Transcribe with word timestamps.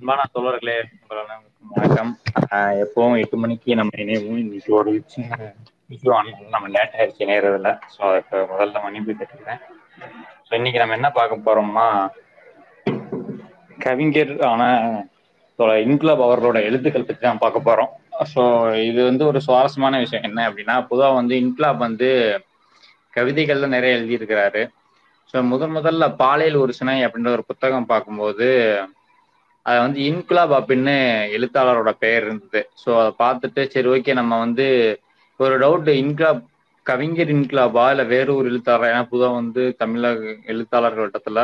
அன்பான 0.00 0.22
தோழர்களே 0.34 0.74
வணக்கம். 1.70 2.10
எப்பவும் 2.82 3.16
எட்டு 3.22 3.36
மணிக்கு 3.36 3.74
நம்ம 3.74 3.96
இணையவும் 4.02 4.38
இன்னைக்கு 4.42 4.70
ஒரு 4.78 4.92
சின்ன 5.06 5.48
நம்ம 6.54 6.68
லேட் 6.76 6.94
ஆயிடுச்சு 6.96 7.24
இணையறதுல 7.24 7.70
ஸோ 7.94 8.00
அதுக்கு 8.08 8.38
முதல்ல 8.52 8.82
மன்னிப்பு 8.84 9.16
கேட்டுக்கிறேன் 9.18 9.60
ஸோ 10.46 10.52
இன்னைக்கு 10.58 10.80
நம்ம 10.82 10.96
என்ன 10.98 11.08
பார்க்க 11.18 11.46
போறோம்னா 11.46 11.84
கவிஞர் 13.78 14.32
ஆன 14.50 14.62
தோழர் 15.58 15.82
இன்குலாப் 15.86 16.24
அவர்களோட 16.28 16.60
எழுத்துக்கள் 16.68 17.06
பற்றி 17.08 17.22
தான் 17.26 17.42
பார்க்க 17.44 17.68
போறோம். 17.68 17.90
ஸோ 18.32 18.42
இது 18.82 19.00
வந்து 19.04 19.26
ஒரு 19.26 19.42
சுவாரஸ்யமான 19.48 20.00
விஷயம். 20.04 20.26
என்ன 20.28 20.46
அப்படின்னா 20.50 20.76
பொதுவாக 20.92 21.18
வந்து 21.20 21.36
இன்குலாப் 21.42 21.84
வந்து 21.86 22.08
கவிதைகள்ல 23.14 23.68
நிறைய 23.76 23.98
எழுதியிருக்கிறாரு. 23.98 24.62
ஸோ 25.34 25.42
முதன் 25.50 25.76
முதல்ல 25.76 26.08
பாலையில் 26.22 26.62
ஒரு 26.64 26.74
சினை 26.80 26.96
அப்படின்ற 27.08 27.32
ஒரு 27.36 27.46
புத்தகம் 27.50 27.90
பார்க்கும்போது 27.92 28.48
அது 29.66 29.78
வந்து 29.78 30.00
இன்குலாப் 30.00 30.54
அப்படின்னு 30.56 30.94
எழுத்தாளரோட 31.36 31.90
பெயர் 31.98 32.24
இருந்தது. 32.24 32.60
ஸோ 32.82 32.90
அதை 33.00 33.12
பார்த்துட்டு 33.18 33.66
சரி 33.66 33.88
ஓகே 33.88 34.12
நம்ம 34.12 34.38
வந்து 34.38 34.66
ஒரு 35.40 35.58
டவுட் 35.58 35.90
இன்குலாப் 35.96 36.42
கவிஞர் 36.86 37.28
இன்குலாபா 37.28 37.90
இல்லை 37.90 38.04
வேற 38.06 38.34
ஒரு 38.34 38.48
எழுத்தாளர்? 38.48 38.90
ஏன்னா 38.90 39.06
புதா 39.10 39.32
வந்து 39.34 39.74
தமிழக 39.78 40.20
எழுத்தாளர்கள் 40.46 41.00
வட்டத்தில் 41.00 41.42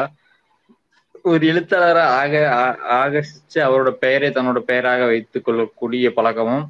ஒரு 1.22 1.46
எழுத்தாளரை 1.46 2.02
ஆக 2.20 2.32
ஆ- 2.52 2.78
ஆகர்ஷிச்சு 2.98 3.58
அவரோட 3.58 3.90
பெயரை 3.96 4.30
தன்னோட 4.30 4.58
பெயராக 4.62 5.04
வைத்துக் 5.04 5.44
கொள்ளக்கூடிய 5.44 6.12
பழக்கமும் 6.12 6.66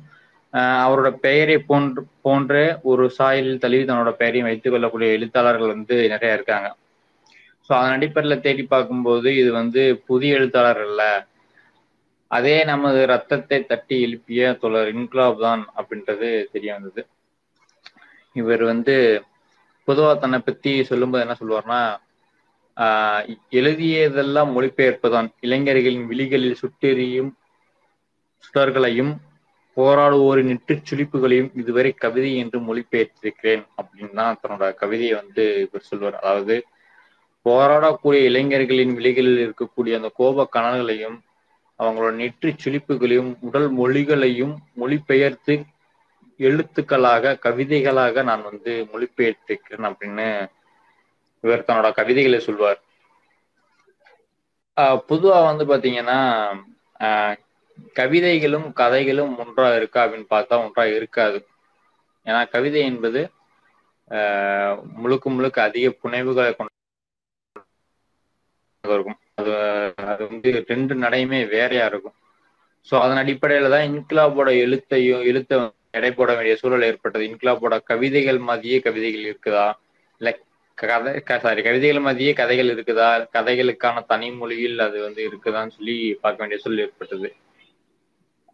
அவரோட 0.82 1.08
பெயரை 1.16 1.58
போன்ற 1.60 2.02
போன்ற 2.22 2.52
ஒரு 2.82 3.10
சாயலில் 3.18 3.58
தழுவி 3.58 3.84
தன்னோட 3.84 4.10
பெயரையும் 4.12 4.48
வைத்துக் 4.48 4.72
கொள்ளக்கூடிய 4.72 5.10
எழுத்தாளர்கள் 5.12 5.66
வந்து 5.66 6.08
நிறைய 6.08 6.34
இருக்காங்க. 6.34 6.68
ஸோ 7.66 7.72
அதன் 7.72 7.92
அடிப்படையில் 7.92 8.40
தேடி 8.40 8.62
பார்க்கும்போது 8.64 9.36
இது 9.36 9.52
வந்து 9.52 9.82
புதிய 10.06 10.34
எழுத்தாளர் 10.34 10.86
இல்லை 10.86 11.10
அதே 12.30 12.64
நமது 12.64 13.06
ரத்தத்தை 13.06 13.64
தட்டி 13.64 14.02
எழுப்பிய 14.02 14.52
தொடர் 14.52 14.94
இன்குலாப் 14.94 15.38
தான் 15.38 15.62
அப்படின்றது 15.76 16.44
தெரிய 16.52 16.72
வந்தது. 16.72 17.02
இவர் 18.36 18.62
வந்து 18.62 18.96
பொதுவா 19.88 20.18
தன்னை 20.18 20.38
பத்தி 20.38 20.84
சொல்லும்போது 20.84 21.24
என்ன 21.24 21.36
சொல்லுவார்னா 21.40 21.80
ஆஹ் 22.76 23.22
எழுதியதெல்லாம் 23.50 24.50
மொழிபெயர்ப்புதான் 24.52 25.28
இளைஞர்களின் 25.40 26.06
விழிகளில் 26.06 26.60
சுட்டெறியும் 26.62 27.30
சுடர்களையும் 28.44 29.12
போராடுவோரின் 29.76 30.44
நெற்றுச் 30.44 30.88
சுழிப்புகளையும் 30.90 31.50
இதுவரை 31.54 31.92
கவிதை 31.94 32.36
என்று 32.36 32.60
மொழிபெயர்த்திருக்கிறேன் 32.60 33.64
அப்படின்னு 33.76 34.14
தான் 34.14 34.38
தன்னோட 34.42 34.74
கவிதையை 34.74 35.14
வந்து 35.14 35.44
இவர் 35.60 35.82
சொல்வார் 35.82 36.14
அதாவது 36.14 36.56
போராடக்கூடிய 37.46 38.20
இளைஞர்களின் 38.24 38.94
விழிகளில் 38.94 39.40
இருக்கக்கூடிய 39.46 39.94
அந்த 39.94 40.10
கோப 40.14 40.48
கனல்களையும் 40.52 41.18
அவங்களோட 41.78 42.12
நெற்றிச் 42.14 42.62
சுழிப்புகளையும் 42.64 43.36
உடல் 43.40 43.78
மொழிகளையும் 43.78 44.56
மொழிபெயர்த்து 44.74 45.54
எழுத்துக்களாக 46.38 47.38
கவிதைகளாக 47.42 48.22
நான் 48.22 48.42
வந்து 48.42 48.86
மொழிபெயர்த்திருக்கிறேன் 48.92 49.88
அப்படின்னு 49.90 50.50
இவர் 51.40 51.64
தன்னோட 51.66 51.92
கவிதைகளை 51.92 52.40
சொல்வார். 52.40 52.80
ஆஹ் 54.76 55.00
பொதுவா 55.08 55.56
வந்து 55.56 55.64
பாத்தீங்கன்னா 55.64 56.18
ஆஹ் 57.00 57.36
கவிதைகளும் 57.92 58.72
கதைகளும் 58.72 59.38
ஒன்றா 59.38 59.76
இருக்கா 59.76 60.04
அப்படின்னு 60.04 60.26
பார்த்தா 60.30 60.64
ஒன்றா 60.64 60.84
இருக்காது. 60.84 61.46
ஏன்னா 62.24 62.48
கவிதை 62.48 62.80
என்பது 62.80 63.30
ஆஹ் 64.10 64.82
முழுக்க 64.92 65.30
முழுக்க 65.30 65.62
அதிக 65.62 65.88
புனைவுகளை 66.02 66.56
கொண்டு 66.56 66.74
இருக்கும் 68.84 69.18
அது 69.38 69.54
அது 70.06 70.22
வந்து 70.28 70.64
ரெண்டு 70.68 70.94
நடையுமே 70.94 71.40
வேறையா 71.48 71.86
இருக்கும். 71.86 72.16
ஸோ 72.88 72.94
அதன் 73.00 73.20
அடிப்படையில 73.22 73.68
தான் 73.68 73.88
இன்கிலாபோட 73.88 74.48
எழுத்தையும் 74.64 75.24
எழுத்தை 75.24 75.56
எடை 75.90 76.10
போட 76.12 76.30
வேண்டிய 76.34 76.54
சூழல் 76.56 76.82
ஏற்பட்டது. 76.82 77.24
இன்கிலாபோட 77.24 77.74
கவிதைகள் 77.84 78.38
மாதிரியே 78.40 78.78
கவிதைகள் 78.78 79.26
இருக்குதா? 79.26 79.66
இல்ல 80.20 80.30
கதை 80.78 81.12
சாரி 81.40 81.62
கவிதைகள் 81.62 82.00
மாதிரியே 82.00 82.32
கதைகள் 82.32 82.70
இருக்குதா? 82.74 83.08
கதைகளுக்கான 83.32 84.04
தனி 84.06 84.30
மொழியில் 84.32 84.78
அது 84.78 85.00
வந்து 85.00 85.22
இருக்குதான்னு 85.28 85.76
சொல்லி 85.76 85.96
பார்க்க 86.20 86.42
வேண்டிய 86.42 86.60
சூழல் 86.62 86.78
ஏற்பட்டது. 86.78 87.28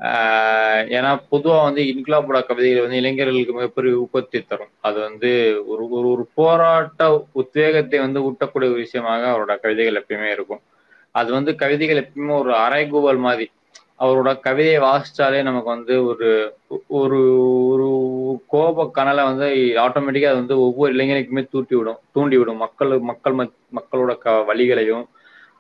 ஆஹ் 0.01 0.83
ஏன்னா 0.89 1.11
பொதுவா 1.31 1.63
வந்து 1.63 1.83
இன்கிலாபோட 1.83 2.47
கவிதைகள் 2.47 2.81
வந்து 2.81 2.97
இளைஞர்களுக்கு 2.97 3.53
மிகப்பெரிய 3.53 3.95
ஊக்கத்தை 4.05 4.47
தரும். 4.47 4.73
அது 4.81 5.01
வந்து 5.01 5.31
ஒரு 5.67 5.89
ஒரு 5.89 6.09
ஒரு 6.09 6.25
போராட்ட 6.35 7.03
உத்வேகத்தை 7.33 7.99
வந்து 7.99 8.21
ஊட்டக்கூடிய 8.31 8.71
ஒரு 8.73 8.83
விஷயமாக 8.87 9.27
அவரோட 9.33 9.61
கவிதைகள் 9.61 10.01
எப்பயுமே 10.03 10.31
இருக்கும். 10.33 10.63
அது 11.13 11.33
வந்து 11.33 11.55
கவிதைகள் 11.55 12.05
எப்பயுமே 12.05 12.39
ஒரு 12.39 12.53
அரைகூவல் 12.55 13.19
மாதிரி. 13.19 13.51
அவரோட 13.99 14.41
கவிதையை 14.41 14.83
வாசிச்சாலே 14.83 15.43
நமக்கு 15.43 15.69
வந்து 15.69 16.05
ஒரு 16.05 16.55
ஒரு 16.87 17.47
ஒரு 17.67 18.41
கோப 18.47 18.91
கனலை 18.95 19.25
வந்து 19.25 19.45
ஆட்டோமேட்டிக்கா 19.55 20.27
அது 20.27 20.35
வந்து 20.35 20.61
ஒவ்வொரு 20.61 20.95
இளைஞனுக்குமே 20.95 21.49
தூட்டி 21.51 21.77
விடும் 21.77 21.99
தூண்டி 22.13 22.37
விடும். 22.37 22.57
மக்கள் 22.57 22.99
மக்கள் 22.99 23.35
மத்- 23.35 23.53
மக்களோட 23.77 24.19
க 24.19 24.45
வழிகளையும் 24.49 25.07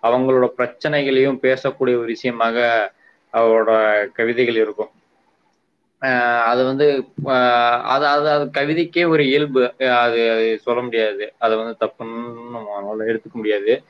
அவங்களோட 0.02 0.46
பிரச்சனைகளையும் 0.46 1.38
பேசக்கூடிய 1.42 1.74
ஒரு 1.78 2.04
விஷயமாக 2.04 2.92
அவரோட 3.32 4.04
கவிதைகள் 4.12 4.54
இருக்கும். 4.54 4.88
ஆஹ் 6.00 6.42
அது 6.42 6.64
வந்து 6.64 7.04
அது 7.84 8.06
அது 8.06 8.28
அது 8.28 8.50
கவிதைக்கே 8.60 9.08
ஒரு 9.08 9.26
இயல்பு. 9.26 9.88
அது 9.88 10.58
சொல்ல 10.62 10.82
முடியாது. 10.82 11.32
அதை 11.38 11.56
வந்து 11.56 11.86
தப்புன்னு 11.86 12.34
நம்மளால 12.54 13.06
எடுத்துக்க 13.06 13.32
முடியாது. 13.32 13.82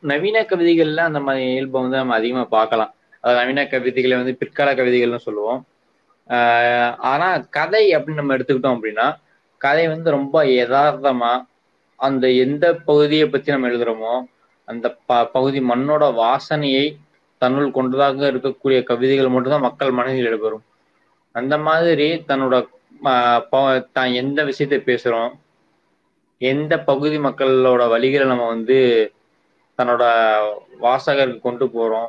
நவீன 0.00 0.42
கவிதைகள்ல 0.42 0.96
அந்த 0.96 1.20
மாதிரி 1.20 1.50
இயல்பை 1.50 1.80
வந்து 1.80 1.96
நம்ம 1.96 2.14
அதிகமா 2.14 2.44
பார்க்கலாம். 2.44 2.94
அதாவது 3.20 3.46
நவீன 3.46 3.66
கவிதைகளை 3.66 4.16
வந்து 4.16 4.36
பிற்கால 4.36 4.74
கவிதைகள்னு 4.74 5.16
சொல்லுவோம். 5.16 5.66
ஆஹ் 6.28 6.96
ஆனா 6.96 7.38
கதை 7.38 7.96
அப்படின்னு 7.96 8.14
நம்ம 8.14 8.36
எடுத்துக்கிட்டோம் 8.36 8.78
அப்படின்னா 8.78 9.16
கதை 9.56 9.88
வந்து 9.88 10.10
ரொம்ப 10.10 10.44
யதார்த்தமா 10.44 11.46
அந்த 11.96 12.30
எந்த 12.30 12.74
பகுதியை 12.74 13.28
பத்தி 13.28 13.50
நம்ம 13.50 13.68
எழுதுறோமோ 13.68 14.24
அந்த 14.64 14.96
ப 15.06 15.26
பகுதி 15.26 15.60
மண்ணோட 15.60 16.14
வாசனையை 16.14 16.96
தன்னுள் 17.38 17.70
கொண்டதாக 17.70 18.32
இருக்கக்கூடிய 18.32 18.82
கவிதைகள் 18.82 19.28
மட்டும்தான் 19.28 19.60
மக்கள் 19.60 19.90
மனதில் 19.90 20.26
இடம்பெறும். 20.26 20.62
அந்த 21.32 21.58
மாதிரி 21.58 22.24
தன்னோட 22.28 22.68
ப- 23.50 23.88
தான் 23.92 24.12
எந்த 24.12 24.44
விஷயத்தை 24.44 24.94
பேசுறோம் 24.94 25.30
எந்த 26.38 26.78
பகுதி 26.78 27.18
மக்களோட 27.18 27.82
வழிகளை 27.88 28.26
நம்ம 28.26 28.46
வந்து 28.46 29.12
தன்னோட 29.80 30.04
வாசகருக்கு 30.80 31.40
கொண்டு 31.40 31.66
போறோம். 31.66 32.08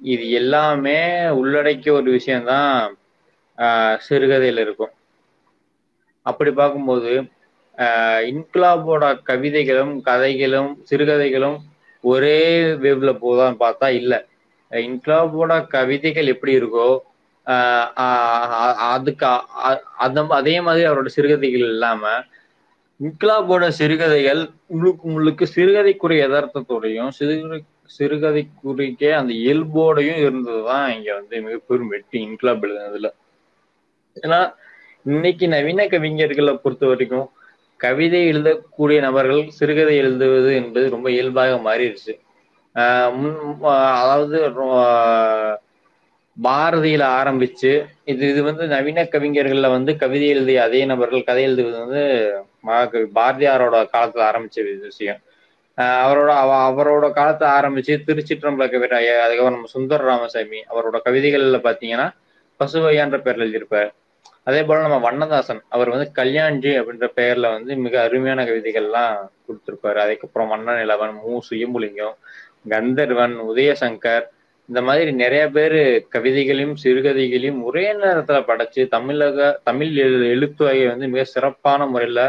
இது 0.00 0.30
எல்லாமே 0.30 0.98
உள்ளடக்கிய 1.30 1.94
ஒரு 1.94 2.10
விஷயம்தான் 2.10 2.96
ஆஹ் 3.58 3.98
சிறுகதையில 4.08 4.58
இருக்கும். 4.58 4.92
அப்படி 6.26 6.50
பார்க்கும்போது 6.50 7.12
ஆஹ் 7.78 8.22
இன்குலாபோட 8.30 9.22
கவிதைகளும் 9.22 10.00
கதைகளும் 10.00 10.84
சிறுகதைகளும் 10.90 11.58
ஒரே 12.04 12.40
வேவ்ல 12.74 13.10
போதான்னு 13.22 13.56
பார்த்தா 13.60 13.88
இல்ல. 13.92 14.14
இன்குலாபோட 14.70 15.66
கவிதைகள் 15.66 16.26
எப்படி 16.26 16.58
இருக்கோ 16.58 16.88
ஆஹ் 17.46 17.88
ஆஹ் 17.98 18.50
அதுக்கு 18.88 19.26
அ- 19.64 19.82
அந்த 19.98 20.26
அதே 20.30 20.60
மாதிரி 20.60 20.88
அவரோட 20.88 21.06
சிறுகதைகள் 21.06 21.60
இல்லாம 21.68 22.02
இன்குலாபோட 23.02 23.68
சிறுகதைகள் 23.68 24.50
முழுக்க 24.66 25.08
முழுக்க 25.08 25.44
சிறுகதைக்குரிய 25.44 26.28
யதார்த்தத்தோடையும் 26.28 27.08
சிறுகதை 27.08 27.64
சிறுகதைக்குரிய 27.98 29.10
அந்த 29.16 29.34
இயல்போடையும் 29.34 30.18
இருந்ததுதான் 30.18 30.96
இங்க 30.96 31.14
வந்து 31.14 31.40
மிகப்பெரும் 31.40 31.88
வெற்றி 31.88 32.26
இன்குலாப் 32.26 32.62
எழுதுனதுல. 32.62 33.08
ஏன்னா 34.22 34.54
இன்னைக்கு 35.04 35.48
நவீன 35.48 35.84
கவிஞர்களை 35.84 36.54
பொறுத்த 36.54 36.86
வரைக்கும் 36.86 37.30
கவிதை 37.76 38.32
எழுதக்கூடிய 38.32 39.00
நபர்கள் 39.00 39.48
சிறுகதை 39.48 39.96
எழுதுவது 39.96 40.54
என்பது 40.54 40.90
ரொம்ப 40.90 41.10
இயல்பாக 41.10 41.60
மாறிடுச்சு. 41.64 42.20
ஆஹ் 42.74 43.14
முன் 43.14 43.60
அதாவது 43.62 44.36
பாரதியில 46.42 47.04
ஆரம்பிச்சு 47.04 47.86
இது 48.04 48.28
இது 48.28 48.42
வந்து 48.42 48.66
நவீன 48.66 49.02
கவிஞர்கள்ல 49.02 49.70
வந்து 49.70 49.96
கவிதை 49.96 50.28
எழுதிய 50.28 50.62
அதே 50.62 50.84
நபர்கள் 50.84 51.24
கதை 51.24 51.42
எழுதுவது 51.42 51.78
வந்து 51.78 52.34
மகாகவி 52.60 53.10
பாரதியாரோட 53.14 53.88
காலத்துல 53.92 54.20
ஆரம்பிச்ச 54.20 54.80
விஷயம். 54.80 55.18
அவரோட 55.76 56.28
அவ- 56.28 56.70
அவரோட 56.70 57.10
காலத்தை 57.10 57.48
ஆரம்பிச்சு 57.48 58.00
திருச்சிற்றம்பல 58.06 58.70
கவிதை 58.70 59.08
அதுக்கப்புறம் 59.08 59.52
நம்ம 59.52 59.66
சுந்தர 59.66 60.04
ராமசாமி 60.04 60.58
அவரோட 60.58 61.00
கவிதைகள்ல 61.04 61.58
பாத்தீங்கன்னா 61.58 62.10
பசுவையான்ற 62.58 63.18
பேர்ல 63.20 63.42
எழுதியிருப்பார். 63.42 63.90
அதே 64.44 64.62
போல 64.62 64.80
நம்ம 64.80 64.98
வண்ணதாசன் 64.98 65.62
அவர் 65.68 65.88
வந்து 65.88 66.10
கல்யாண்ஜி 66.14 66.72
அப்படின்ற 66.72 67.08
பெயர்ல 67.16 67.52
வந்து 67.52 67.76
மிக 67.76 68.02
அருமையான 68.02 68.44
கவிதைகள்லாம் 68.44 69.28
கொடுத்திருப்பாரு. 69.48 69.94
அதுக்கப்புறம் 69.94 70.48
வண்ண 70.48 70.84
நிலவன் 70.84 71.12
மு 71.12 71.40
சுயம்புலிங்கம் 71.50 72.14
கந்தர்வன் 72.68 73.36
உதயசங்கர் 73.40 74.24
இந்த 74.68 74.80
மாதிரி 74.82 75.10
நிறைய 75.14 75.50
பேர் 75.50 75.78
கவிதைகளையும் 76.08 76.76
சிறுகதைகளையும் 76.76 77.60
ஒரே 77.64 77.92
நேரத்துல 77.98 78.38
படைச்சு 78.46 78.88
தமிழக 78.88 79.38
தமிழ் 79.64 79.92
எழு- 80.04 80.28
எழுத்துறையை 80.28 80.86
வந்து 80.88 81.08
மிக 81.08 81.24
சிறப்பான 81.26 81.86
முறையில 81.86 82.20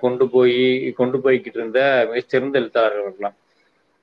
கொண்டு 0.00 0.28
போய் 0.28 0.56
கொண்டு 0.96 1.18
போய்கிட்டு 1.18 1.54
இருந்த 1.54 1.80
மிகச்சிறந்த 2.08 2.60
எழுத்தாளர்கள்லாம் 2.60 3.36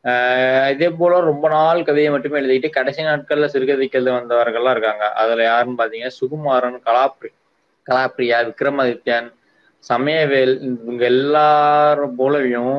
ஆஹ் 0.05 0.69
இதே 0.71 0.89
போல 0.91 1.19
ரொம்ப 1.27 1.45
நாள் 1.49 1.83
கவிதையை 1.83 2.11
மட்டுமே 2.11 2.39
எழுதிட்டு 2.39 2.69
கடைசி 2.69 3.01
நாட்கள்ல 3.03 3.47
சிறுகதைக்கு 3.53 3.97
எழுத 3.97 4.11
வந்தவர்கள்லாம் 4.11 4.71
இருக்காங்க. 4.71 5.05
அதுல 5.15 5.43
யாருன்னு 5.43 5.79
பாத்தீங்கன்னா 5.79 6.17
சுகுமாரன் 6.19 6.77
கலாப்ரி 6.85 7.29
கலாப்ரியா 7.87 8.37
விக்ரமாதித்யன் 8.49 9.29
சமயவேல் 9.83 10.53
இவங்க 10.67 11.03
எல்லாரும் 11.05 12.15
போலவையும் 12.15 12.75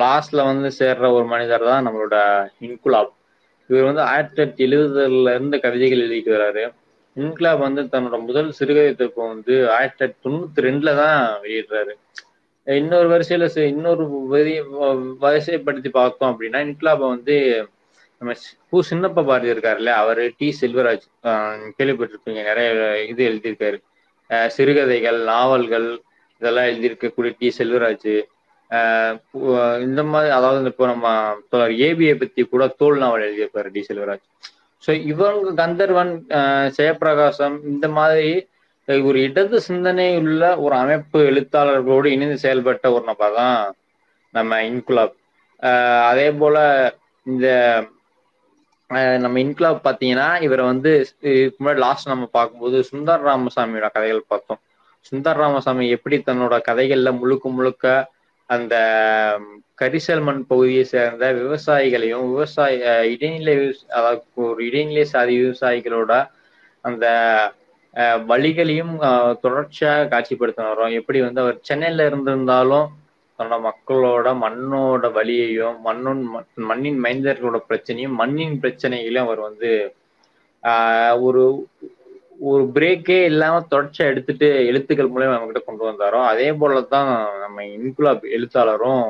லாஸ்ட்ல 0.00 0.44
வந்து 0.44 0.70
சேர்ற 0.78 1.12
ஒரு 1.12 1.26
மனிதர் 1.26 1.64
தான் 1.64 1.86
நம்மளோட 1.86 2.16
இன்குலாப். 2.60 3.12
இவர் 3.68 3.82
வந்து 3.82 4.00
ஆயிரத்தி 4.00 4.42
தொள்ளாயிரத்தி 4.42 4.68
எழுபதுல 4.68 5.30
இருந்து 5.30 5.60
கவிதைகள் 5.60 6.08
எழுதிட்டு 6.08 6.36
வர்றாரு 6.36 6.74
இன்கிலாப் 7.16 7.58
வந்து 7.58 7.82
தன்னோட 7.82 8.26
முதல் 8.26 8.52
சிறுகதை 8.52 8.94
தொகுப்பு 8.94 9.26
வந்து 9.28 9.70
ஆயிரத்தி 9.70 10.04
தொள்ளாயிரத்தி 10.04 10.16
தொண்ணூத்தி 10.24 10.60
ரெண்டுல 10.60 10.96
தான் 10.96 11.40
வெளியிடுறாரு. 11.42 11.92
இன்னொரு 12.64 13.08
வரிசையில 13.10 13.58
இன்னொரு 13.58 14.04
வ- 14.30 15.14
வரிசைப்படுத்தி 15.20 15.88
பார்த்தோம் 15.88 16.36
அப்படின்னா 16.36 16.60
இன்கிலாப 16.64 17.08
வந்து 17.08 17.66
நம்ம 18.18 18.34
பூ 18.68 18.82
சின்னப்ப 18.90 19.24
பாரதி 19.24 19.50
இருக்காருல்ல 19.50 19.86
அவரு 19.86 20.32
டி 20.36 20.56
செல்வராஜ் 20.60 21.06
கேள்விப்பட்டிருப்பீங்க 21.78 22.42
நிறைய 22.44 23.04
இது 23.04 23.28
எழுதியிருக்காரு. 23.28 23.78
சிறுகதைகள் 24.46 25.22
நாவல்கள் 25.22 26.00
இதெல்லாம் 26.40 26.64
எழுதியிருக்கக்கூடிய 26.64 27.34
டி 27.38 27.52
செல்வராஜ் 27.58 28.22
இந்த 29.86 30.00
மாதிரி 30.12 30.30
அதாவது 30.38 30.70
இப்போ 30.72 30.86
நம்ம 30.92 31.06
ஏபிஐ 31.86 32.14
பத்தி 32.22 32.42
கூட 32.52 32.64
தோல் 32.80 33.00
நாவல் 33.02 33.26
எழுதியிருப்பாரு 33.26 33.68
டி 33.76 33.82
செல்வராஜ். 33.88 34.24
ஸோ 34.84 34.90
இவங்க 35.12 35.52
கந்தர்வன் 35.62 36.12
ஜெயபிரகாசம் 36.28 36.76
ஜெயப்பிரகாசம் 36.76 37.56
இந்த 37.72 37.86
மாதிரி 37.98 38.28
ஒரு 38.88 39.18
இடது 39.26 39.56
சிந்தனை 39.68 40.06
உள்ள 40.20 40.42
ஒரு 40.64 40.74
அமைப்பு 40.82 41.18
எழுத்தாளர்களோடு 41.30 42.08
இணைந்து 42.16 42.36
செயல்பட்ட 42.44 42.86
ஒரு 42.96 43.04
நபர் 43.10 43.38
தான் 43.40 43.58
நம்ம 44.34 44.60
இன்குலாப். 44.70 45.14
அதே 46.10 46.28
போல 46.40 46.56
இந்த 47.26 47.46
நம்ம 49.24 49.36
இன்குலாப் 49.44 49.86
பார்த்தீங்கன்னா 49.86 50.28
இவரை 50.46 50.62
வந்து 50.72 50.90
இதுக்கு 51.30 51.58
முன்னாடி 51.58 51.80
லாஸ்ட் 51.86 52.12
நம்ம 52.12 52.28
பார்க்கும்போது 52.36 52.78
சுந்தர் 52.90 53.26
ராமசாமியோட 53.28 53.88
கதைகள் 53.96 54.30
பார்த்தோம். 54.32 54.60
சுந்தர் 55.08 55.40
ராமசாமி 55.42 55.84
எப்படி 55.96 56.16
தன்னோட 56.28 56.54
கதைகள்ல 56.68 57.10
முழுக்க 57.20 57.48
முழுக்க 57.58 57.84
அந்த 58.50 58.74
கரிசல் 59.78 60.22
மண் 60.22 60.42
பகுதியை 60.46 60.84
சேர்ந்த 60.86 61.24
விவசாயிகளையும் 61.38 62.26
விவசாய 62.30 62.76
இடைநிலை 63.12 63.54
அதாவது 63.96 64.22
ஒரு 64.44 64.62
இடைநிலை 64.66 65.04
சாதி 65.10 65.34
விவசாயிகளோட 65.42 66.12
அந்த 66.84 67.06
அஹ், 67.94 68.20
வழிகளையும் 68.26 68.94
தொடர்ச்சியாக 69.42 70.08
காட்சிப்படுத்தின 70.10 70.70
வரோம் 70.72 70.98
எப்படி 70.98 71.18
வந்து 71.22 71.40
அவர் 71.40 71.56
சென்னையில 71.62 72.06
இருந்திருந்தாலும் 72.08 72.88
தன்னோட 73.38 73.58
மக்களோட 73.66 74.28
மண்ணோட 74.42 75.06
வழியையும் 75.14 75.76
மண்ணோன் 75.84 76.22
மண்ணின் 76.68 77.00
மைந்தர்களோட 77.04 77.58
பிரச்சனையும் 77.68 78.16
மண்ணின் 78.20 78.56
பிரச்சனைகளையும் 78.62 79.26
அவர் 79.26 79.42
வந்து 79.46 79.70
ஆஹ், 80.64 81.16
ஒரு 81.26 81.42
ஒரு 82.38 82.64
பிரேக்கே 82.74 83.18
இல்லாம 83.24 83.60
தொடர்ச்சி 83.68 84.00
எடுத்துட்டு 84.04 84.48
எழுத்துக்கள் 84.68 85.12
மூலயமா 85.12 85.34
நம்ம 85.34 85.48
கிட்ட 85.48 85.62
கொண்டு 85.62 85.84
வந்தாரோ 85.86 86.20
அதே 86.28 86.48
போலதான் 86.60 87.10
நம்ம 87.42 87.64
இன்குலாப் 87.74 88.24
எழுத்தாளரும் 88.36 89.02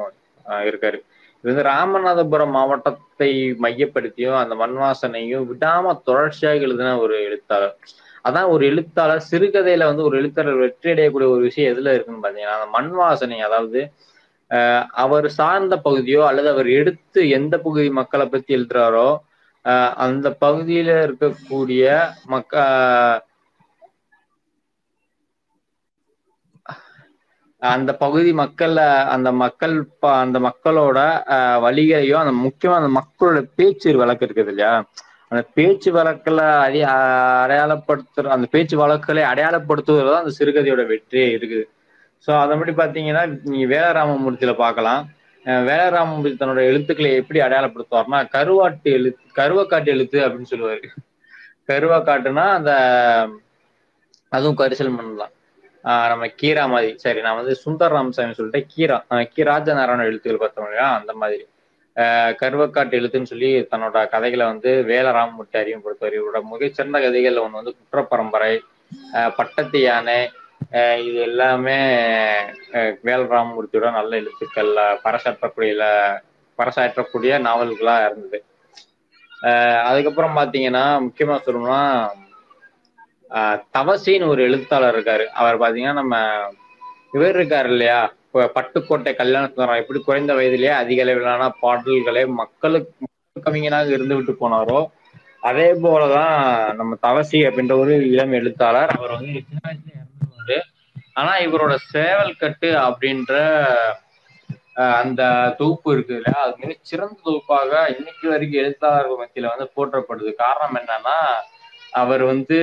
இருக்காரு. 0.66 0.98
இது 1.44 1.50
வந்து 1.50 1.64
ராமநாதபுரம் 1.68 2.54
மாவட்டத்தை 2.54 3.30
மையப்படுத்தியும் 3.64 4.38
அந்த 4.40 4.54
மண் 4.60 4.76
வாசனையும் 4.80 5.44
விடாம 5.50 5.94
தொடர்ச்சியாக 6.06 6.64
எழுதின 6.66 6.94
ஒரு 7.02 7.16
எழுத்தாளர். 7.26 7.74
அதான் 8.24 8.48
ஒரு 8.54 8.64
எழுத்தாளர் 8.70 9.22
சிறுகதையில 9.28 9.86
வந்து 9.86 10.06
ஒரு 10.08 10.16
எழுத்தாளர் 10.20 10.62
வெற்றி 10.62 10.88
அடையக்கூடிய 10.92 11.28
ஒரு 11.34 11.42
விஷயம் 11.46 11.72
எதுல 11.72 11.92
இருக்குன்னு 11.94 12.24
பாத்தீங்கன்னா 12.24 12.56
அந்த 12.58 12.70
மண் 12.74 12.92
வாசனை 12.98 13.38
அதாவது 13.46 13.80
ஆஹ், 14.50 14.84
அவர் 15.02 15.26
சார்ந்த 15.36 15.74
பகுதியோ 15.82 16.20
அல்லது 16.28 16.48
அவர் 16.52 16.68
எடுத்து 16.78 17.20
எந்த 17.36 17.54
பகுதி 17.64 17.88
மக்களை 17.98 18.26
பத்தி 18.28 18.56
எழுதுறாரோ 18.56 19.08
அந்த 20.04 20.26
பகுதியில 20.42 20.90
இருக்கக்கூடிய 21.06 21.84
மக்க 22.28 22.54
அந்த 27.62 27.90
பகுதி 28.02 28.30
மக்கள்ல 28.40 28.80
அந்த 29.14 29.28
மக்கள் 29.42 29.74
அந்த 30.18 30.38
மக்களோட 30.46 30.98
வழிகளையும் 31.64 32.22
அந்த 32.22 32.34
முக்கியமா 32.44 32.76
அந்த 32.80 32.90
மக்களோட 32.98 33.40
பேச்சு 33.58 33.96
வழக்கு 34.02 34.26
இருக்குது 34.26 34.52
இல்லையா? 34.52 34.74
அந்த 35.32 35.42
பேச்சு 35.56 35.90
வழக்குல 35.94 36.42
அடி 36.64 36.80
அடையாளப்படுத்துற 37.40 38.30
அந்த 38.36 38.46
பேச்சு 38.54 38.76
வழக்குகளை 38.82 39.24
அடையாளப்படுத்துவதுதான் 39.30 40.22
அந்த 40.22 40.34
சிறுகதையோட 40.38 40.84
வெற்றியே 40.92 41.26
இருக்குது. 41.36 41.64
ஸோ 42.28 42.32
அதன்படி 42.44 42.72
பார்த்தீங்கன்னா 42.78 43.22
நீங்க 43.44 43.66
வேலராமமூர்த்தியில 43.74 44.52
பார்க்கலாம் 44.58 45.02
வேலராம 45.44 46.20
தன்னோட 46.22 46.56
எழுத்துக்களை 46.56 47.14
எப்படி 47.14 47.40
அடையாளப்படுத்துவார்னா 47.40 48.28
கருவாட்டு 48.32 48.82
எழுத்து 48.82 49.42
கருவக்காட்டு 49.42 49.86
எழுத்து 49.86 50.28
அப்படின்னு 50.28 50.44
சொல்லுவாரு. 50.50 50.84
கருவக்காட்டுனா 51.66 52.50
அந்த 52.50 52.72
அதுவும் 54.28 54.58
கரிசல் 54.58 54.90
மண் 54.90 55.16
தான். 55.16 55.30
நம்ம 56.08 56.26
கீரா 56.26 56.68
மாதிரி. 56.68 56.98
சரி 56.98 57.20
நான் 57.20 57.34
வந்து 57.34 57.56
சுந்தர் 57.64 57.88
ராமசாமி 57.88 58.32
சொல்லிட்டு 58.32 58.72
கீரா 58.76 59.04
ஆஹ் 59.10 59.24
கி 59.24 59.42
ராஜநாராயண 59.42 60.02
எழுத்துக்கள் 60.02 60.40
பார்த்தோம் 60.40 60.64
இல்லையா? 60.64 60.98
அந்த 60.98 61.12
மாதிரி. 61.12 61.46
ஆஹ் 61.96 62.34
கருவக்காட்டு 62.42 62.96
எழுத்துன்னு 62.98 63.22
சொல்லி 63.22 63.62
தன்னோட 63.62 64.08
கதைகளை 64.08 64.46
வந்து 64.46 64.84
வேல 64.86 65.12
ராமமூர்த்தி 65.12 65.58
அறிமுகப்படுத்துவார். 65.58 66.20
இவரோட 66.20 66.42
மிகச்சிறந்த 66.50 66.98
கதைகள்ல 66.98 67.40
ஒன்று 67.40 67.50
வந்து 67.50 67.74
குற்றப்பரம்பரை 67.76 68.06
பரம்பரை 68.08 68.62
பட்டத்து 69.36 69.80
யானை 69.80 70.30
இது 71.00 71.20
எல்லாமே 71.20 71.76
ஆஹ் 72.72 72.94
நல்ல 73.90 74.16
எழுத்துக்கள்ல 74.16 74.80
பரசாற்றக்கூடிய 75.04 75.84
பரசாற்றக்கூடிய 76.58 77.32
நாவல்களா 77.40 78.04
இருந்தது. 78.06 78.38
ஆஹ் 79.42 79.82
அதுக்கப்புறம் 79.82 80.36
பாத்தீங்கன்னா 80.36 80.84
முக்கியமா 81.04 81.36
சொல்லணும்னா 81.44 81.82
தவசின்னு 83.74 84.26
ஒரு 84.26 84.42
எழுத்தாளர் 84.42 84.96
இருக்காரு. 84.96 85.24
அவர் 85.32 85.58
பாத்தீங்கன்னா 85.58 85.92
நம்ம 85.92 86.14
இவர் 87.12 87.36
இருக்காரு 87.36 87.68
இல்லையா? 87.68 88.00
பட்டுக்கோட்டை 88.30 88.54
பட்டுக்கோட்டை 88.56 89.12
கல்யாணத்துறோம் 89.14 89.76
எப்படி 89.76 90.00
குறைந்த 90.00 90.34
வயதிலேயே 90.34 90.72
அதிக 90.74 91.02
அளவிலான 91.02 91.52
பாடல்களை 91.60 92.26
மக்களுக்கு 92.34 93.06
கவிஞனாக 93.40 93.88
இருந்து 93.88 94.14
விட்டு 94.14 94.32
போனாரோ 94.34 94.80
அதே 95.42 95.72
போலதான் 95.82 96.36
நம்ம 96.74 96.96
தவசி 97.02 97.38
அப்படின்ற 97.48 97.74
ஒரு 97.78 97.94
இளம் 98.08 98.32
எழுத்தாளர் 98.32 98.92
அவர் 98.96 99.10
வந்து 99.10 99.40
சின்ன 99.40 99.60
வயசுல 99.64 99.96
ஆனா 101.18 101.32
இவரோட 101.46 101.74
சேவல் 101.92 102.40
கட்டு 102.42 102.70
அப்படின்ற 102.86 103.34
அந்த 104.98 105.22
தொகுப்பு 105.60 105.88
இருக்கு 105.94 106.16
இல்லையா? 106.18 106.40
அது 106.42 106.54
மிக 106.62 106.72
சிறந்த 106.90 107.16
தொகுப்பாக 107.26 107.70
இன்னைக்கு 107.94 108.26
வரைக்கும் 108.32 108.60
எழுத்தாளர்கள் 108.62 109.20
மத்தியில 109.22 109.50
வந்து 109.54 109.66
போற்றப்படுது. 109.76 110.30
காரணம் 110.44 110.78
என்னன்னா 110.80 111.16
அவர் 112.00 112.22
வந்து 112.32 112.58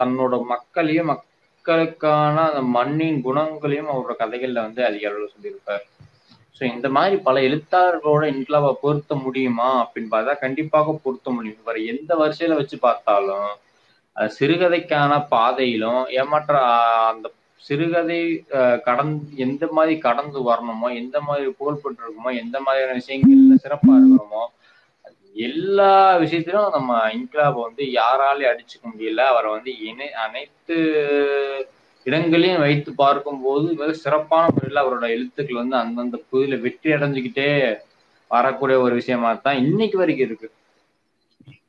தன்னோட 0.00 0.34
மக்களையும் 0.52 1.10
மக்களுக்கான 1.12 2.36
அந்த 2.50 2.62
மண்ணின் 2.76 3.20
குணங்களையும் 3.26 3.90
அவரோட 3.92 4.14
கதைகள்ல 4.20 4.66
வந்து 4.66 4.82
அதிக 4.88 5.08
அளவில் 5.10 5.34
சொல்லியிருப்பார். 5.34 5.84
ஸோ 6.56 6.62
இந்த 6.74 6.86
மாதிரி 6.96 7.16
பல 7.26 7.40
எழுத்தாளர்களோட 7.48 8.24
இன்க்லாவை 8.34 8.70
பொருத்த 8.84 9.14
முடியுமா 9.24 9.68
அப்படின்னு 9.82 10.12
பார்த்தா 10.14 10.34
கண்டிப்பாக 10.44 10.94
பொருத்த 11.04 11.30
முடியும். 11.30 11.60
இவர் 11.64 11.80
எந்த 11.92 12.10
வரிசையில 12.22 12.58
வச்சு 12.60 12.78
பார்த்தாலும் 12.86 13.50
சிறுகதைக்கான 14.16 15.12
பாதையிலும் 15.34 16.02
ஏமாற்ற 16.20 16.54
அந்த 17.10 17.26
சிறுகதை 17.66 18.20
கடந் 18.48 18.84
கடந்து 18.86 19.38
எந்த 19.44 19.64
மாதிரி 19.76 19.94
கடந்து 19.98 20.38
வரணுமோ 20.50 20.88
எந்த 21.00 21.16
மாதிரி 21.20 21.48
புகழ்பெற்று 21.58 22.04
இருக்குமோ 22.04 22.30
எந்த 22.42 22.56
மாதிரியான 22.66 22.96
விஷயங்கள்ல 23.00 23.56
சிறப்பா 23.64 23.94
இருக்கணுமோ 23.98 24.42
எல்லா 25.46 25.92
விஷயத்திலும் 26.22 26.76
நம்ம 26.76 26.92
இன்கிலாபை 27.16 27.60
வந்து 27.66 27.84
யாராலையும் 27.98 28.52
அடிச்சுக்க 28.52 28.84
முடியல. 28.92 29.20
அவரை 29.32 29.48
வந்து 29.50 29.72
இணை 29.88 30.08
அனைத்து 30.24 30.76
இடங்களையும் 32.06 32.64
வைத்து 32.66 32.90
பார்க்கும்போது 32.94 33.66
மிக 33.80 33.92
சிறப்பான 34.04 34.44
முறையில் 34.54 34.82
அவரோட 34.82 35.06
எழுத்துக்கள் 35.16 35.60
வந்து 35.62 35.76
அந்தந்த 35.76 36.18
பகுதியில 36.22 36.58
வெற்றி 36.60 36.90
அடைஞ்சுக்கிட்டே 36.92 37.48
வரக்கூடிய 38.30 38.78
ஒரு 38.86 38.94
விஷயமா 38.94 39.30
தான் 39.46 39.60
இன்னைக்கு 39.64 39.96
வரைக்கும் 39.98 40.28
இருக்கு. 40.28 40.48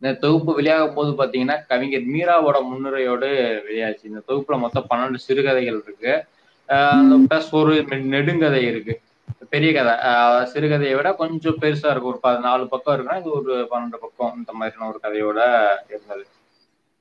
இந்த 0.01 0.17
தொகுப்பு 0.17 0.53
வெளியாகும் 0.53 0.93
போது 0.93 1.11
பாத்தீங்கன்னா 1.11 1.67
கவிஞர் 1.67 2.01
மீராவோட 2.01 2.61
முன்னுரையோடு 2.61 3.61
வெளியாச்சு. 3.69 4.03
இந்த 4.03 4.21
தொகுப்புல 4.27 4.59
மொத்தம் 4.59 4.85
பன்னெண்டு 4.89 5.15
சிறுகதைகள் 5.15 5.81
இருக்கு. 5.83 6.25
பிளஸ் 6.69 7.51
ஒரு 7.51 7.73
நெடுங்கதை 7.73 8.61
இருக்கு. 8.61 9.01
பெரிய 9.49 9.73
கதை. 9.73 9.93
சிறுகதையை 10.53 10.95
விட 10.95 11.13
கொஞ்சம் 11.13 11.57
பெருசா 11.61 11.91
இருக்கும். 11.91 12.03
ஒரு 12.03 12.19
பதினாலு 12.23 12.65
பக்கம் 12.65 12.95
இருக்குன்னா 12.95 13.19
இது 13.19 13.31
ஒரு 13.31 13.67
பன்னெண்டு 13.71 13.95
பக்கம் 14.01 14.33
இந்த 14.35 14.53
மாதிரியான 14.53 14.89
ஒரு 14.89 14.99
கதையோட 15.03 15.65
இருந்தது. 15.89 16.25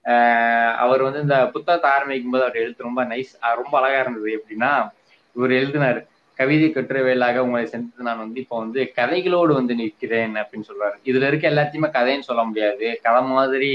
ஆஹ் 0.04 0.74
அவர் 0.74 1.02
வந்து 1.02 1.20
இந்த 1.20 1.46
புத்தகத்தை 1.46 1.90
ஆரம்பிக்கும் 1.90 2.30
போது 2.30 2.42
அவர் 2.42 2.56
எழுத்து 2.56 2.82
ரொம்ப 2.82 3.04
நைஸ் 3.04 3.54
ரொம்ப 3.54 3.80
அழகா 3.80 4.00
இருந்தது. 4.00 4.44
எப்படின்னா 4.44 4.90
இவர் 5.36 5.50
எழுதினாரு 5.50 6.06
கவிதை 6.38 6.68
கட்டுரைவேலாக 6.72 7.42
உங்களை 7.46 7.64
சென்று 7.72 8.06
நான் 8.08 8.22
வந்து 8.24 8.38
இப்போ 8.42 8.56
வந்து 8.64 8.80
கதைகளோடு 8.98 9.52
வந்து 9.60 9.74
நிற்கிறேன் 9.80 10.34
அப்படின்னு 10.40 10.68
சொல்றாரு. 10.70 10.96
இதுல 11.10 11.28
இருக்க 11.30 11.50
எல்லாத்தையுமே 11.52 11.88
கதைன்னு 11.98 12.28
சொல்ல 12.30 12.42
முடியாது. 12.50 12.86
கதை 13.06 13.22
மாதிரி 13.32 13.70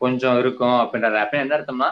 கொஞ்சம் 0.00 0.38
இருக்கும் 0.42 0.78
அப்படின்றாரு. 0.82 1.18
அப்ப 1.24 1.38
என்ன 1.38 1.56
அர்த்தம்னா 1.56 1.88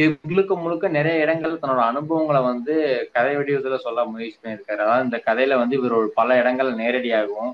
இது 0.00 0.06
முழுக்க 0.28 0.52
முழுக்க 0.62 0.86
நிறைய 0.88 1.24
இடங்கள் 1.24 1.60
தன்னோட 1.62 1.82
அனுபவங்களை 1.90 2.40
வந்து 2.42 2.74
கதை 3.16 3.32
வடிவத்துல 3.36 3.76
சொல்ல 3.84 4.04
முயற்சி 4.04 4.38
பண்ணியிருக்காரு. 4.42 4.80
அதாவது 4.84 5.04
இந்த 5.08 5.18
கதையில 5.28 5.58
வந்து 5.62 5.76
இவர் 5.80 5.98
ஒரு 6.00 6.08
பல 6.14 6.38
இடங்கள் 6.40 6.70
நேரடியாகவும் 6.74 7.52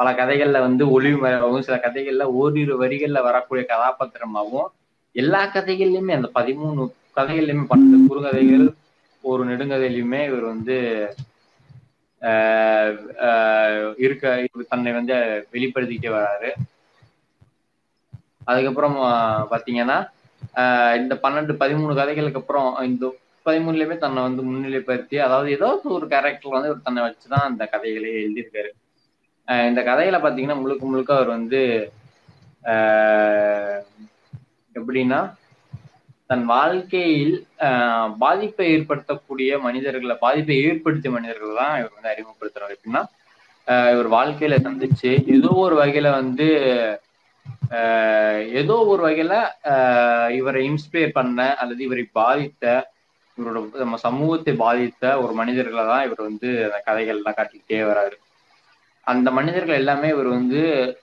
பல 0.00 0.10
கதைகள்ல 0.20 0.60
வந்து 0.60 0.84
ஒளிவு 0.90 1.18
மறைவாகவும் 1.18 1.66
சில 1.66 1.76
கதைகள்ல 1.86 2.24
ஓரிரு 2.40 2.74
வரிகள்ல 2.82 3.18
வரக்கூடிய 3.22 3.64
கதாபாத்திரமாகவும் 3.72 4.70
எல்லா 5.14 5.42
கதைகள்லயுமே 5.56 6.14
அந்த 6.18 6.30
பதிமூணு 6.38 6.82
கதைகள்லயுமே 7.16 7.64
பன்னெண்டு 7.72 7.98
குறுங்கதைகள் 8.10 8.66
ஒரு 9.24 9.42
நெடுங்கதையிலுமே 9.48 10.20
இவர் 10.28 10.46
வந்து 10.52 10.76
இருக்க 13.96 14.46
தன்னை 14.68 14.92
வந்து 14.92 15.14
வெளிப்படுத்திக்கிட்டே 15.52 16.10
வராரு. 16.16 16.50
அதுக்கப்புறம் 18.44 18.96
பாத்தீங்கன்னா 19.50 19.98
ஆஹ் 20.54 20.96
இந்த 20.96 21.14
பன்னெண்டு 21.22 21.52
பதிமூணு 21.60 21.94
கதைகளுக்கு 21.94 22.40
அப்புறம் 22.40 22.76
இந்த 22.82 23.14
பதிமூணுலயுமே 23.46 23.98
தன்னை 23.98 24.22
வந்து 24.22 24.42
முன்னிலைப்படுத்தி 24.42 25.16
அதாவது 25.18 25.50
ஏதோ 25.50 25.80
ஒரு 25.84 26.08
கேரக்டர் 26.08 26.52
வந்து 26.52 26.68
இவர் 26.68 26.82
தன்னை 26.82 27.02
வச்சுதான் 27.02 27.46
அந்த 27.48 27.68
கதைகளே 27.72 28.10
எழுதியிருக்காரு. 28.24 28.70
ஆஹ் 29.46 29.68
இந்த 29.68 29.82
கதைகளை 29.82 30.18
பாத்தீங்கன்னா 30.20 30.60
முழுக்க 30.60 30.86
முழுக்க 30.86 31.14
அவர் 31.14 31.26
வந்து 31.26 31.92
ஆஹ் 32.64 33.80
எப்படின்னா 34.74 35.20
தன் 36.32 36.44
வாழ்க்கையில் 36.46 37.34
ஆஹ் 37.60 38.10
பாதிப்பை 38.18 38.66
ஏற்படுத்தக்கூடிய 38.74 39.60
மனிதர்களை 39.60 40.16
பாதிப்பை 40.20 40.56
ஏற்படுத்திய 40.64 41.12
மனிதர்கள் 41.12 41.58
தான் 41.58 41.74
இவர் 41.78 41.96
வந்து 41.96 42.12
அறிமுகப்படுத்துறாரு. 42.12 42.76
எப்படின்னா 42.76 43.02
ஆஹ் 43.66 43.90
இவர் 43.92 44.08
வாழ்க்கையில 44.08 44.56
சந்திச்சு 44.64 45.10
ஏதோ 45.34 45.50
ஒரு 45.64 45.76
வகையில 45.76 46.10
வந்து 46.12 46.46
ஆஹ் 47.70 48.40
ஏதோ 48.52 48.74
ஒரு 48.84 49.02
வகையில 49.06 49.34
ஆஹ் 49.72 50.30
இவரை 50.30 50.62
இன்ஸ்பயர் 50.70 51.12
பண்ண 51.12 51.54
அல்லது 51.54 51.82
இவரை 51.84 52.04
பாதித்த 52.12 52.64
இவரோட 53.38 53.78
நம்ம 53.78 53.96
சமூகத்தை 53.98 54.52
பாதித்த 54.56 55.20
ஒரு 55.20 55.32
மனிதர்களை 55.32 55.84
தான் 55.86 56.04
இவர் 56.04 56.20
வந்து 56.20 56.48
அந்த 56.64 56.78
கதைகள் 56.84 57.16
எல்லாம் 57.16 57.38
காட்டிக்கிட்டே 57.38 57.80
வராரு. 57.86 58.16
அந்த 59.06 59.28
மனிதர்கள் 59.30 59.74
எல்லாமே 59.74 60.08
இவர் 60.08 60.28
வந்து 60.28 60.60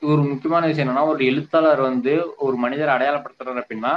ஒரு 0.07 0.21
முக்கியமான 0.23 0.65
விஷயம் 0.65 0.87
என்னன்னா 0.87 1.05
ஒரு 1.05 1.25
எழுத்தாளர் 1.25 1.81
வந்து 1.81 2.13
ஒரு 2.37 2.55
மனிதரை 2.57 2.91
அடையாளப்படுத்துறாரு 2.95 3.63
அப்படின்னா 3.63 3.93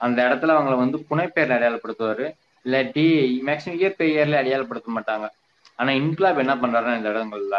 அந்த 0.00 0.18
இடத்துல 0.24 0.54
அவங்கள 0.54 0.76
வந்து 0.76 0.98
புனைப்பெயர்ல 1.10 1.56
அடையாளப்படுத்துவாரு. 1.56 2.26
இல்லாட்டி 2.64 3.04
மேக்சிமம் 3.46 3.78
இயற்பெயர்ல 3.80 4.40
அடையாளப்படுத்த 4.40 4.90
மாட்டாங்க. 4.96 5.26
ஆனா 5.78 5.90
இன்க்லாப் 5.94 6.38
என்ன 6.38 6.54
பண்றாருன்னா 6.56 6.96
இந்த 6.96 7.10
இடங்கள்ல 7.10 7.56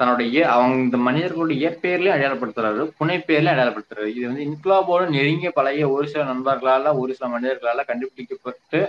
தன்னோட 0.00 0.22
அவங்க 0.48 0.74
இந்த 0.80 0.98
மனிதர்களோட 1.06 1.52
இயற்பெயர்லயும் 1.58 2.14
அடையாளப்படுத்துறாரு 2.14 2.82
புனைப்பெயர்லயும் 2.98 3.54
அடையாளப்படுத்துறாரு. 3.54 3.86
இது 4.10 4.26
வந்து 4.26 4.44
இன்க்லாபோட 4.46 5.02
நெருங்கிய 5.08 5.50
பழைய 5.52 5.88
ஒரு 5.88 6.06
சில 6.08 6.24
நண்பர்களால 6.24 6.68
ஒரு 6.98 7.14
சில 7.14 7.28
மனிதர்களால 7.30 7.84
கண்டுபிடிக்கப்பட்டு 7.84 8.80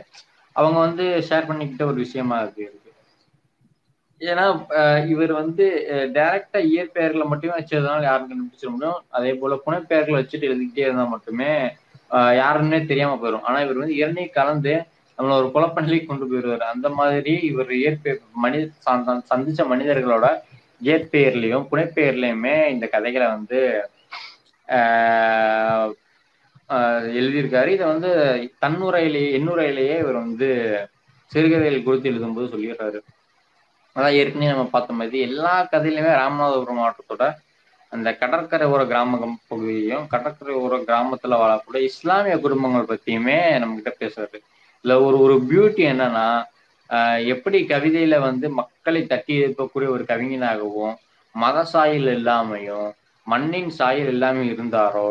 அவங்க 0.55 0.77
வந்து 0.79 1.05
ஷேர் 1.29 1.49
பண்ணிக்கிட்ட 1.49 1.83
ஒரு 1.83 1.97
விஷயமா 2.03 2.37
இருக்கு 2.39 2.63
இருக்கு. 2.63 2.79
ஏன்னா 4.21 4.43
அஹ் 4.79 5.05
இவர் 5.07 5.31
வந்து 5.33 5.65
டைரக்டா 6.13 6.59
இயற்பெயர்களை 6.67 7.25
மட்டுமே 7.25 7.53
வச்சதுனால 7.53 8.03
யாரும் 8.03 8.29
கண்டுபிடிச்சிட 8.29 8.69
முடியும். 8.69 8.99
அதே 9.09 9.33
போல 9.33 9.55
புனைப்பெயர்களை 9.65 10.17
வச்சுட்டு 10.19 10.49
எழுதிக்கிட்டே 10.49 10.85
இருந்தா 10.85 11.05
மட்டுமே 11.07 11.51
யாருன்னே 12.11 12.85
தெரியாம 12.85 13.13
போயிடும் 13.15 13.41
ஆனா 13.41 13.59
இவர் 13.59 13.75
வந்து 13.75 13.95
இரண்டையும் 13.95 14.31
கலந்து 14.33 14.73
நம்மள 15.17 15.31
ஒரு 15.31 15.49
குழப்பநிலைக்கு 15.53 16.05
கொண்டு 16.05 16.25
போயிடுவாரு. 16.27 16.63
அந்த 16.73 16.89
மாதிரி 16.89 17.33
இவர் 17.41 17.71
இயற்பெயர் 17.73 18.19
மனித 18.33 18.69
சந்திச்ச 19.29 19.61
மனிதர்களோட 19.73 20.25
இயற்பெயர்லயும் 20.83 21.67
புனைப்பெயர்லயுமே 21.71 22.67
இந்த 22.67 22.87
கதைகளை 22.87 23.27
வந்து 23.27 23.59
ஆஹ் 24.67 25.89
ஆஹ் 26.69 27.07
எழுதியிருக்காரு. 27.19 27.67
இதை 27.67 27.85
வந்து 27.87 28.09
தன்னுரையிலேயே 28.65 29.29
எண்ணுரையிலேயே 29.37 29.97
இவர் 29.97 30.13
வந்து 30.13 30.49
சிறுகதைகள் 31.31 31.83
குறித்து 31.83 32.11
எழுதும்போது 32.11 32.51
சொல்லிடுறாரு. 32.53 32.99
அதான் 33.95 34.13
ஏற்கனவே 34.13 34.51
நம்ம 34.51 34.65
பார்த்த 34.65 34.93
மாதிரி 34.93 35.19
எல்லா 35.19 35.67
கதையிலுமே 35.71 36.11
ராமநாதபுரம் 36.21 36.79
மாவட்டத்தோட 36.81 37.23
அந்த 37.91 38.09
கடற்கரை 38.15 38.65
ஓர 38.67 38.81
கிராம 38.87 39.17
பகுதியையும் 39.47 40.07
கடற்கரை 40.07 40.53
ஓர 40.55 40.75
கிராமத்துல 40.87 41.39
வாழக்கூடிய 41.41 41.81
இஸ்லாமிய 41.83 42.35
குடும்பங்கள் 42.39 42.89
பத்தியுமே 42.91 43.59
நம்ம 43.59 43.77
கிட்ட 43.77 43.91
பேசுறாரு. 43.99 44.37
இதுல 44.85 44.93
ஒரு 45.05 45.17
ஒரு 45.19 45.35
பியூட்டி 45.49 45.83
என்னன்னா 45.91 46.27
ஆஹ் 46.89 47.25
எப்படி 47.25 47.59
கவிதையில 47.67 48.15
வந்து 48.19 48.47
மக்களை 48.51 49.01
தட்டி 49.07 49.33
எழுப்பக்கூடிய 49.41 49.89
ஒரு 49.95 50.03
கவிஞனாகவும் 50.07 50.95
மத 51.35 51.63
சாயல் 51.63 52.09
இல்லாமையும் 52.15 52.89
மண்ணின் 53.27 53.69
சாயல் 53.69 54.07
இல்லாமல் 54.07 54.49
இருந்தாரோ 54.53 55.09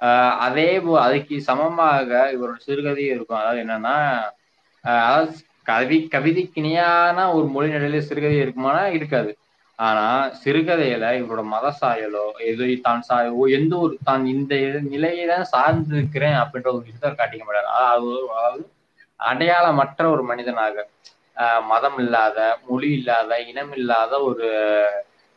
ஆஹ் 0.00 0.36
அதே 0.46 0.80
போ 0.80 0.92
அதுக்கு 1.00 1.40
சமமாக 1.40 2.10
இவரோட 2.34 2.58
சிறுகதையும் 2.66 3.14
இருக்கும். 3.16 3.38
அதாவது 3.38 3.60
என்னன்னா 3.64 3.96
அதாவது 4.84 5.32
கவி 5.62 5.98
கவிதைக்கு 6.10 6.60
இணையான 6.60 7.32
ஒரு 7.32 7.46
மொழி 7.46 7.68
நிலையில 7.74 7.98
சிறுகதை 8.00 8.38
இருக்குமானா 8.42 8.84
இருக்காது. 8.98 9.30
ஆனா 9.80 10.06
சிறுகதையில 10.40 11.04
இவரோட 11.18 11.42
மத 11.52 11.66
சாயலோ 11.76 12.24
எது 12.48 12.64
தான் 12.82 13.02
சா 13.06 13.16
ஓ- 13.36 13.52
எந்த 13.58 13.74
ஒரு 13.78 13.94
தான் 14.04 14.24
இந்த 14.32 14.54
நிலையை 14.90 15.24
தான் 15.26 15.46
சார்ந்து 15.52 15.94
இருக்கிறேன் 15.96 16.38
அப்படின்ற 16.42 16.68
ஒரு 16.72 16.84
விஷயத்த 16.84 17.12
காட்டிக்க 17.20 17.44
மாட்டாரு. 17.44 17.68
அதாவது 17.76 18.64
அடையாளமற்ற 19.20 20.02
ஒரு 20.10 20.24
மனிதனாக 20.24 20.86
ஆஹ் 21.36 21.62
மதம் 21.66 21.98
இல்லாத 21.98 22.38
மொழி 22.66 22.88
இல்லாத 22.92 23.38
இனம் 23.50 23.72
இல்லாத 23.74 24.12
ஒரு 24.22 24.46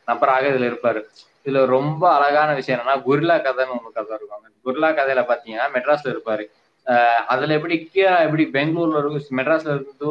நபராக 0.07 0.49
இதுல 0.49 0.69
இருப்பாரு. 0.69 1.01
இதுல 1.45 1.61
ரொம்ப 1.69 2.03
அழகான 2.15 2.49
விஷயம் 2.53 2.75
என்னன்னா 2.75 2.97
குரில்லா 3.05 3.35
கதைன்னு 3.39 3.75
ஒண்ணு 3.77 3.91
கதை 3.91 4.13
இருக்கும். 4.17 4.39
அந்த 4.39 4.93
கதையில 4.93 5.21
பாத்தீங்கன்னா 5.29 5.67
மெட்ராஸ்ல 5.75 6.13
இருப்பாரு. 6.13 6.43
ஆஹ் 6.87 7.21
அதுல 7.27 7.53
எப்படி 7.53 7.75
கீழே 7.85 8.13
எப்படி 8.25 8.45
பெங்களூர்ல 8.55 9.01
இருக்கு 9.03 9.37
மெட்ராஸ்ல 9.39 9.73
இருந்து 9.75 10.09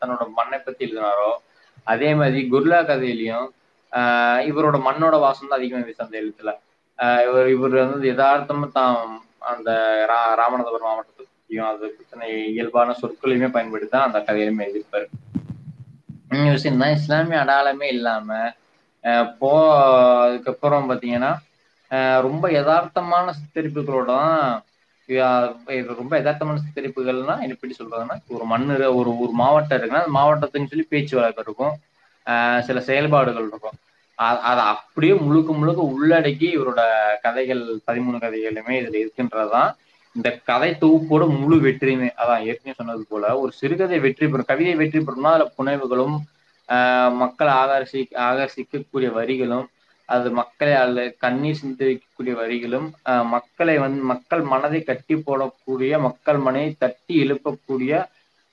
தன்னோட 0.00 0.24
மண்ணை 0.38 0.58
பத்தி 0.60 0.84
எழுதினாரோ 0.86 1.30
அதே 1.86 2.10
மாதிரி 2.14 2.40
குர்லா 2.50 2.80
கதையிலையும் 2.82 3.48
ஆஹ் 3.92 4.40
இவரோட 4.48 4.76
மண்ணோட 4.86 5.14
வாசம் 5.18 5.48
தான் 5.48 5.58
அதிகமாக 5.58 5.86
வீசு 5.86 6.04
அந்த 6.04 6.16
எழுத்துல. 6.20 6.50
ஆஹ் 6.98 7.22
இவர் 7.26 7.48
இவர் 7.48 7.74
வந்து 7.84 8.08
யதார்த்தமா 8.10 8.66
தான் 8.72 8.96
அந்த 9.50 9.70
ரா 10.10 10.20
ராமநாதபுரம் 10.40 10.88
மாவட்டத்தை 10.88 11.24
பற்றியும் 11.26 11.68
அது 11.68 11.84
பிரச்சனை 11.94 12.24
இயல்பான 12.52 12.94
சொற்களையுமே 13.00 13.48
பயன்படுத்தி 13.50 13.94
தான் 13.94 14.06
அந்த 14.08 14.18
கதையிலுமே 14.20 14.64
எழுதியிருப்பாரு. 14.66 15.06
இன்னொரு 16.30 16.56
விஷயம் 16.56 16.82
தான் 16.82 16.96
இஸ்லாமிய 16.96 17.42
அடையாளமே 17.42 17.88
இல்லாம 17.96 18.28
ஆஹ் 19.04 19.28
போ 19.38 19.50
அதுக்கப்புறம் 20.24 20.88
பாத்தீங்கன்னா 20.90 21.32
ரொம்ப 22.26 22.44
யதார்த்தமான 22.50 23.32
சித்தரிப்புகளோட 23.38 24.06
தான் 24.12 24.36
ரொம்ப 25.18 26.20
யதார்த்தமான 26.20 26.56
சித்தரிப்புகள்னா 26.64 27.48
எப்படி 27.48 27.74
சொல்றதுன்னா 27.78 28.16
ஒரு 28.28 28.44
மண்ணு 28.44 28.94
ஒரு 28.94 29.18
ஒரு 29.18 29.30
மாவட்டம் 29.32 29.80
இருக்குன்னா 29.80 30.02
அந்த 30.06 30.18
மாவட்டத்துன்னு 30.18 30.66
சொல்லி 30.66 30.86
பேச்சு 30.88 31.16
வழக்கு 31.16 31.42
இருக்கும். 31.42 31.74
ஆஹ் 32.26 32.60
சில 32.60 32.80
செயல்பாடுகள் 32.80 33.46
இருக்கும். 33.46 33.76
அதை 34.14 34.64
அப்படியே 34.64 35.12
முழுக்க 35.12 35.52
முழுக்க 35.52 35.82
உள்ளடக்கி 35.82 36.48
இவரோட 36.56 36.80
கதைகள் 37.22 37.62
பதிமூணு 37.86 38.16
கதைகளுமே 38.16 38.74
இதுல 38.80 38.96
இருக்கின்றதுதான். 38.96 39.70
இந்த 40.12 40.40
கதை 40.44 40.76
தொகுப்போட 40.80 41.38
முழு 41.38 41.56
வெற்றியுமே 41.60 42.06
அதான் 42.06 42.44
ஏற்கனவே 42.44 42.72
சொன்னது 42.76 43.04
போல 43.08 43.38
ஒரு 43.38 43.52
சிறுகதை 43.52 43.98
வெற்றி 43.98 44.28
பெறும் 44.28 44.44
கவிதை 44.44 44.74
வெற்றி 44.74 44.98
பெறும்னா 44.98 45.30
அதுல 45.32 45.52
புனைவுகளும் 45.58 46.16
மக்களை 47.16 47.52
ஆகர்ஷி 47.54 48.00
ஆகர்ஷிக்கக்கூடிய 48.26 49.08
வரிகளும் 49.12 49.66
அது 50.10 50.28
மக்களை 50.38 50.74
அல்ல 50.80 51.00
கண்ணீர் 51.18 51.58
சிந்த 51.58 51.80
வைக்கக்கூடிய 51.84 52.34
வரிகளும் 52.38 52.88
மக்களை 53.30 53.74
வந்து 53.78 54.02
மக்கள் 54.12 54.42
மனதை 54.52 54.80
கட்டி 54.82 55.14
போடக்கூடிய 55.20 55.92
மக்கள் 56.06 56.38
மனதை 56.38 56.70
தட்டி 56.78 57.14
எழுப்பக்கூடிய 57.22 57.92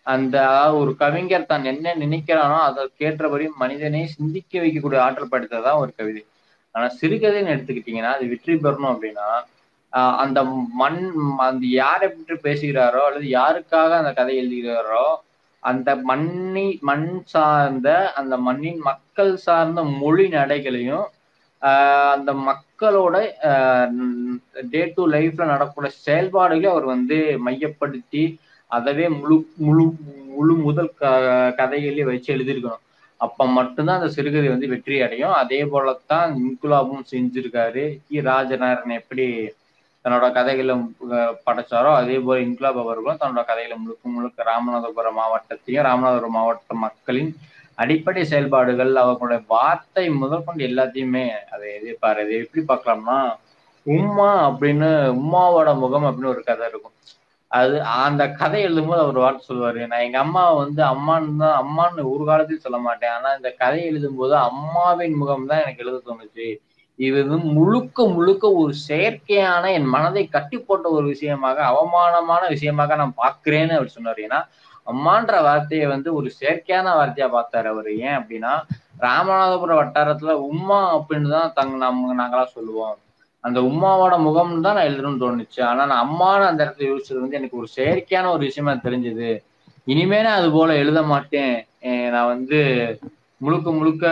அந்த 0.06 0.38
ஒரு 0.80 0.92
கவிஞர் 0.96 1.46
தான் 1.46 1.66
என்ன 1.66 1.96
நினைக்கிறானோ 1.98 2.58
அதற்கேற்றபடி 2.68 3.46
மனிதனை 3.58 4.02
சிந்திக்க 4.14 4.60
வைக்கக்கூடிய 4.60 5.00
ஆற்றல் 5.06 5.32
படைத்ததான் 5.32 5.82
ஒரு 5.82 5.92
கவிதை. 5.96 6.22
ஆனா 6.76 6.88
சிறுகதைன்னு 7.00 7.54
எடுத்துக்கிட்டீங்கன்னா 7.54 8.12
அது 8.16 8.26
வெற்றி 8.28 8.56
பெறணும் 8.58 8.92
அப்படின்னா 8.94 9.28
ஆஹ் 9.94 10.16
அந்த 10.24 10.40
மண் 10.76 11.02
அந்த 11.46 11.64
யாரை 11.76 12.08
பற்றி 12.10 12.36
பேசுகிறாரோ 12.44 13.02
அல்லது 13.08 13.28
யாருக்காக 13.34 13.92
அந்த 14.00 14.12
கதை 14.14 14.34
எழுதுகிறாரோ 14.38 15.06
அந்த 15.64 15.90
மண்ணி 16.10 16.68
மண் 16.82 17.06
சார்ந்த 17.26 17.88
அந்த 18.20 18.36
மண்ணின் 18.48 18.82
மக்கள் 18.90 19.32
சார்ந்த 19.46 19.82
மொழி 20.00 20.26
நடைகளையும் 20.34 21.06
அந்த 22.16 22.32
மக்களோட 22.48 23.16
டே 24.74 24.82
டு 24.96 25.04
லைஃப்ல 25.16 25.46
நடக்கூடிய 25.46 25.92
செயல்பாடுகளை 26.06 26.70
அவர் 26.74 26.86
வந்து 26.94 27.18
மையப்படுத்தி 27.48 28.24
அதவே 28.72 29.06
முழு 29.20 29.36
முழு 29.66 29.86
முழு 30.32 30.54
முதல் 30.66 30.92
க 30.96 31.04
கதைகளையும் 31.60 32.10
வச்சு 32.10 32.30
எழுதியிருக்கணும். 32.36 32.84
அப்ப 33.20 33.46
மட்டும்தான் 33.58 34.00
அந்த 34.00 34.10
சிறுகதை 34.16 34.48
வந்து 34.50 34.72
வெற்றி 34.74 34.98
அடையும். 35.06 35.36
அதே 35.42 35.62
போலத்தான் 35.74 36.36
இன்குலாபும் 36.42 37.08
செஞ்சிருக்காரு. 37.12 37.86
கி. 38.08 38.18
ராஜநாதன் 38.28 38.98
எப்படி 39.00 39.26
தன்னோட 40.06 40.26
கதைகளை 40.32 40.74
படைச்சாரோ 41.48 41.90
அதே 42.00 42.18
போல 42.20 42.38
இன்குலாப் 42.46 42.82
அவர்களும் 42.84 43.20
தன்னோட 43.22 43.42
கதைகளை 43.50 43.76
முழுக்க 43.80 44.10
முழுக்க 44.10 44.46
ராமநாதபுரம் 44.50 45.18
மாவட்டத்தையும் 45.20 45.86
ராமநாதபுரம் 45.88 46.36
மாவட்ட 46.38 46.76
மக்களின் 46.86 47.32
அடிப்படை 47.78 48.24
செயல்பாடுகள் 48.32 48.94
அவர்களுடைய 49.04 49.42
வார்த்தை 49.54 50.06
முதற்கொண்டு 50.22 50.64
எல்லாத்தையுமே 50.70 51.26
அதை 51.54 51.68
எதிர்ப்பாரு 51.80 52.24
இதை 52.26 52.38
எப்படி 52.44 52.64
பார்க்கலாம்னா 52.72 53.20
உம்மா 53.86 54.30
அப்படின்னு 54.48 54.88
உம்மாவோட 55.20 55.70
முகம் 55.84 56.08
அப்படின்னு 56.08 56.34
ஒரு 56.36 56.42
கதை 56.48 56.66
இருக்கும். 56.70 56.96
அது 57.52 57.76
அந்த 58.06 58.24
கதை 58.40 58.60
எழுதும்போது 58.68 59.02
அவர் 59.04 59.20
வார்த்தை 59.24 59.44
சொல்லுவாரு. 59.50 59.82
நான் 59.92 60.06
எங்க 60.06 60.18
அம்மாவை 60.26 60.56
வந்து 60.64 60.82
அம்மான்னு 60.94 61.38
தான் 61.44 61.58
அம்மான்னு 61.62 62.10
ஒரு 62.14 62.24
காலத்தையும் 62.30 62.66
சொல்ல 62.66 62.80
மாட்டேன். 62.88 63.14
ஆனா 63.18 63.30
இந்த 63.40 63.50
கதை 63.62 63.82
எழுதும்போது 63.92 64.34
அம்மாவின் 64.50 65.16
முகம் 65.22 65.48
தான் 65.52 65.62
எனக்கு 65.66 65.84
எழுத 65.86 66.00
தோணுச்சு. 66.08 66.48
இது 67.00 67.18
வந்து 67.24 67.38
முழுக்க 67.58 68.08
முழுக்க 68.18 68.46
ஒரு 68.62 68.74
செயற்கையான 68.90 69.64
என் 69.78 69.90
மனதை 69.96 70.24
கட்டி 70.36 70.58
போட்ட 70.60 70.86
ஒரு 70.98 71.06
விஷயமாக 71.14 71.58
அவமானமான 71.72 72.44
விஷயமாக 72.56 72.96
நான் 73.02 73.20
பார்க்கிறேன்னு 73.24 73.78
அவர் 73.80 73.96
சொன்னார். 73.96 74.22
ஏன்னா 74.28 74.40
அம்மான்ற 74.92 75.42
வார்த்தையை 75.48 75.88
வந்து 75.94 76.10
ஒரு 76.20 76.30
செயற்கையான 76.40 76.94
வார்த்தையா 77.00 77.28
பார்த்தாரு 77.38 77.68
அவர். 77.74 77.90
ஏன் 78.06 78.18
அப்படின்னா 78.20 78.54
ராமநாதபுரம் 79.06 79.82
வட்டாரத்துல 79.82 80.34
உம்மா 80.52 80.80
அப்படின்னு 80.98 81.30
தான் 81.36 81.54
தங்க 81.58 81.76
நம்ம 81.84 82.16
நாங்களாம் 82.22 82.56
சொல்லுவோம். 82.58 82.96
அந்த 83.44 83.60
உம்மாவோட 83.70 84.16
முகம் 84.28 84.54
தான் 84.66 84.78
நான் 84.78 84.88
எழுதணும்னு 84.90 85.24
தோணுச்சு. 85.26 85.60
ஆனா 85.70 85.84
நான் 85.86 86.06
அம்மான்னு 86.06 86.50
அந்த 86.52 86.62
இடத்துல 86.66 86.88
யோசிச்சது 86.92 87.24
வந்து 87.24 87.40
எனக்கு 87.40 87.60
ஒரு 87.62 87.70
செயற்கையான 87.76 88.32
ஒரு 88.36 88.44
விஷயமா 88.50 88.74
தெரிஞ்சது. 88.88 89.30
இனிமே 89.94 90.22
நான் 90.22 90.40
அது 90.40 90.50
போல 90.52 90.72
எழுத 90.84 91.02
மாட்டேன். 91.12 91.56
நான் 92.14 92.32
வந்து 92.34 92.60
முழுக்க 93.42 93.72
முழுக்க 93.72 94.06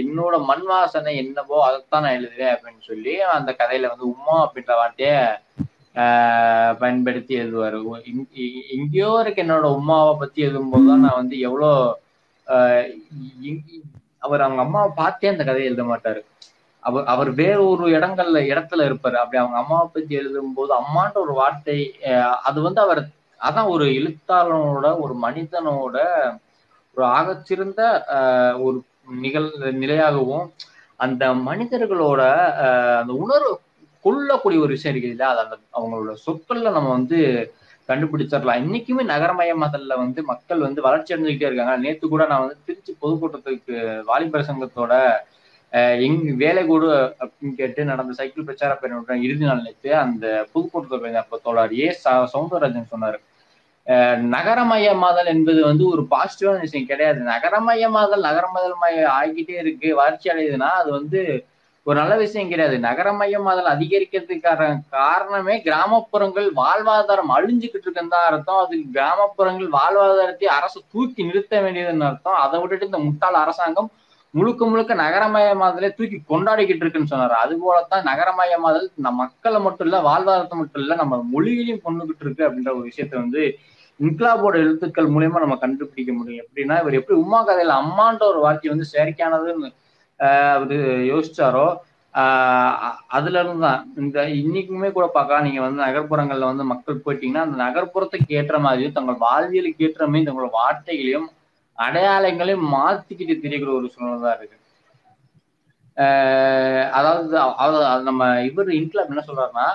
என்னோட 0.00 0.34
மண் 0.48 0.64
வாசனை 0.70 1.10
என்னவோ 1.22 1.58
அதைத்தான் 1.66 2.04
நான் 2.04 2.16
எழுதுவேன் 2.20 2.52
அப்படின்னு 2.54 2.82
சொல்லி 2.90 3.14
அந்த 3.36 3.50
கதையில 3.60 3.90
வந்து 3.92 4.06
உம்மா 4.12 4.36
அப்படின்ற 4.44 4.72
வார்த்தைய 4.80 5.12
பயன்படுத்தி 6.80 7.34
எழுதுவாரு. 7.40 7.78
எங்கேயோ 8.76 9.10
இருக்கு 9.20 9.42
என்னோட 9.42 9.66
உமாவை 9.78 10.12
பத்தி 10.18 10.46
எழுதும்போது 10.46 10.86
தான் 10.86 11.04
நான் 11.06 11.20
வந்து 11.20 11.38
எவ்வளோ 11.38 11.70
ஆஹ் 12.48 12.88
அவர் 14.18 14.40
அவங்க 14.40 14.62
அம்மாவை 14.62 14.90
பார்த்தே 14.94 15.28
அந்த 15.28 15.44
கதையை 15.44 15.68
எழுத 15.70 15.84
மாட்டாரு. 15.84 16.20
அவர் 16.82 17.04
அவர் 17.04 17.30
வேற 17.34 17.58
ஒரு 17.64 17.84
இடங்கள்ல 17.98 18.38
இடத்துல 18.52 18.86
இருப்பாரு. 18.88 19.16
அப்படி 19.22 19.38
அவங்க 19.38 19.58
அம்மாவை 19.58 19.88
பத்தி 19.92 20.18
எழுதும்போது 20.18 20.72
அம்மான்ற 20.80 21.14
ஒரு 21.14 21.32
வார்த்தை 21.32 21.78
அது 22.42 22.60
வந்து 22.62 22.80
அவர் 22.80 23.02
அதான் 23.40 23.68
ஒரு 23.68 23.84
எழுத்தாளனோட 23.98 24.86
ஒரு 25.00 25.14
மனிதனோட 25.22 25.96
ஒரு 26.96 27.04
ஆகச்சிறந்த 27.08 27.80
ஆஹ் 28.16 28.56
ஒரு 28.62 28.78
நிகழ் 29.20 29.48
நிலையாகவும் 29.82 30.46
அந்த 30.96 31.24
மனிதர்களோட 31.46 32.20
அந்த 33.00 33.12
உணர்வு 33.16 33.52
கொள்ளக்கூடிய 34.02 34.60
ஒரு 34.60 34.68
விஷயம் 34.68 34.96
இருக்குது 34.96 35.10
இல்லையா? 35.10 35.36
அது 35.36 35.40
அந்த 35.40 35.58
அவங்களோட 35.74 36.16
சொற்கள்ல 36.28 36.72
நம்ம 36.72 36.90
வந்து 36.90 37.52
கண்டுபிடிச்சிடலாம். 37.88 38.64
இன்னைக்குமே 38.64 39.04
நகரமயமாதல்ல 39.06 39.96
வந்து 39.96 40.22
மக்கள் 40.22 40.58
வந்து 40.58 40.82
வளர்ச்சி 40.82 41.14
அடைஞ்சுக்கிட்டே 41.14 41.52
இருக்காங்க. 41.52 41.76
நேத்து 41.76 42.08
கூட 42.08 42.26
நான் 42.26 42.40
வந்து 42.40 42.56
திருச்சி 42.64 42.96
பொதுக்கூட்டத்துக்கு 43.02 44.00
வாலிபர் 44.04 44.48
சங்கத்தோட 44.48 45.10
எங் 46.00 46.36
வேலை 46.36 46.66
கூடு 46.66 47.14
அப்படின்னு 47.20 47.54
கேட்டு 47.56 47.84
நடந்த 47.84 48.12
சைக்கிள் 48.12 48.44
பிரச்சார 48.44 48.74
பேரணி 48.74 49.22
இறுதி 49.22 49.44
நாள் 49.44 49.62
நேற்று 49.62 49.96
அந்த 49.96 50.46
பொதுக்கூட்டத்தில் 50.52 51.14
அப்போ 51.14 51.40
தோழர் 51.42 51.78
ஏ 51.78 51.98
ச- 52.04 52.26
சவுந்தரராஜன் 52.32 52.86
சொன்னார். 52.86 53.20
நகரமயமாதல் 54.30 55.26
என்பது 55.26 55.64
வந்து 55.64 55.88
ஒரு 55.88 56.06
பாசிட்டிவான 56.10 56.60
விஷயம் 56.60 56.86
கிடையாது. 56.86 57.20
நகரமயமாதல் 57.20 58.22
நகரமயமய 58.22 59.10
ஆகிக்கிட்டே 59.22 59.50
இருக்கு. 59.50 59.94
வளர்ச்சி 59.94 60.30
அடையுதுன்னா 60.30 60.68
அது 60.68 60.90
வந்து 60.90 61.44
ஒரு 61.86 61.96
நல்ல 62.00 62.14
விஷயம் 62.22 62.50
கிடையாது. 62.50 62.76
நகரமயம் 62.86 63.46
அதில் 63.52 63.70
அதிகரிக்கிறதுக்கான 63.72 64.66
காரணமே 64.96 65.54
கிராமப்புறங்கள் 65.64 66.46
வாழ்வாதாரம் 66.60 67.32
அழிஞ்சுக்கிட்டு 67.36 67.86
இருக்குன்னு 67.86 68.14
தான் 68.14 68.26
அர்த்தம். 68.28 68.60
அது 68.64 68.76
கிராமப்புறங்கள் 68.96 69.70
வாழ்வாதாரத்தை 69.78 70.48
அரசு 70.58 70.78
தூக்கி 70.94 71.26
நிறுத்த 71.28 71.62
வேண்டியதுன்னு 71.64 72.08
அர்த்தம். 72.10 72.38
அதை 72.44 72.60
விட்டுட்டு 72.60 72.88
இந்த 72.90 73.00
முட்டாள் 73.08 73.40
அரசாங்கம் 73.42 73.90
முழுக்க 74.34 74.66
முழுக்க 74.66 74.92
நகரமயமாதலே 75.02 75.88
தூக்கி 75.96 76.18
கொண்டாடிக்கிட்டு 76.30 76.82
இருக்குன்னு 76.84 77.12
சொன்னாரு. 77.12 77.34
அது 77.44 77.54
போலத்தான் 77.64 78.06
நகரமயமாதல் 78.10 78.88
நம்ம 79.06 79.18
மக்களை 79.24 79.58
மட்டும் 79.66 79.86
இல்ல 79.88 79.98
வாழ்வாதாரத்தை 80.08 80.58
மட்டும் 80.60 80.82
இல்ல 80.84 80.94
நம்ம 81.02 81.20
மொழிகளையும் 81.34 81.84
கொண்டுகிட்டு 81.86 82.24
இருக்கு 82.26 82.46
அப்படின்ற 82.46 82.72
ஒரு 82.78 82.86
விஷயத்த 82.90 83.14
வந்து 83.24 83.42
இன்க்லாபோட 84.00 84.54
எழுத்துக்கள் 84.64 85.12
மூலியமா 85.14 85.38
நம்ம 85.44 85.56
கண்டுபிடிக்க 85.64 86.12
முடியும். 86.12 86.44
எப்படின்னா 86.44 86.76
இவர் 86.82 86.98
எப்படி 87.00 87.18
உமா 87.24 87.40
கதையில 87.48 87.76
அம்மான்ற 87.82 88.24
ஒரு 88.32 88.40
வார்த்தை 88.46 88.70
வந்து 88.70 88.92
செயற்கையானதுன்னு 88.94 89.70
அவரு 90.54 90.76
யோசிச்சாரோ? 91.08 91.66
ஆஹ் 92.14 92.74
அதுல 93.08 93.40
இருந்து 93.40 93.64
தான். 93.66 93.82
இந்த 93.96 94.24
இன்னைக்குமே 94.40 94.88
கூட 94.92 95.06
பார்க்கலாம் 95.10 95.46
நீங்க 95.46 95.60
வந்து 95.60 95.84
நகர்ப்புறங்கள்ல 95.84 96.50
வந்து 96.50 96.64
மக்கள் 96.72 97.02
போயிட்டீங்கன்னா 97.04 97.44
அந்த 97.46 97.58
நகர்ப்புறத்துக்கு 97.62 98.36
ஏற்ற 98.40 98.58
மாதிரியும் 98.58 98.92
தங்கள் 98.92 99.22
வாழ்வியலுக்கு 99.22 99.86
ஏற்ற 99.88 100.06
மாதிரி 100.06 100.28
தங்களோட 100.28 100.50
வார்த்தைகளையும் 100.58 101.28
அடையாளங்களையும் 101.78 102.66
மாத்திக்கிட்டு 102.74 103.36
தெரியக்கிற 103.44 103.70
ஒரு 103.72 103.88
சூழ்நிலை 103.88 104.18
தான் 104.22 104.36
இருக்கு. 104.38 104.58
ஆஹ் 105.96 106.86
அதாவது 106.92 107.32
அதாவது 107.64 108.04
நம்ம 108.04 108.22
இவர் 108.48 108.70
இன்க்லாப் 108.78 109.10
என்ன 109.10 109.24
சொல்றாருன்னா 109.28 109.66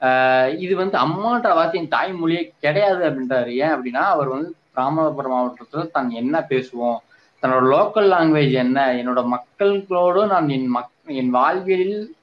ஆஹ் 0.00 0.50
இது 0.58 0.74
வந்து 0.76 0.96
அம்மான்ற 0.98 1.50
வார்த்தையின் 1.54 1.92
தாய்மொழியே 1.92 2.42
கிடையாது 2.60 3.02
அப்படின்றாரு. 3.08 3.50
ஏன் 3.62 3.74
அப்படின்னா 3.74 4.02
அவர் 4.14 4.28
வந்து 4.28 4.50
ராமநாதபுரம் 4.76 5.34
மாவட்டத்துல 5.34 5.84
தான் 5.90 6.10
என்ன 6.12 6.36
பேசுவோம்? 6.50 6.98
தன்னோட 7.44 7.64
லோக்கல் 7.72 8.10
லாங்குவேஜ் 8.12 8.52
என்ன 8.52 8.94
என்னோட 8.94 9.26
மக்களோடு 9.26 10.26
நான் 10.26 10.48
என் 10.48 10.76
மக் 10.76 10.92
என் 11.06 11.30
வாழ்வியலில் 11.30 12.14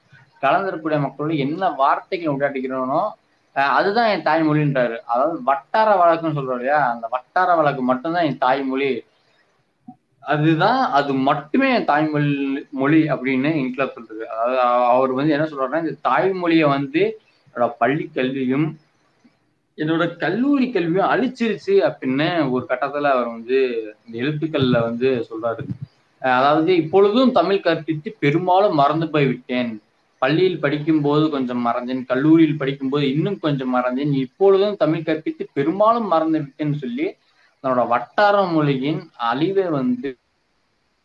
கலந்திருக்கக்கூடிய 0.42 1.00
மக்களோடு 1.00 1.38
என்ன 1.38 1.70
வார்த்தைகள் 1.70 2.34
உண்டாட்டிக்கிறோனோ 2.34 3.02
அதுதான் 3.54 4.08
என் 4.08 4.22
தாய்மொழின்றாரு. 4.22 4.96
அதாவது 5.04 5.42
வட்டார 5.42 5.88
வழக்குன்னு 5.94 6.36
சொல்றோம் 6.38 6.58
இல்லையா 6.60 6.90
அந்த 6.90 7.06
வட்டார 7.10 7.54
வழக்கு 7.54 7.82
மட்டும்தான் 7.82 8.24
என் 8.24 8.38
தாய்மொழி. 8.38 9.04
அதுதான் 10.20 10.90
அது 10.90 11.12
மட்டுமே 11.12 11.74
என் 11.74 11.84
தாய்மொழி 11.84 12.32
மொழி 12.70 13.02
அப்படின்னு 13.14 13.50
இன்க்ளப் 13.62 13.92
சொல்றது. 13.92 14.28
அதாவது 14.28 14.60
அவர் 14.60 15.12
வந்து 15.12 15.32
என்ன 15.32 15.46
சொல்றாருன்னா 15.46 15.82
இந்த 15.84 15.96
தாய்மொழியை 16.08 16.68
வந்து 16.68 17.02
என்னோட 17.54 17.74
பள்ளி 17.78 18.10
கல்வியும் 18.14 18.66
என்னோட 19.76 20.16
கல்லூரி 20.16 20.70
கல்வியும் 20.70 21.10
அழிச்சிருச்சு 21.10 21.66
அப்படின்னு 21.66 22.50
ஒரு 22.50 22.64
கட்டத்துல 22.68 23.00
அவர் 23.00 23.28
வந்து 23.28 23.58
இந்த 24.06 24.18
எழுத்துக்கள்ல 24.18 24.80
வந்து 24.80 25.26
சொல்றாரு. 25.30 25.62
அதாவது 26.20 26.76
இப்பொழுதும் 26.76 27.32
தமிழ் 27.32 27.60
கற்பித்து 27.60 28.16
பெரும்பாலும் 28.18 28.74
மறந்து 28.74 29.10
போய் 29.10 29.26
விட்டேன் 29.26 29.82
பள்ளியில் 30.18 30.60
படிக்கும் 30.60 31.00
போது 31.00 31.30
கொஞ்சம் 31.30 31.66
மறந்தேன் 31.66 32.04
கல்லூரியில் 32.04 32.56
படிக்கும்போது 32.56 33.12
இன்னும் 33.12 33.38
கொஞ்சம் 33.38 33.74
மறந்தேன். 33.74 34.12
இப்பொழுதும் 34.12 34.76
தமிழ் 34.76 35.02
கற்பித்து 35.02 35.48
பெரும்பாலும் 35.52 36.06
மறந்து 36.06 36.38
விட்டேன்னு 36.38 36.74
சொல்லி 36.74 37.14
தன்னோட 37.64 37.88
வட்டார 37.88 38.42
மொழியின் 38.42 39.10
அழிவை 39.16 39.64
வந்து 39.64 40.16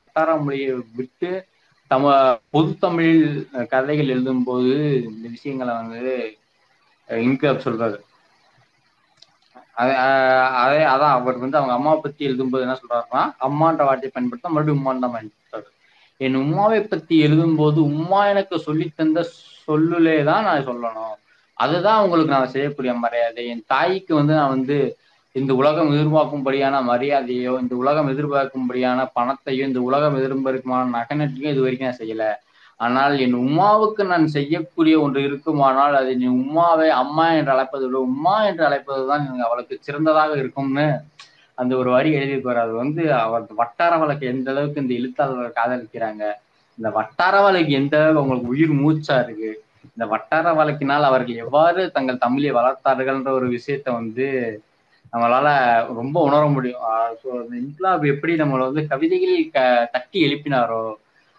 வட்டார 0.03 0.37
மொழியை 0.37 0.73
விட்டு 0.95 1.45
தம 1.89 2.37
பொது 2.49 2.77
தமிழில் 2.77 3.47
கதைகள் 3.69 4.07
எழுதும்போது 4.07 5.03
இந்த 5.03 5.27
விஷயங்களை 5.29 5.73
வந்து 5.73 6.37
இன்கப் 7.07 7.61
சொல்றாரு. 7.65 8.05
அதே 9.77 10.83
அதான் 10.93 11.15
அவர் 11.17 11.37
வந்து 11.37 11.57
அவங்க 11.57 11.73
அம்மாவை 11.73 11.99
பத்தி 12.01 12.27
எழுதும்போது 12.27 12.63
என்ன 12.65 12.77
சொல்றாருன்னா 12.81 13.21
அம்மான்ற 13.47 13.83
வார்த்தையை 13.87 14.11
பயன்படுத்த 14.13 14.49
மறுபடியும் 14.49 14.79
உம்மான் 14.79 14.99
தான் 14.99 15.13
பயன்படுத்துறாரு. 15.15 15.69
என் 16.17 16.35
உம்மாவை 16.35 16.79
பத்தி 16.81 17.15
எழுதும்போது 17.27 17.79
உம்மா 17.91 18.29
எனக்கு 18.29 18.59
சொல்லித் 18.59 18.95
தந்த 18.95 19.25
சொல்லுலே 19.67 20.23
தான் 20.23 20.43
நான் 20.43 20.67
சொல்லணும். 20.67 21.15
அதுதான் 21.53 22.03
உங்களுக்கு 22.03 22.33
நான் 22.33 22.47
செய்யக்கூடிய 22.47 22.93
மரியாதை. 22.93 23.47
என் 23.47 23.63
தாய்க்கு 23.67 24.15
வந்து 24.15 24.33
நான் 24.33 24.49
வந்து 24.49 24.77
இந்த 25.35 25.53
உலகம் 25.53 25.91
எதிர்பார்க்கும்படியான 25.93 26.75
மரியாதையோ 26.83 27.53
இந்த 27.61 27.75
உலகம் 27.75 28.09
எதிர்பார்க்கும்படியான 28.09 29.07
பணத்தையோ 29.15 29.63
இந்த 29.69 29.81
உலகம் 29.81 30.17
எதிர்பார்க்குமான 30.17 30.93
நகனத்தையும் 30.97 31.51
இது 31.53 31.61
வரைக்கும் 31.61 31.89
நான் 31.89 32.01
செய்யலை. 32.01 32.29
ஆனால் 32.79 33.13
என் 33.25 33.37
உம்மாவுக்கு 33.43 34.01
நான் 34.11 34.25
செய்யக்கூடிய 34.35 34.95
ஒன்று 35.03 35.19
இருக்குமானால் 35.27 35.95
அது 35.99 36.11
நீ 36.21 36.27
உம்மாவை 36.39 36.89
அம்மா 37.01 37.25
என்று 37.37 37.53
அழைப்பதை 37.53 37.85
விட 37.87 37.99
உம்மா 38.09 38.35
என்று 38.49 38.63
அழைப்பதுதான் 38.67 39.23
எனக்கு 39.25 39.47
அவளுக்கு 39.47 39.77
சிறந்ததாக 39.87 40.35
இருக்கும்னு 40.41 40.87
அந்த 41.57 41.73
ஒரு 41.81 41.89
வரி 41.95 42.09
எழுதியிருப்பார். 42.17 42.59
அது 42.63 42.73
வந்து 42.81 43.03
அவர் 43.23 43.45
வட்டார 43.61 43.93
வழக்கு 44.01 44.25
எந்த 44.33 44.51
அளவுக்கு 44.53 44.83
இந்த 44.83 44.93
எழுத்தாளர்கள் 44.99 45.57
காதலிக்கிறாங்க 45.59 46.23
இந்த 46.79 46.89
வட்டார 46.97 47.35
வழக்கு 47.45 47.71
எந்த 47.79 47.95
அளவுக்கு 47.99 48.21
அவங்களுக்கு 48.21 48.53
உயிர் 48.55 48.75
மூச்சா 48.81 49.15
இருக்கு 49.25 49.51
இந்த 49.95 50.05
வட்டார 50.13 50.53
வழக்கினால் 50.59 51.09
அவர்கள் 51.09 51.41
எவ்வாறு 51.45 51.81
தங்கள் 51.95 52.23
தமிழை 52.25 52.51
வளர்த்தார்கள்ன்ற 52.59 53.31
ஒரு 53.39 53.47
விஷயத்த 53.55 53.87
வந்து 53.99 54.27
நம்மளால 55.13 55.47
ரொம்ப 55.99 56.17
உணர 56.27 56.43
முடியும். 56.55 56.83
ஸோ 57.21 57.27
இன்க்லாப் 57.61 58.05
எப்படி 58.13 58.33
நம்மளை 58.41 58.63
வந்து 58.69 58.83
கவிதைகளில் 58.93 59.51
க 59.55 59.59
தட்டி 59.91 60.19
எழுப்பினாரோ 60.27 60.81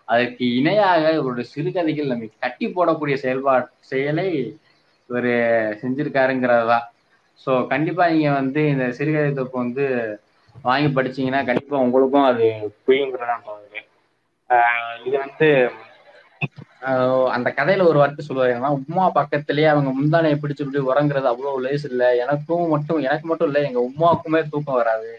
அதற்கு 0.09 0.44
இணையாக 0.59 1.05
இவருடைய 1.18 1.47
சிறுகதைகள் 1.55 2.12
நம்ம 2.12 2.29
கட்டி 2.44 2.66
போடக்கூடிய 2.68 3.16
செயல்பா 3.25 3.55
செயலை 3.90 4.27
இவர் 5.11 5.31
செஞ்சிருக்காருங்கிறது. 5.83 6.64
தான் 6.73 6.87
ஸோ 7.40 7.51
கண்டிப்பாக 7.73 8.12
நீங்கள் 8.14 8.38
வந்து 8.40 8.61
இந்த 8.73 8.87
சிறுகதை 8.99 9.31
தொப்பு 9.33 9.57
வந்து 9.64 9.85
வாங்கி 10.64 10.88
படிச்சீங்கன்னா 10.97 11.40
கண்டிப்பாக 11.49 11.85
உங்களுக்கும் 11.87 12.29
அது 12.31 12.47
புரியுங்கிறத 12.87 13.37
தோணுது 13.49 13.81
இது 15.07 15.16
வந்து 15.25 15.49
அந்த 17.37 17.49
கதையில 17.59 17.87
ஒரு 17.90 17.99
வார்த்தை 18.01 18.25
ஏன்னா 18.55 18.71
உமா 18.81 19.07
பக்கத்துலயே 19.16 19.68
அவங்க 19.73 19.90
முந்தானையை 19.99 20.37
பிடிச்சுட்டு 20.42 20.81
உறங்குறது 20.90 21.29
அவ்வளவு 21.33 21.62
லேஸ் 21.66 21.87
இல்லை. 21.90 22.09
எனக்கும் 22.25 22.73
மட்டும் 22.75 23.01
எனக்கு 23.09 23.27
மட்டும் 23.31 23.49
இல்லை 23.51 23.62
எங்க 23.68 23.81
உமாவுக்குமே 23.90 24.40
தூக்கம் 24.53 24.81
வராது. 24.81 25.12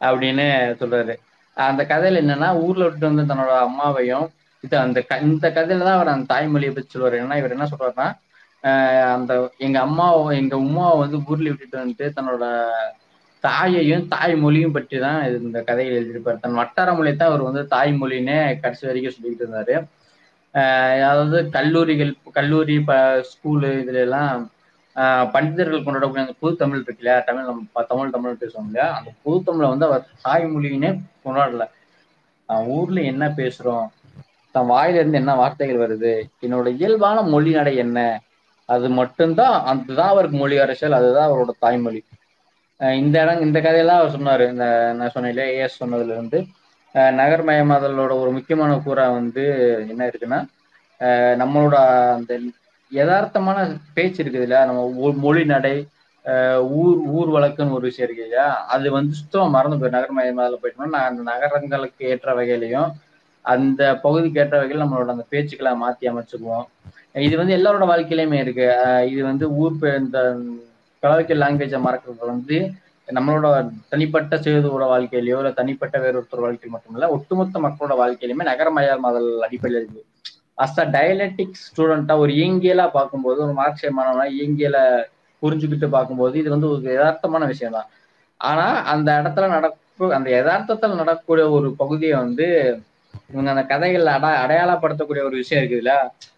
அப்படின்னு 0.00 0.46
சொல்றாரு. 0.80 1.14
அந்த 1.66 1.82
கதையில 1.92 2.20
என்னன்னா 2.24 2.48
ஊர்ல 2.66 2.86
விட்டு 2.86 3.10
வந்து 3.10 3.24
தன்னோட 3.30 3.52
அம்மாவையும் 3.66 4.26
இது 4.64 4.74
அந்த 4.84 4.98
க 5.08 5.18
இந்த 5.28 5.46
கதையில 5.56 5.86
தான் 5.88 5.98
அவர் 5.98 6.14
அந்த 6.14 6.26
தாய்மொழியை 6.34 6.72
பற்றி 6.74 6.92
சொல்லுவார். 6.94 7.16
ஏன்னா 7.24 7.36
இவர் 7.40 7.54
என்ன 7.56 7.66
சொல்றாருன்னா 7.72 8.08
அந்த 9.16 9.32
எங்க 9.66 9.78
அம்மாவை 9.86 10.22
எங்க 10.42 10.54
உமாவை 10.68 10.96
வந்து 11.02 11.18
ஊர்ல 11.30 11.50
விட்டுட்டு 11.50 11.82
வந்துட்டு 11.82 12.06
தன்னோட 12.16 12.44
தாயையும் 13.44 14.06
தாய்மொழியும் 14.14 14.74
பற்றி 14.76 14.96
தான் 15.04 15.18
இந்த 15.48 15.58
கதையில் 15.68 15.96
எழுதியிருப்பார். 15.98 16.42
தன் 16.44 16.58
வட்டார 16.60 16.94
மொழியை 16.98 17.14
தான் 17.16 17.30
அவர் 17.32 17.48
வந்து 17.48 17.62
தாய்மொழின்னே 17.74 18.38
கடைசி 18.62 18.84
வரைக்கும் 18.88 19.14
சொல்லிக்கிட்டு 19.16 19.46
இருந்தாரு. 19.46 19.76
அதாவது 21.10 21.38
கல்லூரிகள் 21.56 22.12
கல்லூரி 22.38 22.76
ப 22.88 22.92
ஸ்கூலு 23.30 23.70
இதுல 23.82 24.00
எல்லாம் 24.06 24.38
பண்டிதர்கள் 25.34 25.84
கொண்டாடக்கூடிய 25.86 26.24
அந்த 26.26 26.34
புது 26.42 26.52
தமிழ் 26.62 26.86
தமிழ் 27.28 27.48
நம்ம 27.48 27.82
தமிழ் 27.90 28.14
தமிழ் 28.14 28.40
பேசுவோம் 28.40 28.68
இல்லையா? 28.68 28.88
அந்த 28.98 29.10
புது 29.24 29.38
தமிழை 29.48 29.68
வந்து 29.72 29.86
அவர் 29.88 30.06
தாய்மொழியினே 30.26 30.90
கொண்டாடல. 31.24 31.64
அவன் 32.48 32.68
ஊர்ல 32.76 33.00
என்ன 33.12 33.24
பேசுறோம்? 33.40 33.86
தன் 34.54 34.70
வாயில 34.72 35.00
இருந்து 35.00 35.20
என்ன 35.22 35.32
வார்த்தைகள் 35.40 35.82
வருது? 35.84 36.12
என்னோட 36.44 36.68
இயல்பான 36.78 37.22
மொழி 37.32 37.50
நடை 37.58 37.74
என்ன? 37.84 37.98
அது 38.68 38.86
மட்டும்தான் 39.00 39.56
அதுதான் 39.70 40.12
அவருக்கு 40.14 40.36
மொழி 40.42 40.56
அரசியல் 40.64 40.98
அதுதான் 41.00 41.28
அவரோட 41.28 41.52
தாய்மொழி 41.64 42.00
இந்த 43.00 43.16
இடம் 43.22 43.44
இந்த 43.46 43.58
கதையெல்லாம் 43.60 44.00
அவர் 44.00 44.14
சொன்னாரு. 44.16 44.44
இந்த 44.52 44.66
நான் 44.98 45.12
சொன்னேன் 45.14 45.32
இல்லையா 45.32 45.50
ஏஎஸ் 45.58 45.80
சொன்னதுல 45.82 46.16
இருந்து 46.16 46.38
நகர்மயமாதலோட 47.20 48.12
ஒரு 48.22 48.30
முக்கியமான 48.36 48.72
கூறா 48.84 49.04
வந்து 49.18 49.44
என்ன 49.92 50.02
இருக்குன்னா 50.10 50.40
நம்மளோட 51.42 51.76
அந்த 52.16 52.32
யதார்த்தமான 52.92 53.58
பேச்சு 53.94 54.24
இருக்குது 54.24 54.42
இல்லையா? 54.42 54.64
நம்ம 54.64 55.12
மொழி 55.16 55.44
நடை 55.44 55.86
ஊர் 56.70 56.98
ஊர் 57.08 57.28
வழக்குன்னு 57.28 57.72
ஒரு 57.72 57.80
விஷயம் 57.80 58.10
இருக்கு 58.10 58.28
இல்லையா? 58.28 58.66
அது 58.66 58.90
வந்து 58.90 59.14
சுத்தமாக 59.14 59.50
மறந்து 59.50 59.78
போய் 59.78 59.96
நகர்மயமாதல 59.96 60.54
போயிட்டோம்னா 60.62 60.88
நான் 60.88 61.08
அந்த 61.08 61.22
நகரங்களுக்கு 61.22 62.06
ஏற்ற 62.06 62.34
வகையிலையும் 62.34 62.90
அந்த 63.42 63.96
பகுதிக்கு 63.96 64.40
ஏற்ற 64.40 64.58
வகையில் 64.58 64.84
நம்மளோட 64.84 65.06
அந்த 65.06 65.24
பேச்சுக்களை 65.30 65.76
மாற்றி 65.76 66.08
அமைச்சுக்குவோம். 66.08 66.66
இது 67.12 67.36
வந்து 67.36 67.56
எல்லாரோட 67.56 67.84
வாழ்க்கையிலையுமே 67.84 68.32
இருக்கு. 68.32 68.66
இது 69.08 69.24
வந்து 69.24 69.54
ஊர் 69.54 69.72
பே- 69.80 69.98
இந்த 69.98 70.36
கலவைக்கல் 71.02 71.42
லாங்குவேஜை 71.42 71.80
மறக்கிறது 71.80 72.26
வந்து 72.26 72.56
நம்மளோட 73.08 73.46
தனிப்பட்ட 73.88 74.36
சேதுவோட 74.36 74.84
வாழ்க்கையிலயோ 74.94 75.36
இல்லை 75.36 75.52
தனிப்பட்ட 75.52 75.98
வேறொருத்தர் 75.98 76.40
வாழ்க்கையில் 76.40 76.78
மட்டுமில்ல 76.78 77.08
ஒட்டுமொத்த 77.08 77.60
மக்களோட 77.60 77.92
வாழ்க்கையிலுமே 78.02 78.44
நகரமயமாதல் 78.44 79.38
அடிப்படையில் 79.38 79.82
இருக்கு 79.82 80.04
அஸ் 80.58 80.80
அ 80.80 80.86
டயலெட்டிக் 80.94 81.56
ஸ்டூடெண்டா 81.64 82.14
ஒரு 82.22 82.32
இயங்கியலா 82.38 82.86
பார்க்கும்போது 82.94 83.38
ஒரு 83.44 83.54
மார்க்சிய 83.58 83.90
மாணவனா 83.96 84.26
இயங்கியல 84.36 84.78
புரிஞ்சுக்கிட்டு 85.42 85.88
பார்க்கும்போது 85.90 86.34
இது 86.40 86.48
வந்து 86.54 86.68
ஒரு 86.72 86.92
யதார்த்தமான 86.92 87.46
விஷயம் 87.52 87.76
தான் 87.76 87.88
ஆனா 88.40 88.64
அந்த 88.92 89.08
இடத்துல 89.20 89.46
நடக்க 89.54 89.76
அந்த 90.16 90.28
யதார்த்தத்தில் 90.34 91.00
நடக்கக்கூடிய 91.00 91.44
ஒரு 91.56 91.68
பகுதியை 91.80 92.14
வந்து 92.18 92.46
இவங்க 93.30 93.48
அந்த 93.52 93.64
கதைகள் 93.70 94.12
அட 94.14 94.26
அடையாளப்படுத்தக்கூடிய 94.42 95.22
ஒரு 95.28 95.36
விஷயம் 95.40 95.60
இருக்குதுல்ல 95.60 95.94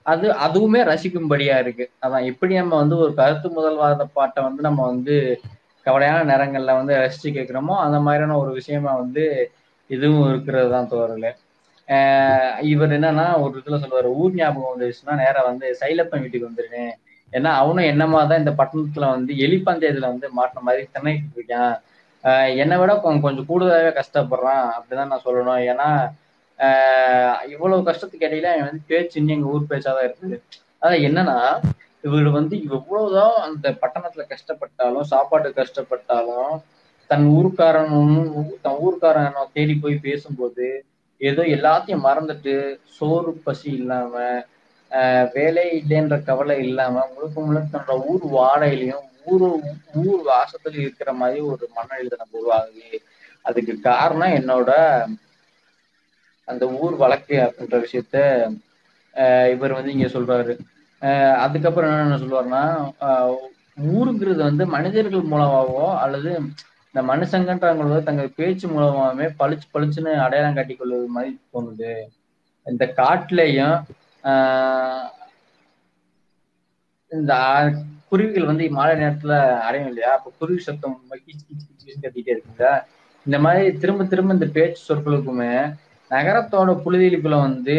அது 0.07 0.27
அதுவுமே 0.47 0.81
ரசிக்கும்படியா 0.91 1.57
இருக்கு. 1.63 1.85
அதான் 1.99 2.27
எப்படி 2.31 2.53
நம்ம 2.61 2.79
வந்து 2.83 2.97
ஒரு 3.03 3.13
கருத்து 3.15 3.49
முதல்வாத 3.57 4.07
பாட்டை 4.15 4.41
வந்து 4.47 4.63
நம்ம 4.69 4.81
வந்து 4.91 5.17
கவலையான 5.87 6.25
நேரங்கள்ல 6.31 6.73
வந்து 6.79 6.95
ரசிச்சு 7.03 7.31
கேட்கிறோமோ 7.37 7.75
அந்த 7.85 7.99
மாதிரியான 8.07 8.39
ஒரு 8.43 8.51
விஷயமா 8.59 8.93
வந்து 9.03 9.25
இதுவும் 9.91 10.27
இருக்கிறது 10.31 10.69
தான் 10.73 10.91
தோறலை 10.91 11.31
இவர் 12.73 12.93
என்னன்னா 12.97 13.27
ஒரு 13.43 13.55
இதுல 13.61 13.79
சொல்லுவாரு 13.83 14.11
ஊர் 14.23 14.37
ஞாபகம் 14.41 14.73
வந்துச்சுன்னா 14.73 15.15
நேரம் 15.23 15.49
வந்து 15.51 15.67
சைலப்பன் 15.81 16.23
வீட்டுக்கு 16.25 16.49
வந்துருனேன் 16.51 16.93
ஏன்னா 17.33 17.51
அவனும் 17.63 17.89
என்னமா 17.93 18.21
தான் 18.31 18.43
இந்த 18.43 18.53
பட்டணத்துல 18.61 19.09
வந்து 19.17 19.33
எலிப்பந்தயத்துல 19.47 20.11
வந்து 20.13 20.29
மாட்டின 20.39 20.65
மாதிரி 20.69 20.83
திணைக்கிட்டு 20.95 21.39
இருக்கான். 21.39 21.75
என்னை 22.63 22.77
விட 22.81 22.93
கொஞ்சம் 23.03 23.47
கூடுதலாகவே 23.51 23.93
கஷ்டப்படுறான் 23.99 24.65
அப்படிதான் 24.77 25.11
நான் 25.13 25.27
சொல்லணும். 25.27 25.61
ஏன்னா 25.73 25.89
இவ்வளவு 27.55 27.87
கஷ்டத்துக்கு 27.89 28.27
இடையில 28.29 28.51
அவன் 28.55 28.69
வந்து 28.71 28.83
பேச்சு 28.91 29.17
இன்னும் 29.21 29.37
எங்க 29.37 29.55
ஊர் 29.55 29.71
பேச்சாதான் 29.71 30.07
இருக்குது. 30.09 30.37
அதான் 30.83 31.05
என்னன்னா 31.09 31.39
இவர் 32.07 32.29
வந்து 32.39 32.57
எவ்வளவுதான் 32.77 33.37
அந்த 33.47 33.67
பட்டணத்துல 33.83 34.25
கஷ்டப்பட்டாலும் 34.35 35.09
சாப்பாட்டு 35.13 35.49
கஷ்டப்பட்டாலும் 35.61 36.53
தன் 37.11 37.27
ஊர்க்காரனும் 37.39 38.17
தன் 38.65 38.79
ஊர்க்காரன் 38.87 39.39
தேடி 39.57 39.75
போய் 39.85 40.05
பேசும்போது 40.09 40.67
ஏதோ 41.21 41.43
எல்லாத்தையும் 41.51 42.05
மறந்துட்டு 42.05 42.55
சோறு 42.97 43.33
பசி 43.45 43.69
இல்லாம 43.73 44.15
ஆஹ் 44.91 45.27
வேலை 45.33 45.65
இல்லைன்ற 45.79 46.17
கவலை 46.23 46.59
இல்லாம 46.65 47.05
முழுக்க 47.11 47.41
முழுக்க 47.41 47.73
தன்னோட 47.75 48.07
ஊர் 48.07 48.25
வாடையிலையும் 48.33 49.07
ஊர் 49.27 49.45
ஊர் 50.03 50.23
வாசத்துல 50.27 50.79
இருக்கிற 50.79 51.13
மாதிரி 51.15 51.41
ஒரு 51.51 51.65
மனநிலை 51.75 52.19
நம்ம 52.19 52.39
உருவாகுது 52.41 52.99
அதுக்கு 53.45 53.75
காரணம் 53.83 54.37
என்னோட 54.39 54.71
அந்த 56.49 56.65
ஊர் 56.79 56.97
வழக்கு 56.97 57.37
அப்படின்ற 57.45 57.77
விஷயத்த 57.83 58.17
இவர் 59.53 59.73
வந்து 59.73 59.93
இங்க 59.93 60.09
சொல்றாரு. 60.09 60.53
ஆஹ் 61.03 61.37
அதுக்கப்புறம் 61.37 61.93
என்ன 61.97 62.19
சொல்லுவாருன்னா 62.19 62.65
ஆஹ் 63.07 63.35
ஊருங்கிறது 63.91 64.41
வந்து 64.43 64.65
மனிதர்கள் 64.69 65.31
மூலமாகவோ 65.31 65.87
அல்லது 65.99 66.33
இந்த 66.95 67.01
மனுஷங்கன்றவங்களோட 67.13 68.03
தங்கள் 68.03 68.37
பேச்சு 68.37 68.69
மூலமாவே 68.69 69.27
பளிச்சு 69.39 69.67
பளிச்சுன்னு 69.75 70.13
அடையாளம் 70.21 70.55
காட்டிக் 70.55 70.79
கொள்வது 70.79 71.07
மாதிரி 71.07 71.41
தோணுது. 71.53 71.93
இந்த 72.67 72.85
காட்டுலயும் 72.97 73.77
ஆஹ் 74.25 75.09
இந்த 77.13 77.33
குருவிகள் 78.09 78.45
வந்து 78.45 78.71
மாலை 78.71 78.95
நேரத்துல 79.03 79.35
அடையும் 79.61 79.89
இல்லையா? 79.89 80.13
அப்ப 80.13 80.33
குருவி 80.39 80.61
சத்தம் 80.61 80.97
கீச்சு 81.11 81.45
கீச்சு 81.49 81.67
கீச்சு 81.69 82.03
கத்திட்டே 82.03 82.35
இருக்குங்க 82.35 82.67
இந்த 83.27 83.39
மாதிரி 83.39 83.79
திரும்ப 83.79 84.05
திரும்ப 84.05 84.33
இந்த 84.33 84.47
பேச்சு 84.47 84.83
சொற்களுக்குமே 84.89 85.53
நகரத்தோட 86.11 86.71
புழுதிகளுக்குள்ள 86.85 87.41
வந்து 87.41 87.75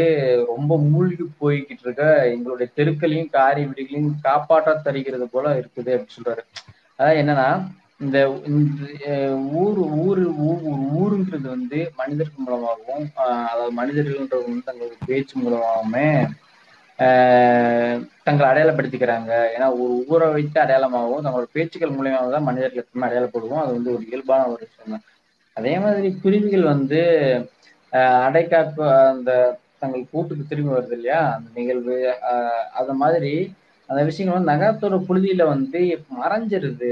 ரொம்ப 0.48 0.78
மூழ்கி 0.78 1.24
போய்கிட்டு 1.40 1.84
இருக்க 1.84 2.04
எங்களுடைய 2.26 2.68
தெருக்களையும் 2.76 3.30
காரி 3.30 3.62
வீடுகளையும் 3.66 4.14
காப்பாற்ற 4.22 4.76
தருகிறது 4.76 5.28
போல 5.30 5.60
இருக்குது 5.60 5.92
அப்படின்னு 5.94 6.18
சொல்றாரு. 6.18 6.44
அதாவது 6.96 7.22
என்னன்னா 7.22 7.48
இந்த 8.02 8.18
இந்த, 8.50 8.84
ஊர் 9.56 9.80
ஊர் 10.04 10.22
ஊருன்றது 10.98 11.44
ஒரு 11.44 11.56
வந்து 11.56 11.80
மனிதர்கள் 12.00 12.46
மூலமாகவும் 12.46 13.06
அதாவது 13.46 13.74
மனிதர்கள்ன்றது 13.80 14.46
வந்து 14.46 14.68
தங்களோட 14.70 14.96
பேச்சு 15.06 15.36
மூலமாகவுமே 15.40 16.08
தங்களை 18.26 18.48
அடையாளப்படுத்திக்கிறாங்க. 18.50 19.32
ஏன்னா 19.54 19.68
ஒரு 19.78 19.94
ஊரை 20.08 20.28
வைத்து 20.34 20.58
அடையாளமாகவும் 20.64 21.26
தங்களோட 21.26 21.48
பேச்சுக்கள் 21.54 21.96
மூலியமாக 21.96 22.34
தான் 22.36 22.48
மனிதர்கள் 22.50 22.84
எப்பவுமே 22.84 23.08
அடையாளப்படுவோம். 23.08 23.64
அது 23.64 23.72
வந்து 23.78 23.94
ஒரு 23.96 24.04
இயல்பான 24.10 24.48
ஒரு 24.48 24.62
விஷயம் 24.66 24.94
தான் 24.94 25.06
அதே 25.58 25.74
மாதிரி 25.80 26.10
குருவிகள் 26.22 26.66
வந்து 26.74 27.00
அடைக்காப்பு 28.26 28.84
அந்த 29.10 29.32
தங்கள் 29.80 30.12
கூட்டுக்கு 30.12 30.44
திரும்பி 30.48 30.72
வருது 30.74 30.96
இல்லையா? 30.98 31.22
அந்த 31.36 31.50
நிகழ்வு 31.58 31.96
ஆஹ், 32.32 32.66
அது 32.80 32.94
மாதிரி 32.96 33.34
அந்த 33.90 34.02
விஷயங்கள் 34.10 34.38
வந்து 34.38 34.52
நகரத்தோட 34.54 34.98
புழுதியில 35.08 35.46
வந்து 35.48 35.80
மறைஞ்சிருது. 36.20 36.92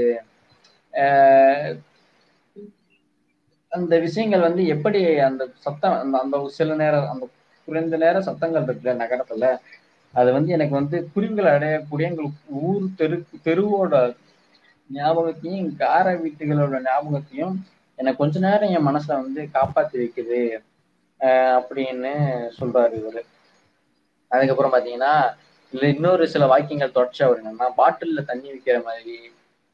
அந்த 3.72 3.94
விஷயங்கள் 4.04 4.46
வந்து 4.46 4.62
எப்படி 4.74 5.00
அந்த 5.26 5.42
சத்தம் 5.58 5.98
அந்த 5.98 6.16
அந்த 6.22 6.38
சில 6.56 6.74
நேரம் 6.74 7.10
அந்த 7.12 7.24
குறைந்த 7.68 7.96
நேர 7.96 8.20
சத்தங்கள் 8.26 8.66
இருக்குல்ல 8.66 8.94
நகரத்துல 9.00 9.48
அது 10.14 10.30
வந்து 10.32 10.50
எனக்கு 10.52 10.74
வந்து 10.74 10.96
குருவிகள் 11.12 11.52
அடையக்கூடிய 11.52 12.08
எங்களுக்கு 12.08 12.40
ஊர் 12.62 12.86
தெரு 12.96 13.16
தெருவோட 13.44 13.94
ஞாபகத்தையும் 14.90 15.68
கார 15.76 16.06
வீட்டுகளோட 16.22 16.76
ஞாபகத்தையும் 16.84 17.54
எனக்கு 17.98 18.18
கொஞ்ச 18.18 18.38
நேரம் 18.38 18.72
என் 18.76 18.88
மனசுல 18.88 19.18
வந்து 19.20 19.40
காப்பாத்தி 19.54 19.96
வைக்குது 20.00 20.40
அப்படின்னு 21.56 22.12
சொல்றாரு 22.58 22.94
இவரு. 23.00 23.22
அதுக்கப்புறம் 24.30 24.74
பாத்தீங்கன்னா 24.74 25.12
இதுல 25.72 25.88
இன்னொரு 25.94 26.24
சில 26.28 26.46
வாக்கியங்கள் 26.46 26.96
தொடர்ச்சியா 26.96 27.26
அவர் 27.26 27.40
என்னன்னா 27.40 27.68
பாட்டில்ல 27.78 28.22
தண்ணி 28.24 28.48
விற்கிற 28.50 28.78
மாதிரி 28.84 29.14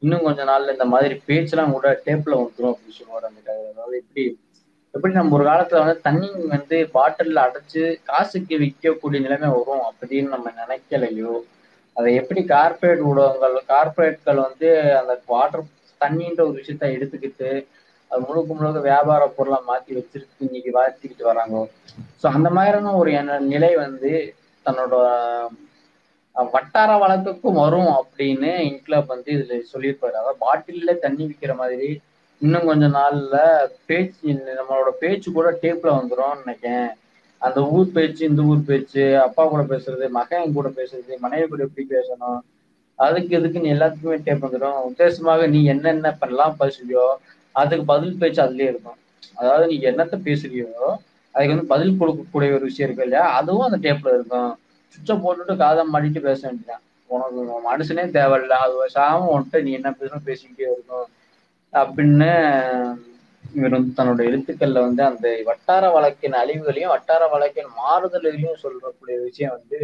இன்னும் 0.01 0.25
கொஞ்ச 0.25 0.41
நாள்ல 0.45 0.73
இந்த 0.73 0.85
மாதிரி 0.91 1.15
பேச்செல்லாம் 1.27 1.75
கூட 1.75 1.87
டேப்ல 2.05 2.33
வந்துடும் 2.39 2.71
அப்படின்னு 2.71 2.97
சொல்லுவார் 2.97 3.29
அந்த 3.29 3.39
அதாவது 3.63 3.95
எப்படி 4.01 4.23
எப்படி 4.93 5.13
நம்ம 5.13 5.35
ஒரு 5.37 5.45
காலத்துல 5.47 5.81
வந்து 5.81 6.01
தண்ணி 6.01 6.27
வந்து 6.51 6.77
பாட்டில்ல 6.93 7.39
அடைச்சு 7.45 7.81
காசுக்கு 8.03 8.55
விற்கக்கூடிய 8.61 9.19
நிலைமை 9.25 9.49
வரும் 9.53 9.83
அப்படின்னு 9.89 10.29
நம்ம 10.29 10.51
நினைக்கலையோ? 10.59 11.33
அதை 11.95 12.09
எப்படி 12.15 12.41
கார்ப்பரேட் 12.47 13.01
ஊடகங்கள் 13.01 13.55
கார்ப்பரேட்கள் 13.69 14.39
வந்து 14.43 14.69
அந்த 14.99 15.13
வாட்டர் 15.27 15.65
தண்ணின்ற 16.01 16.41
ஒரு 16.43 16.55
விஷயத்த 16.59 16.87
எடுத்துக்கிட்டு 16.95 17.49
அது 18.11 18.19
முழுக்க 18.25 18.51
முழுக்க 18.53 18.81
வியாபார 18.83 19.21
பொருளை 19.37 19.59
மாத்தி 19.67 19.91
வச்சிருக்கு 19.97 20.45
இன்னைக்கு 20.45 20.71
வாழ்த்திக்கிட்டு 20.75 21.23
வராங்க? 21.23 21.55
ஸோ 22.21 22.33
அந்த 22.33 22.49
மாதிரியான 22.49 22.93
ஒரு 22.95 23.11
எண்ண- 23.13 23.43
நிலை 23.47 23.71
வந்து 23.77 24.11
தன்னோட 24.65 24.95
வட்டார 26.53 26.91
வழக்குக்கும் 26.97 27.59
வரும் 27.59 27.91
அப்படின்னு 27.99 28.51
இன்க்ளப் 28.67 29.11
வந்து 29.13 29.29
இதுல 29.35 29.55
சொல்லியிருப்பாரு. 29.71 30.15
அதாவது 30.15 30.43
பாட்டில்ல 30.45 30.93
தண்ணி 31.05 31.23
விற்கிற 31.25 31.53
மாதிரி 31.55 31.89
இன்னும் 32.41 32.67
கொஞ்ச 32.67 32.85
நாள்ல 32.95 33.35
பேச்சு 33.87 34.27
நம்மளோட 34.59 34.89
பேச்சு 34.99 35.29
கூட 35.31 35.49
டேப்ல 35.63 35.91
வந்துரும்னு 35.97 36.43
நினைக்கேன் 36.43 36.87
அந்த 37.41 37.59
ஊர் 37.71 37.87
பேச்சு 37.95 38.21
இந்த 38.29 38.41
ஊர் 38.43 38.67
பேச்சு 38.67 39.03
அப்பா 39.25 39.43
கூட 39.45 39.63
பேசுறது 39.71 40.05
மகன் 40.17 40.53
கூட 40.53 40.67
பேசுறது 40.77 41.17
மனைவி 41.25 41.47
கூட 41.47 41.61
எப்படி 41.67 41.85
பேசணும் 41.91 42.39
அதுக்கு 42.99 43.33
இதுக்குன்னு 43.37 43.73
எல்லாத்துக்குமே 43.73 44.17
டேப் 44.25 44.45
வந்துடும் 44.45 44.79
உத்தேசமாக 44.87 45.47
நீ 45.47 45.59
என்னென்ன 45.73 46.11
பண்ணலாம் 46.21 46.55
பேசுறியோ 46.61 47.05
அதுக்கு 47.55 47.85
பதில் 47.85 48.19
பேச்சு 48.21 48.39
அதுலயே 48.43 48.69
இருக்கும். 48.71 48.97
அதாவது 49.37 49.65
நீ 49.71 49.77
என்னத்த 49.89 50.15
பேசுறியோ 50.25 50.69
அதுக்கு 51.35 51.53
வந்து 51.53 51.71
பதில் 51.73 51.97
கொடுக்கக்கூடிய 51.99 52.55
ஒரு 52.57 52.65
விஷயம் 52.69 52.87
இருக்கு 52.87 53.05
இல்லையா? 53.07 53.25
அதுவும் 53.39 53.67
அந்த 53.67 53.79
டேப்ல 53.85 54.13
இருக்கும். 54.17 54.51
சுவிட்சை 54.93 55.15
போட்டுட்டு 55.17 55.55
காதம் 55.57 55.91
மாட்டிட்டு 55.93 56.21
பேச 56.21 56.41
வேண்டியதான் 56.47 56.83
உனக்கு 57.09 57.37
உன் 57.47 57.67
மனுஷனே 57.67 58.05
தேவையில்ல. 58.15 58.55
அது 58.63 58.93
சாம 58.95 59.27
உன்ட்ட 59.33 59.61
நீ 59.61 59.71
என்ன 59.71 59.89
பேசணும் 59.99 60.27
பேசிக்கிட்டே 60.27 60.67
இருக்கும் 60.69 61.07
அப்படின்னு 61.73 62.29
இவர் 63.53 63.75
வந்து 63.75 63.91
தன்னோட 63.97 64.21
எழுத்துக்கள்ல 64.29 64.79
வந்து 64.81 65.01
அந்த 65.03 65.27
வட்டார 65.47 65.83
வழக்கின் 65.89 66.35
அழிவுகளையும் 66.37 66.93
வட்டார 66.93 67.23
வழக்கின் 67.27 67.69
மாறுதல்களையும் 67.77 68.61
சொல்றக்கூடிய 68.63 69.15
விஷயம் 69.23 69.55
வந்து 69.55 69.79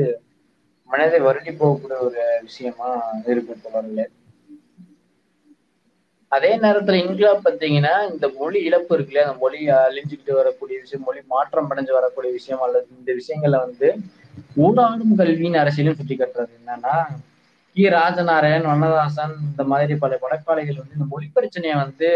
மனதை 0.89 1.20
வருடி 1.26 1.52
போகக்கூடிய 1.54 2.00
ஒரு 2.08 2.20
விஷயமா 2.42 2.89
இருக்கு 3.32 3.56
தொடர்ல 3.63 4.04
அதே 6.32 6.52
நேரத்துல 6.62 7.00
இந்தியா 7.04 7.32
பார்த்தீங்கன்னா 7.38 7.96
இந்த 8.12 8.26
மொழி 8.38 8.60
இழப்பு 8.68 8.96
இருக்குல்ல 8.96 9.24
அந்த 9.26 9.36
மொழி 9.42 9.60
அழிஞ்சுக்கிட்டு 9.78 10.34
வரக்கூடிய 10.38 10.78
விஷயம் 10.80 11.06
மொழி 11.08 11.22
மாற்றம் 11.28 11.70
அடைஞ்சு 11.72 11.98
வரக்கூடிய 11.98 12.32
விஷயம் 12.32 12.63
அல்லது 12.66 12.88
இந்த 13.00 13.12
விஷயங்கள்ல 13.20 13.60
வந்து 13.66 13.89
ஊடாடும் 14.56 15.15
கல்வியின் 15.17 15.62
அரசியலும் 15.63 15.98
சுட்டி 16.00 16.15
கட்டுறது 16.17 16.54
என்னன்னா 16.65 16.96
கி. 17.76 17.84
ராஜநாராயண் 17.89 18.65
வண்ணதாசன் 18.65 19.36
இந்த 19.50 19.63
மாதிரி 19.63 19.96
பல 19.96 20.17
படைப்பாளிகள் 20.22 20.82
வந்து 20.82 20.93
இந்த 20.93 21.06
மொழி 21.10 21.30
பிரச்சனையை 21.34 21.78
வந்து 21.80 22.10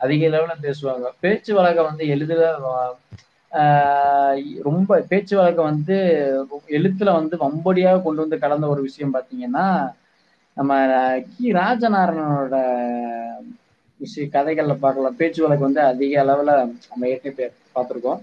அதிக 0.00 0.26
அளவுல 0.28 0.54
பேசுவாங்க. 0.62 1.06
பேச்சு 1.20 1.54
வழக்கை 1.54 1.84
வந்து 1.84 2.04
எளிதில் 2.06 2.44
ஆஹ் 3.52 4.36
ரொம்ப 4.62 5.04
பேச்சு 5.08 5.36
வழக்கை 5.36 5.64
வந்து 5.64 5.96
எழுத்துல 6.68 7.12
வந்து 7.12 7.36
வம்படியாக 7.36 8.02
கொண்டு 8.02 8.20
வந்து 8.20 8.38
கலந்த 8.38 8.66
ஒரு 8.66 8.82
விஷயம் 8.82 9.14
பாத்தீங்கன்னா 9.14 9.66
நம்ம 10.56 10.72
கி. 11.36 11.52
ராஜநாராயணனோட 11.52 12.56
விஷய 14.00 14.28
கதைகள்ல 14.32 14.74
பார்க்கலாம். 14.74 15.16
பேச்சு 15.16 15.42
வழக்கு 15.42 15.64
வந்து 15.64 15.80
அதிக 15.80 16.22
அளவுல 16.22 16.50
நம்ம 16.88 17.08
ஏற்கனவே 17.08 17.46
பார்த்துருக்கோம். 17.74 18.20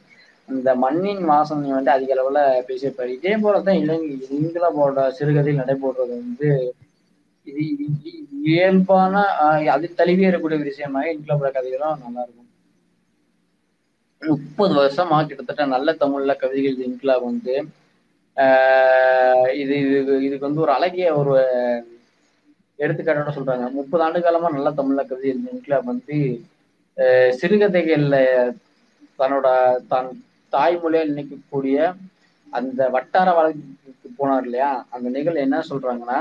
இந்த 0.49 0.71
மண்ணின் 0.83 1.23
வாசனை 1.29 1.71
வந்து 1.71 1.91
அதிக 1.93 2.13
அளவுல 2.15 2.39
பேசியிருப்பாரு 2.67 3.12
இதே 3.17 3.33
போலதான் 3.43 3.81
இலங்கை 3.81 4.09
இங்கிலாவோட 4.38 5.05
சிறுகதையில் 5.17 5.62
நடைபெறுறது 5.62 6.13
வந்து 6.17 6.49
இது 7.47 7.63
இயல்பான 8.47 9.13
அது 9.73 9.88
தழுவி 9.99 10.23
இருக்கக்கூடிய 10.23 10.59
விஷயமாக 10.63 11.13
இங்கிலாவோட 11.13 11.49
கதைகளும் 11.51 12.03
நல்லா 12.05 12.23
இருக்கும் 12.25 12.47
முப்பது 14.21 14.73
வருஷமா 14.79 15.17
கிட்டத்தட்ட 15.21 15.65
நல்ல 15.73 15.89
தமிழ்ல 16.01 16.33
கவிதைகள் 16.35 16.83
இன்கிலாப் 16.88 17.27
வந்து 17.27 17.53
இது 19.62 19.75
இது 19.83 19.97
இதுக்கு 20.27 20.47
வந்து 20.47 20.63
ஒரு 20.65 20.71
அழகிய 20.75 21.07
ஒரு 21.21 21.33
எடுத்துக்காட்டோட 22.79 23.31
சொல்றாங்க. 23.35 23.65
முப்பது 23.77 24.03
ஆண்டு 24.05 24.19
காலமா 24.19 24.49
நல்ல 24.49 24.69
தமிழ்ல 24.77 25.01
கவிதை 25.07 25.29
இன்கிலாப் 25.49 25.89
வந்து 25.91 26.17
சிறுகதைகள்ல 27.39 28.15
தன்னோட 29.19 29.47
தான் 29.91 30.09
தாய்மொழியா 30.53 31.01
நினைக்கக்கூடிய 31.12 31.77
அந்த 32.47 32.81
வட்டார 32.95 33.27
வழக்குக்கு 33.38 34.09
போனார் 34.19 34.45
இல்லையா? 34.47 34.71
அந்த 34.95 35.07
நிகழ்வு 35.15 35.45
என்ன 35.45 35.57
சொல்றாங்கன்னா 35.71 36.19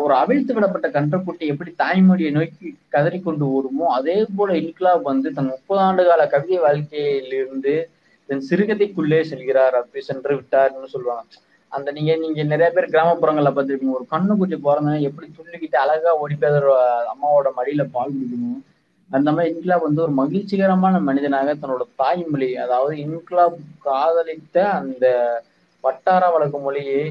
ஒரு 0.00 0.14
அவிழ்த்து 0.22 0.54
விடப்பட்ட 0.56 0.88
கன்றுக்குட்டி 0.96 1.44
எப்படி 1.52 1.70
தாய்மொழியை 1.80 2.30
நோக்கி 2.36 2.66
கதறிக்கொண்டு 2.94 3.44
ஓடுமோ 3.56 3.86
அதே 3.96 4.16
போல 4.36 4.52
இன்கிலாப் 4.60 5.08
வந்து 5.10 5.28
தன் 5.36 5.50
முப்பது 5.54 5.80
ஆண்டு 5.86 6.02
கால 6.08 6.24
கவிதை 6.34 6.58
வாழ்க்கையிலிருந்து 6.66 7.74
தன் 8.28 8.44
சிறுகதைக்குள்ளே 8.48 9.20
செல்கிறார் 9.30 9.76
அப்படி 9.80 10.02
சென்று 10.10 10.34
விட்டார்னு 10.36 10.92
சொல்லுவாங்க. 10.94 11.24
அந்த 11.72 11.88
நீங்க 11.96 12.12
நீங்க 12.22 12.40
நிறைய 12.52 12.68
பேர் 12.74 12.92
கிராமப்புறங்கள்ல 12.92 13.50
பார்த்துருப்பீங்க 13.54 13.98
ஒரு 13.98 14.06
கண்ணுக்குட்டி 14.12 14.56
பிறந்த 14.66 14.92
எப்படி 15.08 15.26
துள்ளிக்கிட்டு 15.38 15.78
அழகா 15.84 16.12
ஓடி 16.22 16.36
போய் 16.42 16.58
அம்மாவோட 17.12 17.50
மடியில 17.58 17.84
பால் 17.96 18.14
குடிக்கணும். 18.14 18.60
அந்த 19.14 19.28
மாதிரி 19.32 19.50
இன்கிலாப் 19.50 19.86
வந்து 19.86 20.02
ஒரு 20.02 20.12
மகிழ்ச்சிகரமான 20.12 21.00
மனிதனாக 21.00 21.54
தன்னோட 21.54 21.84
தாய்மொழி 21.96 22.48
அதாவது 22.56 22.94
இன்கிலாப் 23.02 23.58
காதலித்த 23.80 24.56
அந்த 24.72 25.04
வட்டார 25.84 26.22
வழக்கு 26.30 26.58
மொழியை 26.58 27.02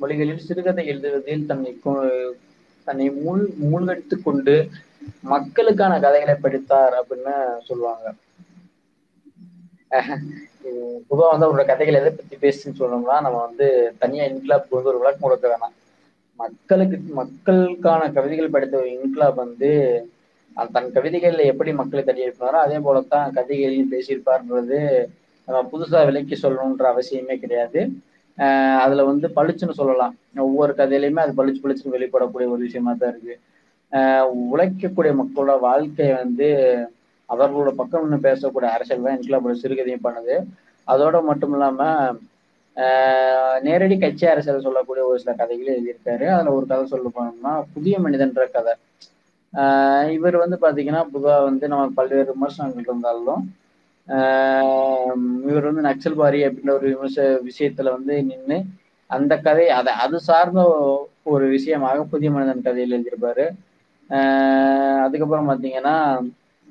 மொழிகளில் 0.00 0.46
சிறுகதை 0.46 0.84
எழுதுவதில் 0.86 1.46
தன்னை 1.46 1.72
தன்னை 2.86 3.06
மூழ் 3.18 3.42
மூழ்கடித்து 3.62 4.16
கொண்டு 4.20 4.54
மக்களுக்கான 5.24 5.92
கதைகளை 6.00 6.36
படித்தார் 6.38 6.94
அப்படின்னு 7.00 7.34
சொல்லுவாங்க. 7.64 8.06
பொதுவா 11.08 11.26
வந்து 11.30 11.46
அவரோட 11.46 11.62
கதைகள் 11.66 11.98
எதை 11.98 12.10
பத்தி 12.10 12.36
பேசுன்னு 12.36 12.78
சொல்லணும்னா 12.78 13.16
நம்ம 13.20 13.38
வந்து 13.38 13.66
தனியா 13.98 14.24
இன்கிலாப் 14.24 14.70
வந்து 14.70 14.90
ஒரு 14.92 15.00
விளக்கம் 15.00 15.24
கொடுக்க 15.24 15.46
வேணாம் 15.48 15.74
மக்களுக்கு 16.40 16.98
மக்களுக்கான 17.14 18.08
கவிதைகள் 18.12 18.54
படித்த 18.54 18.76
ஒரு 18.76 18.90
இன்கிலாப் 18.94 19.42
வந்து 19.42 19.70
தன் 20.72 20.90
கவிதைகள்ல 20.94 21.44
எப்படி 21.44 21.72
மக்களை 21.72 22.04
தடி 22.04 22.26
எழுப்பினாரோ 22.26 22.60
அதே 22.64 22.78
போலத்தான் 22.78 23.32
கவிதைகளையும் 23.34 23.92
பேசியிருப்பார்ன்றது 23.92 25.04
நம்ம 25.46 25.68
புதுசா 25.72 26.04
விலைக்கு 26.04 26.38
சொல்லணுன்ற 26.42 26.82
அவசியமே 26.82 27.36
கிடையாது. 27.38 27.88
ஆஹ் 28.38 28.76
அதுல 28.76 29.04
வந்து 29.04 29.28
பளிச்சுன்னு 29.36 29.70
சொல்லலாம். 29.70 30.16
ஒவ்வொரு 30.36 30.74
கதையிலையுமே 30.76 31.20
அது 31.20 31.32
பளிச்சு 31.36 31.58
பளிச்சுன்னு 31.62 31.92
வெளிப்படக்கூடிய 31.92 32.46
ஒரு 32.48 32.56
விஷயமா 32.56 32.92
தான் 32.92 33.10
இருக்கு. 33.10 33.40
ஆஹ் 33.92 34.28
உழைக்கக்கூடிய 34.52 35.16
மக்களோட 35.22 35.60
வாழ்க்கையை 35.60 36.14
வந்து 36.14 36.48
அவர்களோட 37.28 37.70
பக்கம் 37.70 38.08
நின்னு 38.08 38.28
பேசக்கூடிய 38.30 38.64
அரசியல் 38.64 39.02
தான் 39.02 39.18
இன்கிலாபோட 39.18 39.54
சிறுகதையும் 39.62 40.04
பண்ணுது. 40.04 40.44
அதோட 40.86 41.22
மட்டும் 41.22 41.52
இல்லாம 41.52 42.10
ஆஹ் 42.76 43.60
நேரடி 43.60 43.98
கட்சி 43.98 44.26
அரசியல் 44.26 44.60
சொல்லக்கூடிய 44.60 45.06
ஒரு 45.06 45.18
சில 45.18 45.32
கதைகளும் 45.32 45.74
எழுதியிருக்காரு. 45.74 46.26
அதுல 46.28 46.52
ஒரு 46.52 46.66
கதை 46.66 46.86
சொல்ல 46.86 47.10
போனோம்னா 47.14 47.62
புதிய 47.74 47.98
மனிதன்ற 47.98 48.46
கதை. 48.46 48.74
இவர் 50.16 50.36
வந்து 50.42 50.56
பாத்தீங்கன்னா 50.64 51.02
பொதுவா 51.14 51.36
வந்து 51.48 51.64
நம்ம 51.72 51.90
பல்வேறு 51.98 52.28
விமர்சனங்கள் 52.34 52.88
இருந்தாலும் 52.90 53.42
இவர் 55.50 55.68
வந்து 55.68 55.82
நக்சல்பாரி 55.88 56.40
அப்படின்ற 56.46 56.72
ஒரு 56.78 56.86
விமர்ச 56.92 57.26
விஷயத்துல 57.48 57.90
வந்து 57.96 58.14
நின்று 58.30 58.58
அந்த 59.10 59.32
கதை 59.46 59.66
அதை 59.78 59.92
அது 60.04 60.18
சார்ந்த 60.28 60.60
ஒரு 61.32 61.46
விஷயமாக 61.56 62.04
புதிய 62.12 62.28
மனிதன் 62.34 62.66
கதையில் 62.66 62.94
எழுதியிருப்பாரு. 62.96 63.44
அதுக்கப்புறம் 65.04 65.48
பார்த்தீங்கன்னா 65.50 65.96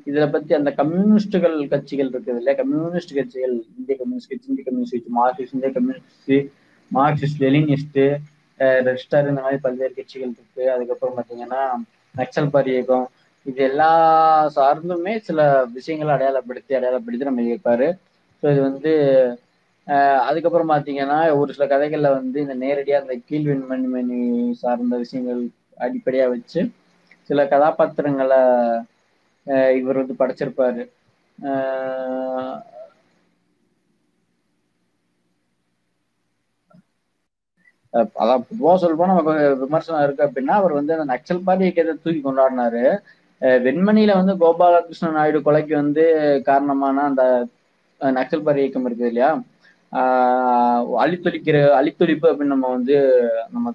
இதில் 0.09 0.33
பற்றி 0.33 0.51
அந்த 0.57 0.69
கம்யூனிஸ்டுகள் 0.79 1.55
கட்சிகள் 1.73 2.11
இருக்குது 2.13 2.39
இல்லையா? 2.41 2.55
கம்யூனிஸ்ட் 2.61 3.13
கட்சிகள் 3.17 3.55
இந்திய 3.79 3.95
கம்யூனிஸ்ட் 4.01 4.31
கட்சி 4.31 4.49
இந்திய 4.51 4.65
கம்யூனிஸ்ட் 4.69 4.95
கட்சி 4.95 5.11
மார்க்சிஸ்ட் 5.19 5.55
இந்திய 5.57 5.71
கம்யூனிஸ்ட் 5.77 6.33
மார்க்சிஸ்ட் 6.91 7.41
லெனினிஸ்ட் 7.45 7.99
ரெஸ்டர் 8.89 9.29
இந்த 9.31 9.41
மாதிரி 9.45 9.59
பல்வேறு 9.65 9.93
கட்சிகள் 9.99 10.33
இருக்கு. 10.35 10.63
அதுக்கப்புறம் 10.75 11.17
பார்த்தீங்கன்னா 11.19 11.61
நக்சல் 12.15 12.49
பாரி 12.49 12.71
இயக்கம் 12.71 13.05
இது 13.45 13.59
எல்லா 13.63 13.89
சார்ந்துமே 14.55 15.13
சில 15.21 15.39
விஷயங்களை 15.73 16.11
அடையாளப்படுத்தி 16.15 16.73
அடையாளப்படுத்தி 16.77 17.29
நம்ம 17.29 17.45
இருப்பாரு 17.47 17.87
ஸோ 18.43 18.51
இது 18.51 18.61
வந்து 18.61 18.91
ஆஹ் 19.87 20.21
அதுக்கப்புறம் 20.27 20.71
பார்த்தீங்கன்னா 20.71 21.19
ஒரு 21.35 21.51
சில 21.53 21.65
கதைகள்ல 21.67 22.09
வந்து 22.13 22.37
இந்த 22.41 22.55
நேரடியாக 22.61 23.03
அந்த 23.03 23.15
கீழ்வெண்மணி 23.27 24.19
சார்ந்த 24.61 24.97
விஷயங்கள் 24.97 25.41
அடிப்படையா 25.77 26.27
வச்சு 26.29 26.61
சில 27.29 27.45
கதாபாத்திரங்களை 27.47 28.41
ஆஹ் 29.47 29.73
இவர் 29.79 30.01
வந்து 30.01 30.19
படைச்சிருப்பாரு 30.19 30.83
ஆஹ் 31.39 32.57
அஹ் 32.59 32.59
அதான் 37.93 38.43
பொதுவா 38.49 38.73
சொல்லப்போனா 38.81 39.13
நமக்கு 39.13 39.33
விமர்சனம் 39.63 40.03
இருக்கு 40.03 40.25
அப்படின்னா 40.27 40.53
அவர் 40.59 40.73
வந்து 40.73 40.93
அந்த 40.95 41.07
நக்சல் 41.13 41.45
பார்ட்டி 41.45 41.65
இயக்கத்தை 41.65 41.95
தூக்கி 41.97 42.21
கொண்டாடினாரு. 42.21 42.83
வெண்மணியில 43.65 44.15
வந்து 44.17 44.33
கோபாலகிருஷ்ண 44.41 45.11
நாயுடு 45.11 45.39
கொலைக்கு 45.39 45.73
வந்து 45.75 46.03
காரணமான 46.49 47.03
அந்த 47.09 47.23
நக்சல் 48.01 48.45
பாரி 48.45 48.61
இயக்கம் 48.63 48.85
இருக்குது 48.87 49.09
இல்லையா? 49.11 49.29
ஆஹ் 49.91 50.83
அழித்தொழிக்கிற 51.03 51.57
அழித்தொழிப்பு 51.79 52.27
அப்படின்னு 52.31 52.55
நம்ம 52.55 52.69
வந்து 52.75 52.95
நம்ம 53.51 53.73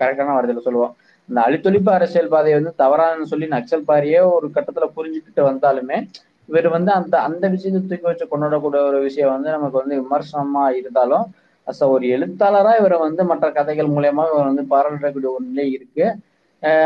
கரெக்டான 0.00 0.34
வார்த்தையில 0.34 0.62
சொல்லுவோம். 0.66 0.92
இந்த 1.28 1.40
அழித்தொழிப்பு 1.46 1.90
அரசியல் 1.90 2.32
பாதையை 2.34 2.56
வந்து 2.58 2.72
தவறான்னு 2.78 3.30
சொல்லி 3.32 3.46
நக்சல் 3.48 3.88
பாரியே 3.88 4.20
ஒரு 4.34 4.46
கட்டத்துல 4.56 4.86
புரிஞ்சுக்கிட்டு 4.96 5.42
வந்தாலுமே 5.50 5.98
இவர் 6.48 6.68
வந்து 6.68 6.90
அந்த 6.92 7.14
அந்த 7.28 7.44
விஷயத்தை 7.48 7.80
தூக்கி 7.82 8.06
வச்சு 8.08 8.26
கொண்டாடக்கூடிய 8.26 8.80
ஒரு 8.88 8.98
விஷயம் 9.00 9.34
வந்து 9.34 9.50
நமக்கு 9.50 9.80
வந்து 9.82 9.96
விமர்சனமா 10.00 10.64
இருந்தாலும் 10.80 11.26
அஸ் 11.66 11.82
ஒரு 11.94 12.04
எழுத்தாளராக 12.08 12.80
இவரை 12.80 12.98
வந்து 12.98 13.22
மற்ற 13.24 13.46
கதைகள் 13.52 13.94
மூலயமா 13.96 14.24
இவர் 14.30 14.50
வந்து 14.50 14.64
பாராட்டக்கூடிய 14.72 15.30
ஒரு 15.36 15.44
நிலை 15.48 15.66
இருக்கு. 15.72 16.06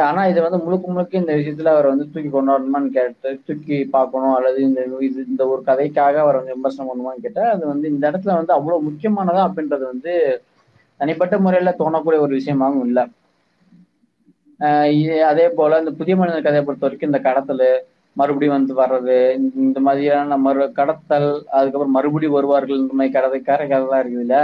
ஆனா 0.09 0.21
இது 0.27 0.41
வந்து 0.45 0.59
முழுக்க 0.65 0.87
முழுக்க 0.93 1.23
இந்த 1.23 1.33
விஷயத்துல 1.39 1.73
அவர் 1.75 1.89
வந்து 1.93 2.05
தூக்கி 2.13 2.31
கொண்டாடணுமான்னு 2.31 2.91
கேட்டு 2.91 3.31
தூக்கி 3.45 3.79
பார்க்கணும் 3.97 4.35
அல்லது 4.35 4.59
இந்த 4.63 4.81
இது 5.09 5.21
இந்த 5.27 5.43
ஒரு 5.53 5.63
கதைக்காக 5.67 6.21
அவர் 6.25 6.39
வந்து 6.41 6.55
விமர்சனம் 6.55 6.91
பண்ணுமான்னு 6.91 7.25
கேட்டால் 7.25 7.53
அது 7.55 7.65
வந்து 7.67 7.87
இந்த 7.89 8.05
இடத்துல 8.11 8.37
வந்து 8.41 8.53
அவ்வளவு 8.53 8.87
முக்கியமானதா 8.89 9.43
அப்படின்றது 9.49 9.85
வந்து 9.93 10.15
தனிப்பட்ட 11.01 11.39
முறையில 11.39 11.75
தோணக்கூடிய 11.79 12.21
ஒரு 12.27 12.33
விஷயமாகவும் 12.37 12.87
இல்லை. 12.91 13.05
ஆஹ் 14.61 15.23
அதே 15.31 15.47
போல 15.59 15.79
இந்த 15.79 15.93
புதிய 15.99 16.15
மனிதர் 16.17 16.47
கதையை 16.47 16.65
பொறுத்த 16.65 16.87
வரைக்கும் 16.87 17.11
இந்த 17.11 17.21
கடத்தல் 17.27 17.67
மறுபடியும் 18.17 18.57
வந்து 18.57 18.75
வர்றது 18.83 19.17
இந்த- 19.57 19.81
மாதிரியான 19.81 20.37
மறு 20.37 20.73
கடத்தல் 20.73 21.29
அதுக்கப்புறம் 21.59 21.97
மறுபடியும் 21.97 22.35
வருவார்கள் 22.35 22.77
இந்த 22.77 22.95
மாதிரி 22.95 23.15
கதை 23.17 23.41
கரை 23.41 23.67
கதைலாம் 23.69 24.01
இருக்குது 24.03 24.25
இல்ல? 24.27 24.37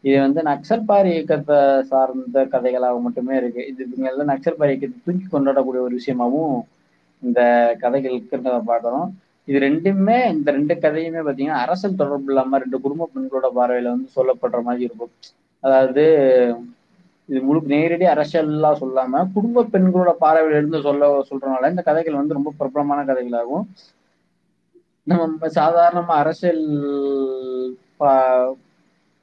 இது 0.00 0.16
வந்து 0.20 0.40
நக்சல்பாரி 0.42 1.10
இயக்கத்தை 1.12 1.58
சார்ந்த 1.82 2.44
கதைகளாக 2.44 3.00
மட்டுமே 3.00 3.36
இருக்கு. 3.36 3.62
இது 3.66 3.86
இவங்க 3.90 4.10
எல்லாம் 4.10 4.28
நக்சல் 4.28 4.68
இயக்கத்தை 4.68 4.98
தூக்கி 5.04 5.26
கொண்டாடக்கூடிய 5.26 5.82
ஒரு 5.86 5.98
விஷயமாவும் 5.98 6.56
இந்த 7.22 7.40
கதைகள் 7.80 8.18
இருக்கிறத 8.18 8.62
பார்க்கறோம். 8.66 9.08
இது 9.44 9.58
ரெண்டுமே 9.58 10.18
இந்த 10.30 10.50
ரெண்டு 10.50 10.74
கதையுமே 10.74 11.20
பாத்தீங்கன்னா 11.28 11.62
அரசியல் 11.64 11.96
தொடர்பு 11.96 12.32
இல்லாம 12.32 12.58
ரெண்டு 12.58 12.80
குடும்ப 12.80 13.08
பெண்களோட 13.14 13.46
பார்வையில 13.58 13.94
வந்து 13.94 14.08
சொல்லப்படுற 14.16 14.62
மாதிரி 14.62 14.84
இருக்கும். 14.84 15.10
அதாவது 15.60 16.04
இது 17.28 17.38
முழு 17.46 17.60
நேரடி 17.72 18.06
அரசியல்லாம் 18.12 18.80
சொல்லாம 18.82 19.22
குடும்ப 19.34 19.64
பெண்களோட 19.74 20.10
பார்வையில 20.24 20.58
இருந்து 20.60 20.78
சொல்ல 20.88 21.06
சொல்றதுனால 21.30 21.70
இந்த 21.72 21.82
கதைகள் 21.88 22.20
வந்து 22.20 22.38
ரொம்ப 22.38 22.52
பிரபலமான 22.60 23.00
கதைகளாகும். 23.10 23.64
நம்ம 25.06 25.48
சாதாரணமா 25.58 26.14
அரசியல் 26.22 26.62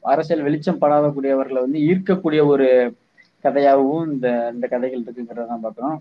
அரசியல் 0.03 0.45
வெளிச்சம் 0.47 0.81
படாதக்கூடியவர்களை 0.83 1.59
வந்து 1.65 1.79
ஈர்க்கக்கூடிய 1.89 2.41
ஒரு 2.53 2.67
கதையாகவும் 3.43 4.05
இந்த 4.13 4.27
இந்த 4.55 4.65
கதைகள் 4.73 5.03
இருக்குங்கிறத 5.03 5.47
தான் 5.51 5.63
பார்க்குறோம். 5.65 5.97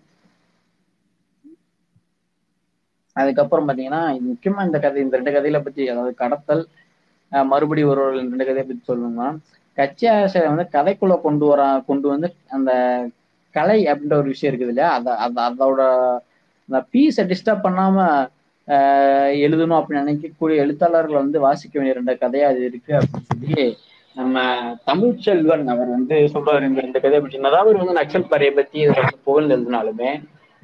அதுக்கப்புறம் 3.17 3.67
பாத்தீங்கன்னா 3.69 4.03
இது 4.17 4.27
முக்கியமா 4.33 4.61
இந்த 4.69 4.79
கதை 4.85 5.01
இந்த 5.05 5.17
ரெண்டு 5.19 5.35
கதையில 5.37 5.59
பத்தி 5.65 5.83
அதாவது 5.93 6.13
கடத்தல் 6.23 6.63
மறுபடி 7.33 7.83
ஒருவர்கள் 7.91 8.23
இந்த 8.23 8.33
ரெண்டு 8.35 8.49
கதையை 8.49 8.65
பத்தி 8.67 8.85
சொல்லணும்னா 8.91 9.29
கட்சி 9.79 10.07
அரசியலை 10.07 10.49
வந்து 10.55 10.67
கதைக்குள்ள 10.79 11.15
கொண்டு 11.21 11.47
வர 11.47 11.63
கொண்டு 11.87 12.09
வந்து 12.09 12.29
அந்த 12.49 12.73
கலை 13.55 13.79
அப்படின்ற 13.87 14.15
ஒரு 14.15 14.31
விஷயம் 14.35 14.51
இருக்குது 14.53 14.73
இல்லையா? 14.73 14.91
அத 14.95 15.41
அதோட 15.49 15.81
அந்த 16.69 16.79
பீஸை 16.93 17.25
டிஸ்டர்ப் 17.31 17.65
பண்ணாம 17.67 17.97
ஆஹ் 18.69 19.33
எழுதணும் 19.45 19.79
அப்படின்னு 19.79 20.03
நினைக்கக்கூடிய 20.03 20.57
எழுத்தாளர்கள் 20.65 21.23
வந்து 21.23 21.39
வாசிக்க 21.41 21.75
வேண்டிய 21.79 21.95
ரெண்டு 21.99 22.13
கதையா 22.23 22.47
அது 22.53 22.61
இருக்கு 22.65 22.93
அப்படின்னு 22.95 23.31
சொல்லி 23.33 23.65
நம்ம 24.17 24.45
தமிழ் 24.85 25.17
செல்வன் 25.19 25.67
அவர் 25.69 25.89
வந்து 25.89 26.17
சொல்றாரு. 26.35 26.67
இந்த 26.69 26.81
ரெண்டு 26.81 27.01
கதையை 27.01 27.21
பற்றி 27.21 27.39
அதாவது 27.51 27.79
வந்து 27.79 27.99
நக்சல் 28.01 28.31
பாரியை 28.31 28.53
பத்தி 28.55 28.87
புகழ் 29.25 29.51
எழுதினாலுமே 29.51 30.11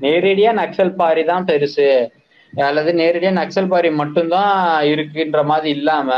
நேரடியா 0.01 0.51
நக்சல் 0.63 0.95
பாரி 0.95 1.25
தான் 1.25 1.45
பெருசு. 1.45 1.89
அல்லது 2.53 2.91
நேரடியா 2.93 3.33
நக்சல் 3.41 3.69
பாரி 3.69 3.91
மட்டும்தான் 3.91 4.53
இருக்குன்ற 4.93 5.41
மாதிரி 5.45 5.71
இல்லாம 5.79 6.11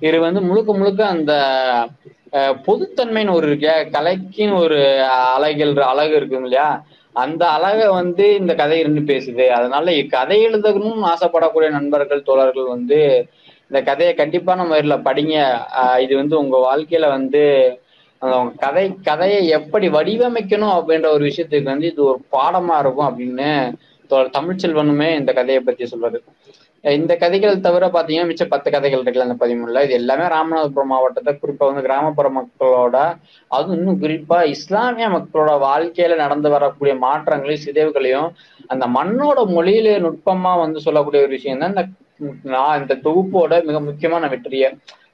இது 0.00 0.18
வந்து 0.20 0.40
முழுக்க 0.42 0.70
முழுக்க 0.74 1.02
அந்த 1.06 1.32
பொதுத்தன்மைன்னு 2.66 3.36
ஒரு 3.38 3.46
இருக்கு 3.50 3.74
கலைக்குன்னு 3.96 4.60
ஒரு 4.64 4.78
அழகில் 5.36 5.74
அழகு 5.92 6.14
இருக்கும் 6.20 6.44
இல்லையா? 6.46 6.68
அந்த 7.16 7.42
அழகை 7.56 7.86
வந்து 8.00 8.24
இந்த 8.40 8.52
கதை 8.60 8.78
இருந்து 8.82 9.02
பேசுது. 9.12 9.44
அதனால 9.58 9.94
கதை 10.16 10.38
எழுதணும்னு 10.46 11.10
ஆசைப்படக்கூடிய 11.12 11.68
நண்பர்கள் 11.78 12.26
தோழர்கள் 12.28 12.72
வந்து 12.74 13.00
இந்த 13.68 13.78
கதையை 13.88 14.12
கண்டிப்பான 14.14 14.64
முறையில் 14.68 15.04
படிங்க. 15.08 15.36
இது 16.04 16.14
வந்து 16.20 16.34
உங்க 16.42 16.56
வாழ்க்கையில 16.66 17.06
வந்து 17.16 17.42
கதை 18.64 18.84
கதையை 19.08 19.40
எப்படி 19.58 19.86
வடிவமைக்கணும் 19.96 20.76
அப்படின்ற 20.76 21.08
ஒரு 21.16 21.24
விஷயத்துக்கு 21.30 21.72
வந்து 21.72 21.90
இது 21.92 22.02
ஒரு 22.10 22.20
பாடமா 22.36 22.76
இருக்கும் 22.82 23.08
அப்படின்னு 23.10 23.50
தமிழ்ச்செல்வனுமே 24.36 25.08
இந்த 25.20 25.30
கதையை 25.38 25.60
பத்தி 25.62 25.86
சொல்றது. 25.92 26.18
இந்த 26.86 27.12
கதைகள் 27.16 27.62
தவிர 27.64 27.84
பாத்தீங்கன்னா 27.86 28.28
மிச்ச 28.30 28.44
பத்து 28.50 28.68
கதைகள் 28.70 29.00
இருக்குல்ல 29.00 29.26
அந்த 29.26 29.38
பதிமூணுல. 29.42 29.82
இது 29.86 29.94
எல்லாமே 30.00 30.26
ராமநாதபுரம் 30.34 30.90
மாவட்டத்தை 30.92 31.32
குறிப்பா 31.34 31.64
வந்து 31.68 31.84
கிராமப்புற 31.86 32.28
மக்களோட 32.36 32.96
அதுவும் 33.50 33.76
இன்னும் 33.78 34.00
குறிப்பா 34.02 34.38
இஸ்லாமிய 34.54 35.06
மக்களோட 35.14 35.52
வாழ்க்கையில 35.64 36.16
நடந்து 36.24 36.50
வரக்கூடிய 36.54 36.94
மாற்றங்களையும் 37.06 37.64
சிதைவுகளையும் 37.64 38.28
அந்த 38.74 38.86
மண்ணோட 38.98 39.40
மொழியில 39.54 39.96
நுட்பமா 40.06 40.52
வந்து 40.64 40.84
சொல்லக்கூடிய 40.86 41.22
ஒரு 41.26 41.34
விஷயம் 41.36 41.62
தான் 41.64 41.72
இந்த 41.74 41.84
நான் 42.54 42.78
இந்த 42.82 42.94
தொகுப்போட 43.06 43.58
மிக 43.68 43.80
முக்கியமான 43.88 44.28
வெற்றியை. 44.34 44.68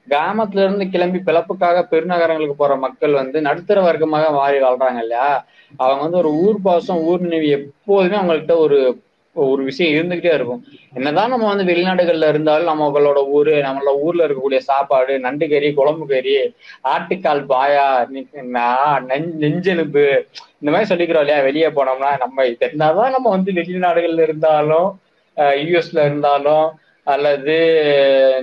கிராமத்துல 0.07 0.63
இருந்து 0.65 0.85
கிளம்பி 0.93 1.19
பிழப்புக்காக 1.27 1.81
பெருநகரங்களுக்கு 1.91 2.55
போற 2.61 2.73
மக்கள் 2.85 3.13
வந்து 3.13 3.37
நடுத்தர 3.47 3.81
வர்க்கமாக 3.87 4.31
மாறி 4.37 4.57
வாழ்றாங்க 4.63 5.01
இல்லையா? 5.05 5.27
அவங்க 5.79 6.01
வந்து 6.05 6.21
ஒரு 6.21 6.31
ஊர் 6.43 6.59
பாசம் 6.65 7.03
ஊர் 7.09 7.25
நினைவு 7.25 7.47
எப்போதுமே 7.57 8.17
அவங்கள்ட்ட 8.19 8.55
ஒரு 8.65 8.79
ஒரு 9.35 9.63
விஷயம் 9.63 10.03
இருந்துகிட்டே 10.03 10.33
இருக்கும். 10.33 10.63
என்னதான் 10.93 11.29
நம்ம 11.29 11.55
வந்து 11.55 11.73
வெளிநாடுகள்ல 11.73 12.27
இருந்தாலும் 12.27 12.79
நம்மளோட 12.79 13.27
ஊரு 13.27 13.55
நம்மளோட 13.55 13.99
ஊர்ல 13.99 14.27
இருக்கக்கூடிய 14.27 14.57
சாப்பாடு 14.57 15.19
நண்டு 15.19 15.49
கறி 15.49 15.73
குழம்பு 15.73 16.07
கறி 16.07 16.35
ஆட்டுக்கால் 16.83 17.45
பாயா 17.45 18.07
நி- 18.13 18.27
இந்த 20.59 20.71
மாதிரி 20.71 20.95
சொல்லிக்கிறோம் 20.95 21.19
இல்லையா? 21.19 21.41
வெளியே 21.41 21.67
போனோம்னா 21.67 22.17
நம்ம 22.17 22.45
இது 22.45 22.69
என்னதான் 22.71 23.11
நம்ம 23.11 23.29
வந்து 23.29 23.51
வெளிநாடுகள்ல 23.51 24.21
இருந்தாலும் 24.21 24.99
யூஎஸ்ல 25.37 26.05
இருந்தாலும் 26.05 26.71
அல்லது 27.03 27.55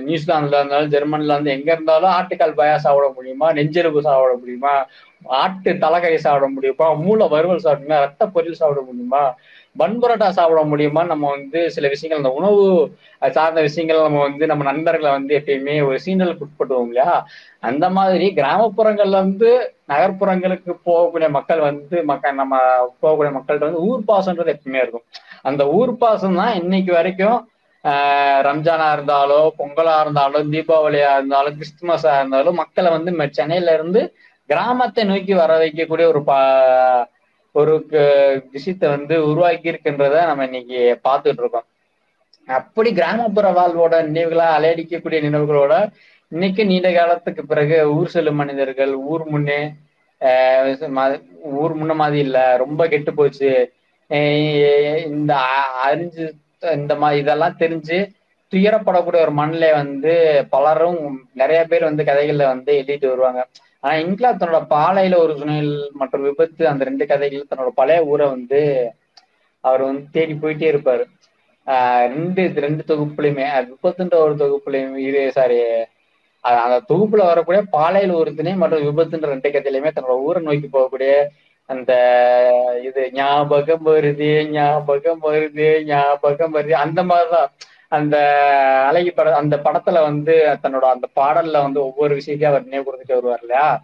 நியூசிலாந்துல 0.05 0.65
இருந்தாலும் 0.65 0.91
ஜெர்மன்ல 0.91 1.31
இருந்து 1.31 1.51
எங்க 1.51 1.71
இருந்தாலும் 1.71 2.09
ஆட்டுக்கால் 2.09 2.59
பாயா 2.59 2.75
சாப்பிட 2.75 3.11
முடியுமா? 3.15 3.51
நெஞ்செலுப்பு 3.51 3.99
சாப்பிட 3.99 4.35
முடியுமா? 4.39 4.87
ஆட்டு 5.23 5.71
தலைக்கறி 5.73 6.15
சாப்பிட 6.15 6.47
முடியுமா? 6.47 6.93
மூளை 6.93 7.27
வறுவல் 7.27 7.57
சாப்பிட 7.57 7.83
முடியுமா? 7.83 7.99
ரத்த 7.99 8.25
பொரியல் 8.25 8.51
சாப்பிட 8.51 8.81
முடியுமா? 8.81 9.35
பன் 9.75 9.95
பரோட்டா 10.01 10.27
சாப்பிட 10.29 10.61
முடியுமா 10.63 11.01
நம்ம 11.05 11.25
வந்து 11.29 11.59
சில 11.69 11.87
விஷயங்கள் 11.87 12.21
அந்த 12.21 12.31
உணவு 12.39 12.63
சார்ந்த 13.31 13.59
விஷயங்கள் 13.61 14.01
நம்ம 14.01 14.21
வந்து 14.21 14.45
நம்ம 14.47 14.63
நண்பர்களை 14.63 15.11
வந்து 15.11 15.33
எப்பயுமே 15.39 15.75
ஒரு 15.87 15.97
சீண்டலுக்கு 16.05 16.45
உட்பட்டுவோம் 16.47 16.89
இல்லையா? 16.89 17.11
அந்த 17.63 17.85
மாதிரி 17.97 18.25
கிராமப்புறங்கள்ல 18.39 19.19
இருந்து 19.19 19.51
நகர்ப்புறங்களுக்கு 19.89 20.71
போகக்கூடிய 20.85 21.29
மக்கள் 21.37 21.61
வந்து 21.61 21.97
மக்கள் 22.11 22.39
நம்ம 22.41 22.55
போகக்கூடிய 23.01 23.31
மக்கள்கிட்ட 23.37 23.69
வந்து 23.69 23.85
ஊர் 23.89 24.03
பாசம்ன்றது 24.07 24.53
எப்பயுமே 24.55 24.81
இருக்கும். 24.83 25.05
அந்த 25.43 25.63
ஊர் 25.71 25.93
பாசம் 25.97 26.39
தான் 26.41 26.53
இன்னைக்கு 26.61 26.93
வரைக்கும் 26.93 27.37
ஆஹ் 27.83 28.41
ரம்ஜானா 28.45 28.87
இருந்தாலும் 28.93 29.47
பொங்கலா 29.59 29.95
இருந்தாலும் 30.01 30.51
தீபாவளியா 30.53 31.11
இருந்தாலும் 31.17 31.55
கிறிஸ்துமஸா 31.59 32.11
இருந்தாலும் 32.19 32.59
மக்களை 32.61 32.89
வந்து 32.91 33.11
சென்னையில 33.39 33.73
இருந்து 33.73 34.01
கிராமத்தை 34.49 35.03
நோக்கி 35.05 35.33
வர 35.33 35.51
வைக்கக்கூடிய 35.57 36.05
ஒரு 36.13 36.21
பா 36.23 36.37
ஒரு 37.51 37.85
விஷயத்த 37.89 38.43
விஷயத்தை 38.51 38.89
வந்து 38.89 39.29
உருவாக்கி 39.29 39.71
இருக்குன்றத 39.71 40.25
நம்ம 40.25 40.43
இன்னைக்கு 40.43 40.99
பார்த்துட்டு 41.03 41.39
இருக்கோம் 41.39 41.65
அப்படி 42.47 42.93
கிராமப்புற 42.93 43.51
வாழ்வோட 43.51 43.93
நினைவுகளா 44.07 44.47
அலையடிக்கக்கூடிய 44.57 45.19
நினைவுகளோட 45.21 45.73
இன்னைக்கு 46.29 46.65
நீண்ட 46.65 46.93
காலத்துக்கு 46.93 47.45
பிறகு 47.45 47.93
ஊர் 47.93 48.07
செல்லும் 48.07 48.35
மனிதர்கள் 48.35 48.93
ஊர் 48.93 49.25
முன்னே 49.25 49.73
ஆஹ் 50.21 51.21
ஊர் 51.43 51.77
முன்ன 51.77 51.95
மாதிரி 51.95 52.19
இல்ல 52.19 52.57
ரொம்ப 52.57 52.87
கெட்டு 52.87 53.13
போச்சு. 53.13 53.51
இந்த 55.05 55.35
அ- 55.35 55.71
அறிஞ்சு 55.85 56.25
இந்த 56.73 56.95
மாதிரி 56.95 57.21
இதெல்லாம் 57.21 57.55
தெரிஞ்சு 57.59 57.97
துயரப்படக்கூடிய 58.51 59.21
ஒரு 59.21 59.33
மண்ணில 59.37 59.71
வந்து 59.73 60.13
பலரும் 60.49 60.99
நிறைய 61.33 61.63
பேர் 61.63 61.83
வந்து 61.83 62.03
கதைகள்ல 62.03 62.45
வந்து 62.45 62.83
எழுதிட்டு 62.85 63.07
வருவாங்க. 63.07 63.47
ஆனா 63.83 63.93
இன்க்லாப் 64.01 64.41
தன்னோட 64.41 64.59
பாலையில 64.69 65.17
ஒரு 65.17 65.33
சுனையில் 65.37 65.71
மற்றும் 65.91 66.21
விபத்து 66.21 66.67
அந்த 66.67 66.83
ரெண்டு 66.83 67.05
கதைகள் 67.05 67.49
தன்னோட 67.49 67.69
பழைய 67.75 68.05
ஊரை 68.05 68.27
வந்து 68.27 68.61
அவர் 69.63 69.81
வந்து 69.81 70.05
தேடி 70.11 70.33
போயிட்டே 70.35 70.67
இருப்பாரு. 70.71 71.03
ஆஹ் 71.67 72.05
ரெண்டு 72.07 72.61
ரெண்டு 72.61 72.83
தொகுப்புலையுமே 72.87 73.45
விபத்துன்ற 73.71 74.15
ஒரு 74.17 74.35
தொகுப்புலையும் 74.35 74.95
இது 75.01 75.31
சாரி 75.31 75.57
அந்த 76.43 76.77
தொகுப்புல 76.89 77.25
வரக்கூடிய 77.25 77.61
பாலையில் 77.71 78.13
ஒரு 78.13 78.35
திணை 78.35 78.55
மற்றும் 78.55 78.85
விபத்துன்ற 78.87 79.27
ரெண்டு 79.27 79.49
கதையிலுமே 79.49 79.91
தன்னோட 79.91 80.15
ஊரை 80.21 80.43
நோக்கி 80.43 80.67
போகக்கூடிய 80.67 81.11
அந்த 81.69 81.91
இது 82.83 83.11
ஞாபகம் 83.13 83.85
வருது 83.85 84.29
ஞாபகம் 84.51 85.21
வருது 85.23 85.85
ஞாபகம் 85.85 86.53
வருது 86.53 86.73
அந்த 86.85 87.03
மாதிரிதான். 87.03 87.51
அழகி 87.91 89.11
பட 89.11 89.35
அந்த 89.35 89.55
படத்துல 89.57 90.01
வந்து 90.01 90.33
தன்னோட 90.63 90.85
அந்த 90.95 91.07
பாடல்ல 91.15 91.61
வந்து 91.61 91.83
ஒவ்வொரு 91.83 92.13
விஷயத்தையும் 92.13 92.57
அவர் 92.57 92.63
நினைவு 92.63 92.91
கொடுத்துட்டு 92.91 93.13
வருவார் 93.13 93.39
இல்லையா? 93.41 93.83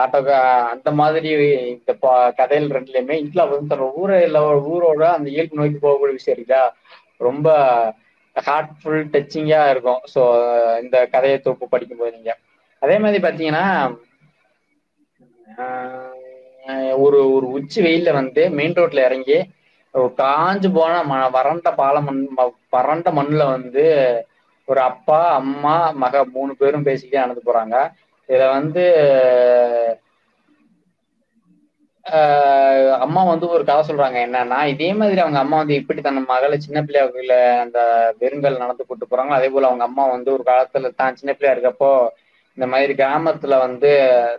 அப்ப 0.00 0.36
அந்த 0.68 0.90
மாதிரி 0.90 1.28
இந்த 1.68 1.92
ப- 2.00 2.34
ரெண்டுலயுமே 2.38 3.14
இன்ட்ல 3.22 3.48
வந்து 3.48 3.76
தன்னோட 3.76 3.92
ஊரில் 3.94 4.22
இல்ல 4.22 4.38
ஊரோட 4.54 5.02
அந்த 5.02 5.30
இயல்பு 5.30 5.56
நோக்கி 5.56 5.86
போகக்கூடிய 5.86 6.12
விஷயம் 6.12 6.38
இருக்கா 6.38 6.74
ரொம்ப 7.16 7.48
ஹார்ட்ஃபுல் 8.46 9.04
டச்சிங்கா 9.14 9.70
இருக்கும். 9.70 10.00
ஸோ 10.14 10.20
இந்த 10.82 11.06
கதையை 11.06 11.38
தொகுப்பு 11.38 11.68
படிக்கும்போது 11.68 12.12
நீங்க. 12.12 12.36
அதே 12.78 12.98
மாதிரி 12.98 13.26
பாத்தீங்கன்னா 13.26 13.66
ஒரு 16.96 17.32
ஒரு 17.32 17.46
உச்சி 17.48 17.82
வெயில 17.82 18.12
வந்து 18.12 18.50
மெயின் 18.50 18.72
ரோட்ல 18.72 19.04
இறங்கி 19.04 19.38
காஞ்சு 20.18 20.68
போன 20.72 20.92
ம 21.04 21.18
வறண்ட 21.34 21.68
பாலம் 21.74 22.06
மண் 22.06 22.20
வறண்ட 22.72 23.08
மண்ணுல 23.12 23.44
வந்து 23.50 23.84
ஒரு 24.68 24.80
அப்பா 24.88 25.18
அம்மா 25.36 25.74
மக 26.02 26.24
மூணு 26.32 26.52
பேரும் 26.56 26.86
பேசிக்கிட்டே 26.86 27.22
நடந்து 27.22 27.42
போறாங்க. 27.42 27.76
இதுல 28.28 28.44
வந்து 28.56 28.84
ஆஹ் 32.06 32.70
அம்மா 33.04 33.22
வந்து 33.26 33.46
ஒரு 33.54 33.64
கதை 33.64 33.82
சொல்றாங்க. 33.88 34.18
என்னன்னா 34.26 34.58
இதே 34.72 34.88
மாதிரி 34.96 35.20
அவங்க 35.20 35.38
அம்மா 35.40 35.56
வந்து 35.60 35.78
இப்படி 35.80 36.00
தன் 36.00 36.20
மகளை 36.30 36.56
சின்ன 36.60 36.78
பிள்ளையாக்குள்ள 36.82 37.34
அந்த 37.62 37.78
வெறுங்கல் 38.22 38.62
நடந்து 38.62 38.84
கூட்டு 38.84 39.06
போறாங்க 39.06 39.34
அதே 39.36 39.48
போல 39.50 39.70
அவங்க 39.70 39.84
அம்மா 39.88 40.04
வந்து 40.14 40.30
ஒரு 40.36 40.44
காலத்துல 40.48 40.90
தான் 40.94 41.18
சின்ன 41.20 41.32
பிள்ளையா 41.34 41.54
இருக்கப்போ 41.54 41.92
இந்த 42.58 42.66
மாதிரி 42.66 42.92
கிராமத்துல 42.94 43.58
வந்து 43.58 43.90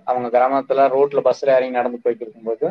அவங்க 0.03 0.27
கிராமத்துல 0.29 0.85
ரோட்ல 0.89 1.21
பஸ்ல 1.23 1.49
இறங்கி 1.49 1.69
நடந்து 1.71 1.99
போயிட்டு 2.03 2.25
இருக்கும்போது 2.25 2.65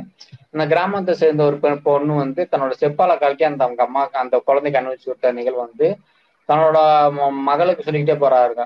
அந்த 0.51 0.67
கிராமத்தை 0.67 1.15
சேர்ந்த 1.15 1.45
ஒரு 1.45 1.59
பெண் 1.59 1.83
பொண்ணு 1.83 2.15
வந்து 2.15 2.49
தன்னோட 2.51 2.73
செப்பால 2.81 3.19
கலக்கி 3.19 3.45
அந்த 3.45 3.65
அவங்க 3.65 3.83
அம்மா 3.83 4.09
அந்த 4.17 4.39
குழந்தைக்கு 4.45 4.81
அனுபவிச்சு 4.81 5.05
விட்ட 5.05 5.33
நிகழ்வு 5.33 5.61
வந்து 5.61 5.89
தன்னோட 6.49 6.79
ம- 7.17 7.43
மகளுக்கு 7.43 7.83
சொல்லிக்கிட்டே 7.83 8.25
போறாருங்க. 8.25 8.65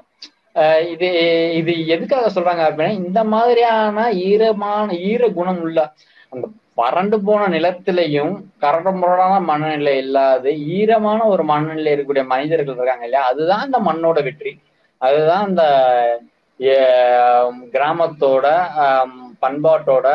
ஆஹ் 0.55 0.87
இது 0.87 1.09
இது 1.55 1.87
எதுக்காக 1.87 2.31
சொல்றாங்க 2.31 2.63
அப்படின்னா 2.67 3.03
இந்த 3.03 3.25
மாதிரியான 3.25 3.97
ஈரமான 4.25 4.93
ஈர 5.05 5.29
குணம் 5.31 5.61
உள்ள 5.61 5.81
அந்த 6.33 6.47
வறண்டு 6.75 7.23
போன 7.23 7.49
நிலத்திலையும் 7.49 8.33
கரடு 8.59 8.93
முரடான 8.93 9.41
மனநிலை 9.41 9.97
இல்லாத 9.97 10.47
ஈரமான 10.73 11.25
ஒரு 11.25 11.45
மனநிலை 11.45 11.93
இருக்கக்கூடிய 11.93 12.27
மனிதர்கள் 12.27 12.75
இருக்காங்க 12.75 13.05
இல்லையா? 13.05 13.27
அதுதான் 13.27 13.65
இந்த 13.65 13.79
மண்ணோட 13.81 14.23
வெற்றி. 14.23 14.53
அதுதான் 15.01 15.45
அந்த 15.45 15.63
கிராமத்தோட 17.73 18.47
ஆஹ் 18.83 19.11
பண்பாட்டோட 19.43 20.07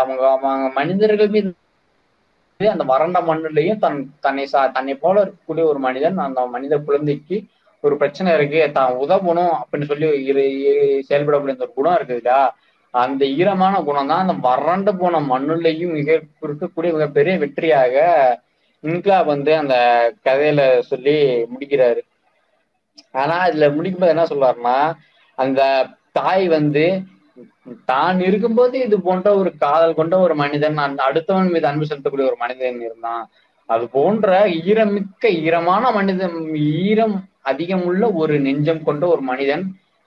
அவங்க 0.00 0.22
அவங்க 0.30 0.68
மனிதர்கள் 0.76 1.34
மீது 1.34 1.50
அந்த 2.60 2.84
வறண்ட 2.84 3.18
மண்ணிலையும் 3.20 3.78
தன் 3.78 3.96
தன்னை 4.20 4.44
சா 4.46 4.60
தன்னை 4.68 4.94
போல 4.96 5.22
இருக்கக்கூடிய 5.22 5.64
ஒரு 5.64 5.78
மனிதன் 5.78 6.18
அந்த 6.26 6.46
மனித 6.46 6.74
குழந்தைக்கு 6.78 7.36
ஒரு 7.84 7.94
பிரச்சனை 7.96 8.30
இருக்கு. 8.34 8.60
தான் 8.72 8.98
உதவணும் 9.02 9.54
அப்படின்னு 9.56 9.88
சொல்லி 9.90 10.08
செயல்படக்கூடிய 11.08 11.56
ஒரு 11.58 11.72
குணம் 11.72 11.96
இருக்குதுடா 11.96 12.40
அந்த 12.94 13.24
ஈரமான 13.38 13.74
குணம் 13.82 14.08
தான் 14.08 14.22
அந்த 14.24 14.34
வறண்டு 14.46 14.92
போன 14.96 15.20
மண்ணுலையும் 15.28 15.94
மிக 15.96 16.08
இருக்கக்கூடிய 16.42 16.90
மிகப்பெரிய 16.92 17.34
வெற்றியாக 17.42 17.94
இன்க்லாப் 18.84 19.30
வந்து 19.32 19.52
அந்த 19.56 19.74
கதையில 20.26 20.60
சொல்லி 20.82 21.14
முடிக்கிறாரு. 21.52 22.00
ஆனா 23.14 23.36
இதுல 23.48 23.66
முடிக்கும்போது 23.76 24.14
என்ன 24.14 24.26
சொல்றாருன்னா 24.30 24.76
அந்த 25.38 25.60
தாய் 26.18 26.46
வந்து 26.56 26.84
தான் 27.90 28.18
இருக்கும்போது 28.28 28.76
இது 28.86 28.96
போன்ற 29.06 29.28
ஒரு 29.40 29.50
காதல் 29.64 29.98
கொண்ட 29.98 30.14
ஒரு 30.24 30.34
மனிதன் 30.42 30.78
அந்த 30.86 31.00
அடுத்தவன் 31.08 31.52
மீது 31.54 31.68
அன்பு 31.70 31.88
செலுத்தக்கூடிய 31.90 32.30
ஒரு 32.30 32.38
மனிதன் 32.42 32.80
இருந்தான். 32.86 33.22
அது 33.68 33.84
போன்ற 33.96 34.30
ஈரமிக்க 34.70 35.24
ஈரமான 35.44 35.84
மனிதன் 35.98 36.36
ஈரம் 36.88 37.16
அதிகமுள்ள 37.50 38.04
ஒரு 38.22 38.34
நெஞ்சம் 38.46 38.82
கொண்ட 38.88 39.04
ஒரு 39.14 39.22
மனிதன் 39.30 39.64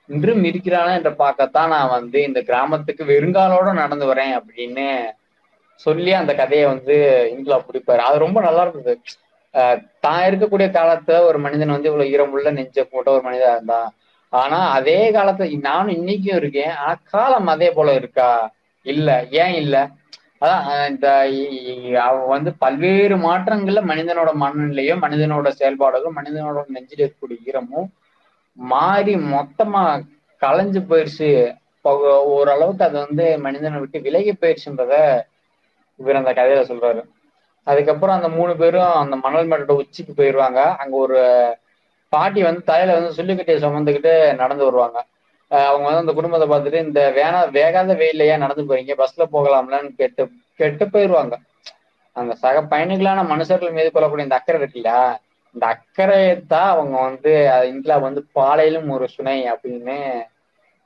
இன்றும் 0.09 0.43
இருக்கிறானா 0.49 0.91
என்று 0.97 1.11
பார்க்கத்தான் 1.23 1.71
நான் 1.75 1.93
வந்து 1.97 2.17
இந்த 2.29 2.39
கிராமத்துக்கு 2.49 3.03
வெறுங்காலோட 3.11 3.69
நடந்து 3.81 4.05
வரேன் 4.11 4.33
அப்படின்னு 4.39 4.87
சொல்லி 5.79 6.11
அந்த 6.19 6.31
கதையை 6.41 6.65
வந்து 6.73 6.95
இங்கிலா 7.33 7.57
பிடிப்பாரு 7.67 8.01
அது 8.07 8.17
ரொம்ப 8.25 8.39
நல்லா 8.47 8.63
இருந்தது. 8.65 8.93
தான் 10.05 10.25
இருக்கக்கூடிய 10.29 10.67
காலத்துல 10.77 11.17
ஒரு 11.29 11.37
மனிதன் 11.45 11.73
வந்து 11.75 11.89
இவ்வளவு 11.91 12.11
ஈரமுள்ள 12.13 12.51
நெஞ்ச 12.57 12.83
போட்ட 12.91 13.09
ஒரு 13.15 13.23
மனிதா 13.29 13.49
இருந்தான். 13.55 13.89
ஆனா 14.33 14.69
அதே 14.69 15.11
காலத்துல 15.11 15.59
நானும் 15.61 15.95
இன்னைக்கும் 15.95 16.35
இருக்கேன். 16.35 16.73
ஆனா 16.77 16.93
காலம் 17.05 17.47
அதே 17.47 17.69
போல 17.71 17.93
இருக்கா? 17.93 18.29
இல்ல. 18.85 19.09
ஏன் 19.33 19.55
இல்ல? 19.55 19.75
அதான் 20.41 20.63
இந்த 20.89 21.07
அவன் 22.01 22.27
வந்து 22.27 22.51
பல்வேறு 22.55 23.15
மாற்றங்கள்ல 23.17 23.81
மனிதனோட 23.91 24.31
மனநிலையோ 24.41 24.95
மனிதனோட 25.01 25.47
செயல்பாடுகளும் 25.59 26.17
மனிதனோட 26.17 26.63
நெஞ்சில் 26.67 27.01
இருக்கக்கூடிய 27.01 27.47
ஈரமும் 27.47 27.87
மாறி 28.57 29.13
மொத்தமா 29.31 29.83
கலைஞ்சு 30.41 30.81
போயிடுச்சு 30.89 31.29
ஓரளவுக்கு 32.33 32.83
அது 32.83 32.97
வந்து 32.99 33.25
மனிதனை 33.37 33.79
விட்டு 33.79 33.97
விலகி 34.01 34.33
போயிடுச்சுன்றத 34.33 34.93
இவர் 35.99 36.15
அந்த 36.15 36.31
கதையில 36.33 36.63
சொல்றாரு. 36.69 37.01
அதுக்கப்புறம் 37.67 38.15
அந்த 38.15 38.29
மூணு 38.29 38.55
பேரும் 38.55 38.93
அந்த 39.01 39.15
மணல் 39.15 39.47
மேட்டோட 39.47 39.75
உச்சிக்கு 39.81 40.13
போயிடுவாங்க 40.17 40.59
அங்க 40.75 40.95
ஒரு 40.97 41.19
பாட்டி 42.15 42.41
வந்து 42.47 42.61
தலையில 42.69 42.95
வந்து 42.97 43.17
சொல்லிக்கட்டையை 43.17 43.59
சுமந்துக்கிட்டு 43.65 44.13
நடந்து 44.41 44.67
வருவாங்க. 44.67 44.97
அவங்க 45.51 45.85
வந்து 45.87 46.03
அந்த 46.03 46.13
குடும்பத்தை 46.17 46.47
பார்த்துட்டு 46.51 46.85
இந்த 46.87 47.01
வேணா 47.17 47.39
வேகாத 47.57 47.93
வெயில்ல 48.01 48.29
ஏன் 48.33 48.43
நடந்து 48.45 48.63
போறீங்க 48.69 48.93
பஸ்ல 49.01 49.25
போகலாம்லன்னு 49.35 49.91
கேட்டு 49.99 50.23
கேட்டு 50.59 50.85
போயிடுவாங்க 50.93 51.35
அந்த 52.15 52.33
சக 52.43 52.61
பயணிகளான 52.71 53.23
மனுஷர்கள் 53.31 53.75
மீது 53.77 53.89
கொள்ளக்கூடிய 53.91 54.27
இந்த 54.27 54.37
அக்கறை 54.39 54.59
இருக்குல்ல 54.61 54.91
இந்த 55.55 55.65
அக்கறையத்தான் 55.73 56.71
அவங்க 56.73 56.95
வந்து 57.07 57.31
இந்தியா 57.73 57.97
வந்து 58.05 58.21
பாலையிலும் 58.37 58.89
ஒரு 58.95 59.05
சுனை 59.15 59.37
அப்படின்னு 59.53 59.97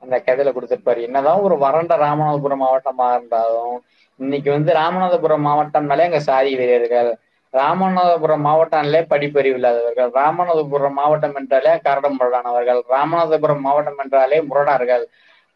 அந்த 0.02 0.16
கதையில 0.26 0.52
கொடுத்துருப்பாரு. 0.56 1.00
என்னதான் 1.08 1.44
ஒரு 1.46 1.56
வறண்ட 1.64 1.94
ராமநாதபுரம் 2.04 2.62
மாவட்டமா 2.64 3.08
இருந்தாலும் 3.16 3.74
இன்னைக்கு 4.20 4.50
வந்து 4.50 4.70
ராமநாதபுரம் 4.78 5.46
மாவட்டம்னாலே 5.48 6.06
அங்க 6.08 6.20
சாதி 6.28 6.52
வீரர்கள் 6.60 7.10
ராமநாதபுரம் 7.54 8.44
மாவட்டம்னாலே 8.44 9.00
படிப்பறிவு 9.10 9.56
இல்லாதவர்கள். 9.58 10.10
ராமநாதபுரம் 10.16 10.98
மாவட்டம் 10.98 11.36
என்றாலே 11.36 11.72
கரடம் 11.84 12.16
முரடானவர்கள் 12.16 12.80
ராமநாதபுரம் 12.90 13.64
மாவட்டம் 13.64 14.00
என்றாலே 14.04 14.38
முரடார்கள். 14.46 15.04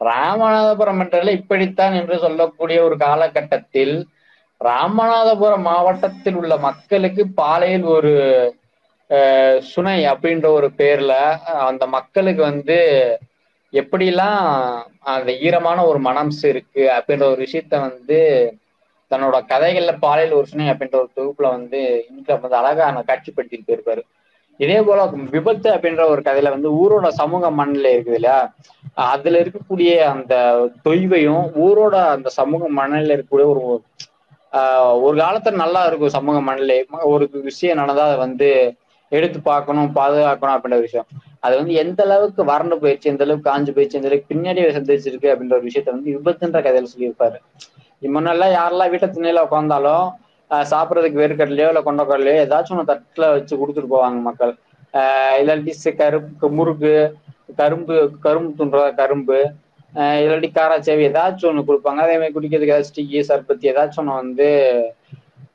ராமநாதபுரம் 0.01 1.01
என்றாலே 1.01 1.33
இப்படித்தான் 1.39 1.95
என்று 1.95 2.17
சொல்லக்கூடிய 2.19 2.79
ஒரு 2.85 2.97
காலகட்டத்தில் 3.01 3.95
ராமநாதபுரம் 4.61 5.67
மாவட்டத்தில் 5.67 6.37
உள்ள 6.37 6.55
மக்களுக்கு 6.67 7.23
பாலையில் 7.39 7.87
ஒரு 7.95 8.13
அஹ், 9.11 9.59
சுனை 9.67 9.99
அப்படின்ற 10.11 10.47
ஒரு 10.53 10.69
பேர்ல 10.79 11.15
அந்த 11.65 11.85
மக்களுக்கு 11.95 12.43
வந்து 12.45 12.77
எப்படிலாம் 13.73 14.39
அந்த 15.13 15.31
ஈரமான 15.41 15.79
ஒரு 15.85 15.99
மனம்சு 16.01 16.45
இருக்கு 16.49 16.83
அப்படின்ற 16.95 17.25
ஒரு 17.29 17.41
விஷயத்த 17.43 17.75
வந்து 17.87 18.19
தன்னோட 19.15 19.39
கதைகள்ல 19.53 19.95
பாலியல் 20.01 20.37
ஒரு 20.39 20.47
அப்படின்ற 20.53 20.97
ஒரு 20.97 21.11
தொகுப்புல 21.17 21.51
வந்து 21.57 21.81
இன்கம் 22.11 22.41
வந்து 22.41 22.57
அழகா 22.57 23.05
காட்சிப்படுத்திட்டு 23.09 23.69
போயிருப்பாரு. 23.69 24.03
இதே 24.61 24.83
போல 24.83 25.05
விபத்து 25.31 25.69
அப்படின்ற 25.71 26.03
ஒரு 26.09 26.23
கதையில 26.25 26.51
வந்து 26.51 26.69
ஊரோட 26.81 27.09
சமூக 27.21 27.51
மனநிலை 27.51 27.93
இருக்குது 27.95 28.19
இல்லையா? 28.19 28.39
அதுல 29.09 29.41
இருக்கக்கூடிய 29.43 29.93
அந்த 30.15 30.35
தொய்வையும் 30.85 31.47
ஊரோட 31.65 31.95
அந்த 32.15 32.29
சமூக 32.39 32.69
மனநிலை 32.79 33.17
இருக்கக்கூடிய 33.17 33.49
ஒரு 33.53 33.65
ஆஹ் 34.53 35.01
ஒரு 35.03 35.17
காலத்துல 35.19 35.62
நல்லா 35.62 35.87
இருக்கும் 35.87 36.09
சமூக 36.09 36.41
மனநிலை. 36.41 36.77
ஒரு 37.12 37.25
விஷயம் 37.43 37.77
நடந்தா 37.77 38.05
அதை 38.09 38.17
வந்து 38.17 38.49
எடுத்து 39.12 39.39
பார்க்கணும் 39.43 39.91
பாதுகாக்கணும் 39.95 40.55
அப்படின்ற 40.57 40.81
விஷயம். 40.81 41.07
அது 41.41 41.55
வந்து 41.57 41.73
எந்த 41.75 42.01
அளவுக்கு 42.05 42.43
வறண்டு 42.45 42.77
போயிடுச்சு 42.77 43.11
எந்த 43.12 43.25
அளவுக்கு 43.25 43.51
காஞ்சு 43.51 43.73
போயிடுச்சு 43.75 43.99
எந்த 44.01 44.09
அளவுக்கு 44.09 44.31
பின்னாடி 44.35 44.61
சந்திச்சிருக்கு 44.77 45.33
அப்படின்ற 45.33 45.57
ஒரு 45.59 45.67
விஷயத்த 45.69 45.95
வந்து 45.97 46.15
விபத்துன்ற 46.17 46.61
கதையில 46.62 46.93
சொல்லியிருப்பாரு. 46.95 47.39
முன்னெல்லாம் 48.09 48.55
யாரெல்லாம் 48.59 48.91
வீட்டை 48.91 49.09
திண்ணையில 49.09 49.45
உட்காந்தாலும் 49.51 50.07
சாப்பிட்றதுக்கு 50.51 51.21
வேர்க்கடலையோ 51.23 51.67
இல்லை 51.67 51.83
கொண்டக்கடலையோ 51.83 52.47
ஏதாச்சும் 52.47 52.71
ஒன்று 52.71 52.85
தட்டில் 52.85 53.31
வச்சு 53.31 53.57
கொடுத்துட்டு 53.57 53.93
போவாங்க 53.95 54.21
மக்கள். 54.21 54.57
ஆஹ் 54.93 55.37
இல்லாட்டி 55.41 55.73
சி- 55.85 55.97
கரும்பு 55.97 56.51
முறுக்கு 56.51 57.15
கரும்பு 57.57 58.11
கரும்பு 58.21 58.65
துண்டுற 58.65 58.95
கரும்பு 58.95 59.39
இல்லாட்டி 59.95 60.49
காராச்சேவி 60.51 61.05
ஏதாச்சும் 61.09 61.47
ஒன்று 61.47 61.69
கொடுப்பாங்க. 61.69 62.01
அதே 62.05 62.19
மாதிரி 62.19 62.33
குடிக்கிறதுக்கு 62.35 62.77
ஏதாச்சும் 62.77 62.95
டீ 62.95 63.21
சர்பத்தி 63.21 63.75
ஏதாச்சும் 63.75 63.97
ஒன்று 63.97 64.15
வந்து 64.15 64.51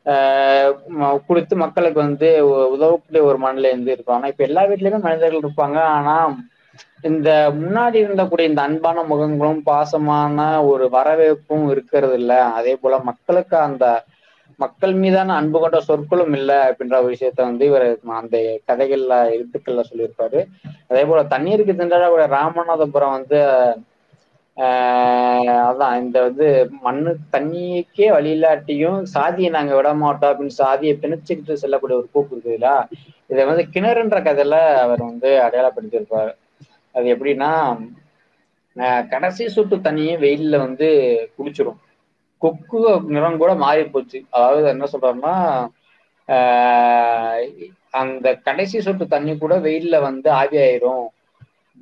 ஆஹ் 0.06 1.20
கொடுத்து 1.28 1.56
மக்களுக்கு 1.56 2.00
வந்து 2.00 2.30
உதவக்கூடிய 2.72 3.24
ஒரு 3.24 3.38
மனநிலை 3.38 3.72
வந்து 3.72 3.93
இருப்பாங்க 3.93 4.16
இப்போ 4.16 4.28
இப்ப 4.28 4.43
எல்லா 4.43 4.64
வீட்லயுமே 4.64 5.02
மனிதர்கள் 5.02 5.39
இருப்பாங்க. 5.39 5.78
ஆனா 5.97 6.16
இந்த 7.09 7.30
முன்னாடி 7.59 7.97
இருந்தக்கூடிய 8.01 8.49
இந்த 8.49 8.61
அன்பான 8.67 9.03
முகங்களும் 9.05 9.61
பாசமான 9.65 10.38
ஒரு 10.69 10.86
வரவேற்பும் 10.95 11.65
இருக்கிறது 11.73 12.15
இல்ல 12.21 12.34
அதே 12.57 12.73
போல 12.77 12.97
மக்களுக்கு 13.09 13.57
அந்த 13.67 13.86
மக்கள் 14.59 14.93
மீதான 15.01 15.36
அன்பு 15.36 15.57
கொண்ட 15.59 15.77
சொற்களும் 15.82 16.34
இல்லை 16.34 16.57
அப்படின்ற 16.67 16.95
ஒரு 16.99 17.11
விஷயத்த 17.13 17.39
வந்து 17.43 17.65
இவர் 17.65 17.86
அந்த 18.17 18.38
கதைகள்ல 18.69 19.13
எழுத்துக்கள்ல 19.36 19.84
சொல்லியிருப்பாரு. 19.89 20.39
அதே 20.89 21.03
போல 21.05 21.21
தண்ணீருக்கு 21.34 21.73
திண்டாடக்கூடிய 21.73 22.27
ராமநாதபுரம் 22.36 23.15
வந்து 23.17 23.39
ஆஹ் 24.57 25.38
அதான் 25.67 25.99
இந்த 26.01 26.17
வந்து 26.25 26.47
மண்ணு 26.82 27.11
தண்ணிக்கே 27.36 28.07
வழி 28.11 28.32
இல்லாட்டியும் 28.36 28.97
சாதியை 29.13 29.49
நாங்க 29.51 29.73
விட 29.75 29.89
மாட்டோம் 29.95 30.32
அப்படின்னு 30.32 30.59
சாதியை 30.59 30.93
பிணைச்சுக்கிட்டு 30.97 31.61
செல்லக்கூடிய 31.61 31.99
ஒரு 31.99 32.07
போக்கு 32.09 32.36
இருக்குதுல்ல 32.36 32.71
இதை 33.30 33.41
வந்து 33.45 33.65
கிணறுன்ற 33.73 34.19
கதையில 34.21 34.55
அவர் 34.84 35.01
வந்து 35.05 35.30
அடையாளப்படுத்தியிருப்பாரு. 35.45 36.32
அது 36.96 37.08
எப்படின்னா 37.16 37.52
கடைசி 39.12 39.44
சுட்டு 39.50 39.76
தண்ணியே 39.78 40.14
வெயில்ல 40.18 40.58
வந்து 40.58 40.88
குடிச்சிரும் 41.38 41.80
கொக்கு 42.42 42.80
நிறம் 43.08 43.38
கூட 43.38 43.52
மாறி 43.56 43.84
போச்சு. 43.86 44.20
அதாவது 44.30 44.68
என்ன 44.70 44.86
சொல்றாருன்னா 44.92 45.34
ஆஹ் 46.28 47.44
அந்த 48.00 48.28
கடைசி 48.48 48.78
சொட்டு 48.82 49.06
தண்ணி 49.08 49.34
கூட 49.38 49.54
வெயில்ல 49.60 49.96
வந்து 50.02 50.30
ஆவியாயிரும் 50.32 51.06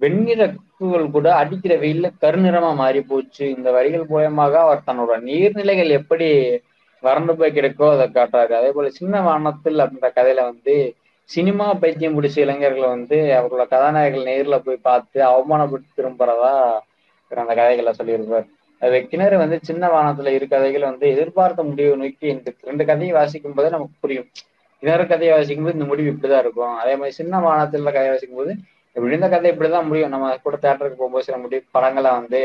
வெண்ணிறக்குகள் 0.02 1.06
கூட 1.12 1.28
அடிக்கிற 1.36 1.74
வெயில்ல 1.76 2.08
கருநிறமா 2.22 2.72
மாறி 2.76 3.02
போச்சு. 3.04 3.46
இந்த 3.58 3.70
வரிகள் 3.72 4.10
மூலயமாக 4.10 4.54
அவர் 4.66 4.86
தன்னோட 4.88 5.14
நீர்நிலைகள் 5.30 5.92
எப்படி 6.00 6.28
வறண்டு 7.04 7.34
போய் 7.36 7.56
கிடக்கோ 7.56 7.88
அதை 7.94 8.08
காட்டுறாரு. 8.10 8.54
அதே 8.60 8.70
போல 8.72 8.90
சின்ன 8.92 9.22
வானத்தில் 9.22 9.84
அப்படின்ற 9.84 10.10
கதையில 10.16 10.44
வந்து 10.52 10.76
சினிமா 11.34 11.66
பைத்தியம் 11.74 12.14
பிடிச்ச 12.18 12.38
இளைஞர்களை 12.44 12.88
வந்து 12.96 13.18
அவர்களோட 13.38 13.64
கதாநாயகர்கள் 13.72 14.30
நேரில் 14.30 14.64
போய் 14.66 14.86
பார்த்து 14.90 15.20
அவமானப்பட்டு 15.32 15.88
திரும்புறதா 15.98 16.52
அந்த 17.42 17.54
கதைகளை 17.60 17.92
சொல்லியிருப்பார். 17.98 18.46
அது 18.82 18.98
கிணறு 19.12 19.38
வந்து 19.42 19.58
சின்ன 19.70 19.84
வானத்துல 19.96 20.32
இரு 20.38 20.46
கதைகள் 20.54 20.86
வந்து 20.90 21.06
எதிர்பார்த்த 21.14 21.64
முடிவு 21.70 21.98
நோக்கி 22.02 22.28
இந்த 22.36 22.54
ரெண்டு 22.70 22.84
கதையும் 22.90 23.18
வாசிக்கும் 23.18 23.56
போதே 23.58 23.72
நமக்கு 23.76 23.96
புரியும். 24.04 24.28
இன்னொரு 24.84 25.06
கதையை 25.12 25.34
வாசிக்கும் 25.36 25.66
போது 25.66 25.78
இந்த 25.78 25.88
முடிவு 25.92 26.14
இப்படிதான் 26.14 26.44
இருக்கும். 26.46 26.76
அதே 26.84 26.94
மாதிரி 27.00 27.18
சின்ன 27.20 27.42
வானத்துல 27.48 27.92
கதையை 27.98 28.14
வாசிக்கும் 28.14 28.42
போது 28.42 28.54
இப்படி 28.96 29.16
இந்த 29.20 29.30
கதை 29.36 29.52
இப்படிதான் 29.56 29.88
முடியும். 29.90 30.14
நம்ம 30.16 30.32
கூட 30.46 30.56
தேட்டருக்கு 30.66 31.02
போகும்போது 31.02 31.28
சில 31.30 31.38
முடிவு 31.44 31.64
படங்களை 31.78 32.12
வந்து 32.20 32.42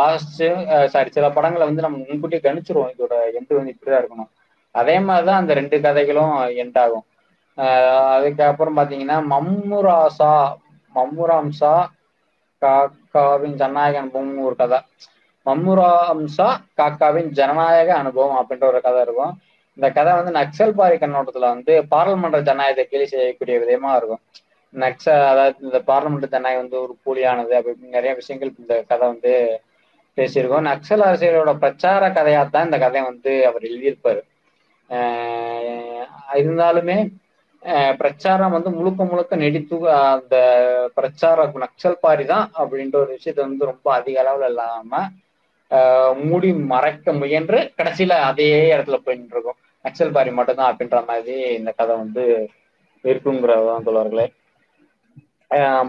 வாசிச்சு 0.00 0.48
சாரி 0.94 1.10
சில 1.18 1.28
படங்களை 1.36 1.66
வந்து 1.70 1.84
நம்ம 1.86 2.02
முன்கூட்டியே 2.08 2.42
கணிச்சிருவோம். 2.46 2.92
இதோட 2.96 3.14
எண்டு 3.38 3.60
வந்து 3.60 3.76
இப்படிதான் 3.76 4.02
இருக்கணும். 4.02 4.32
அதே 4.70 4.98
மாதிரிதான் 5.06 5.40
அந்த 5.42 5.52
ரெண்டு 5.60 5.76
கதைகளும் 5.86 6.34
எண்ட் 6.64 6.78
ஆகும். 6.84 7.04
அதுக்கப்புறம் 8.16 8.76
பாத்தீங்கன்னா 8.76 9.16
மம்முராசா 9.30 10.54
மம்முராம்சா 10.94 11.86
காக்காவின் 12.62 13.54
ஜனநாயக 13.54 13.98
அனுபவம் 13.98 14.38
ஒரு 14.38 14.56
கதை. 14.56 14.78
மம்முராம்சா 15.46 16.56
காக்காவின் 16.76 17.28
ஜனநாயக 17.28 17.94
அனுபவம் 17.94 18.46
அப்படின்ற 18.46 18.64
ஒரு 18.64 18.80
கதை 18.80 19.00
இருக்கும். 19.00 19.40
இந்த 19.74 19.90
கதை 19.90 20.12
வந்து 20.12 20.32
நக்சல் 20.32 20.70
பாரி 20.70 20.96
கண்ணோட்டத்துல 20.96 21.38
வந்து 21.38 21.86
பாராளுமன்ற 21.88 22.40
ஜனநாயகத்தை 22.40 22.86
கேலி 22.86 23.06
செய்யக்கூடிய 23.06 23.58
விதமா 23.58 23.96
இருக்கும். 23.96 24.20
நக்ச 24.78 25.08
அதாவது 25.28 25.54
இந்த 25.60 25.80
பாராளுமன்ற 25.80 26.26
ஜனநாயகம் 26.26 26.68
வந்து 26.68 26.82
ஒரு 26.82 26.94
போலியானது 27.06 27.52
அப்படி 27.52 27.76
நிறைய 27.80 28.14
விஷயங்கள் 28.14 28.52
இந்த 28.58 28.84
கதை 28.88 29.08
வந்து 29.08 29.60
பேசியிருக்கோம். 30.16 30.66
நக்சல் 30.70 31.02
அரசியலோட 31.02 31.58
பிரச்சார 31.58 32.08
கதையாத்தான் 32.08 32.50
தான் 32.50 32.64
இந்த 32.64 32.78
கதையை 32.78 33.02
வந்து 33.02 33.46
அவர் 33.46 33.62
எழுதியிருப்பாரு. 33.62 34.22
ஆஹ் 34.88 36.06
இருந்தாலுமே 36.34 37.08
பிரச்சாரம் 37.98 38.54
வந்து 38.56 38.70
முழுக்க 38.70 39.04
முழுக்க 39.04 39.36
நெடித்து 39.36 39.76
அந்த 39.94 40.36
பிரச்சார 40.94 41.44
நக்சல் 41.64 42.02
பாரி 42.04 42.24
தான் 42.24 42.46
அப்படின்ற 42.60 42.96
ஒரு 43.02 43.10
விஷயத்த 43.16 43.40
வந்து 43.48 43.70
ரொம்ப 43.72 43.86
அதிக 43.92 44.22
அளவுல 44.22 44.48
இல்லாம 44.52 45.02
மூடி 46.28 46.48
மறைக்க 46.72 47.12
முயன்று 47.12 47.58
கடைசியில 47.78 48.14
அதே 48.30 48.48
இடத்துல 48.74 48.96
போயிட்டு 49.04 49.34
இருக்கும். 49.34 49.58
நக்சல் 49.84 50.14
பாரி 50.16 50.30
மட்டும்தான் 50.38 50.70
அப்படின்ற 50.72 50.98
மாதிரி 51.10 51.36
இந்த 51.58 51.70
கதை 51.76 51.94
வந்து 51.96 52.24
இருக்குங்கிறதான் 53.04 53.86
சொல்லுவார்களே 53.86 54.26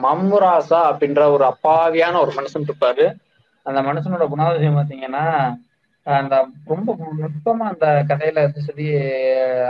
மம்முராசா 0.03 0.80
அப்படின்ற 0.91 1.24
ஒரு 1.32 1.43
அப்பாவியான 1.51 2.19
ஒரு 2.24 2.32
மனுஷன் 2.38 2.67
இருப்பாரு. 2.67 3.05
அந்த 3.65 3.80
மனுஷனோட 3.82 4.26
குணாதிசயம் 4.32 4.78
பார்த்தீங்கன்னா 4.78 5.26
அந்த 6.05 6.35
ரொம்ப 6.67 6.89
நுட்பமா 7.19 7.65
அந்த 7.71 7.87
கதையில 8.09 8.43
இருந்து 8.43 8.61
சொல்லி 8.61 8.87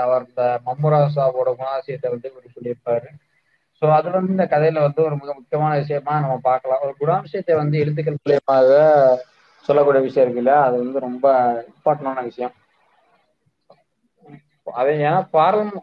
அவர் 0.03 0.27
இந்த 0.27 0.43
மம்முராசாவோட 0.65 1.49
குணாசியத்தை 1.57 2.09
வந்து 2.13 2.29
இவர் 2.31 2.55
சொல்லியிருப்பாரு. 2.55 3.09
ஸோ 3.81 3.85
அது 3.95 4.07
வந்து 4.11 4.33
இந்த 4.33 4.45
கதையில 4.51 4.81
வந்து 4.85 5.01
ஒரு 5.07 5.15
மிக 5.15 5.31
முக்கியமான 5.37 5.71
விஷயமா 5.79 6.13
நம்ம 6.19 6.35
பார்க்கலாம். 6.43 6.83
ஒரு 6.85 6.93
குணாதிசயத்தை 6.99 7.55
வந்து 7.61 7.81
எழுத்துக்கள் 7.83 8.19
மூலியமாக 8.19 8.69
சொல்லக்கூடிய 9.65 10.01
விஷயம் 10.05 10.25
இருக்குல்ல 10.25 10.53
அது 10.65 10.75
வந்து 10.83 10.99
ரொம்ப 11.07 11.25
இம்பார்ட்டன்டான 11.71 12.23
விஷயம். 12.29 12.53
அது 14.67 14.91
ஏன்னா 15.05 15.19
பாராளும 15.33 15.81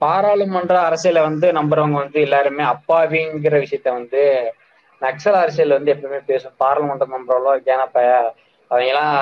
பாராளுமன்ற 0.00 0.74
அரசியலை 0.80 1.20
வந்து 1.22 1.46
நம்புறவங்க 1.52 1.96
வந்து 1.96 2.18
எல்லாருமே 2.20 2.64
அப்பாவிங்கிற 2.74 3.54
விஷயத்த 3.64 3.88
வந்து 3.92 4.22
நக்சல் 5.02 5.40
அரசியல் 5.42 5.76
வந்து 5.76 5.92
எப்பவுமே 5.94 6.20
பேசும். 6.30 6.54
பார்லமெண்ட் 6.62 7.12
நம்புறவங்களோ 7.14 7.54
கேனப்ப 7.68 7.98
அவங்கெல்லாம் 8.70 9.16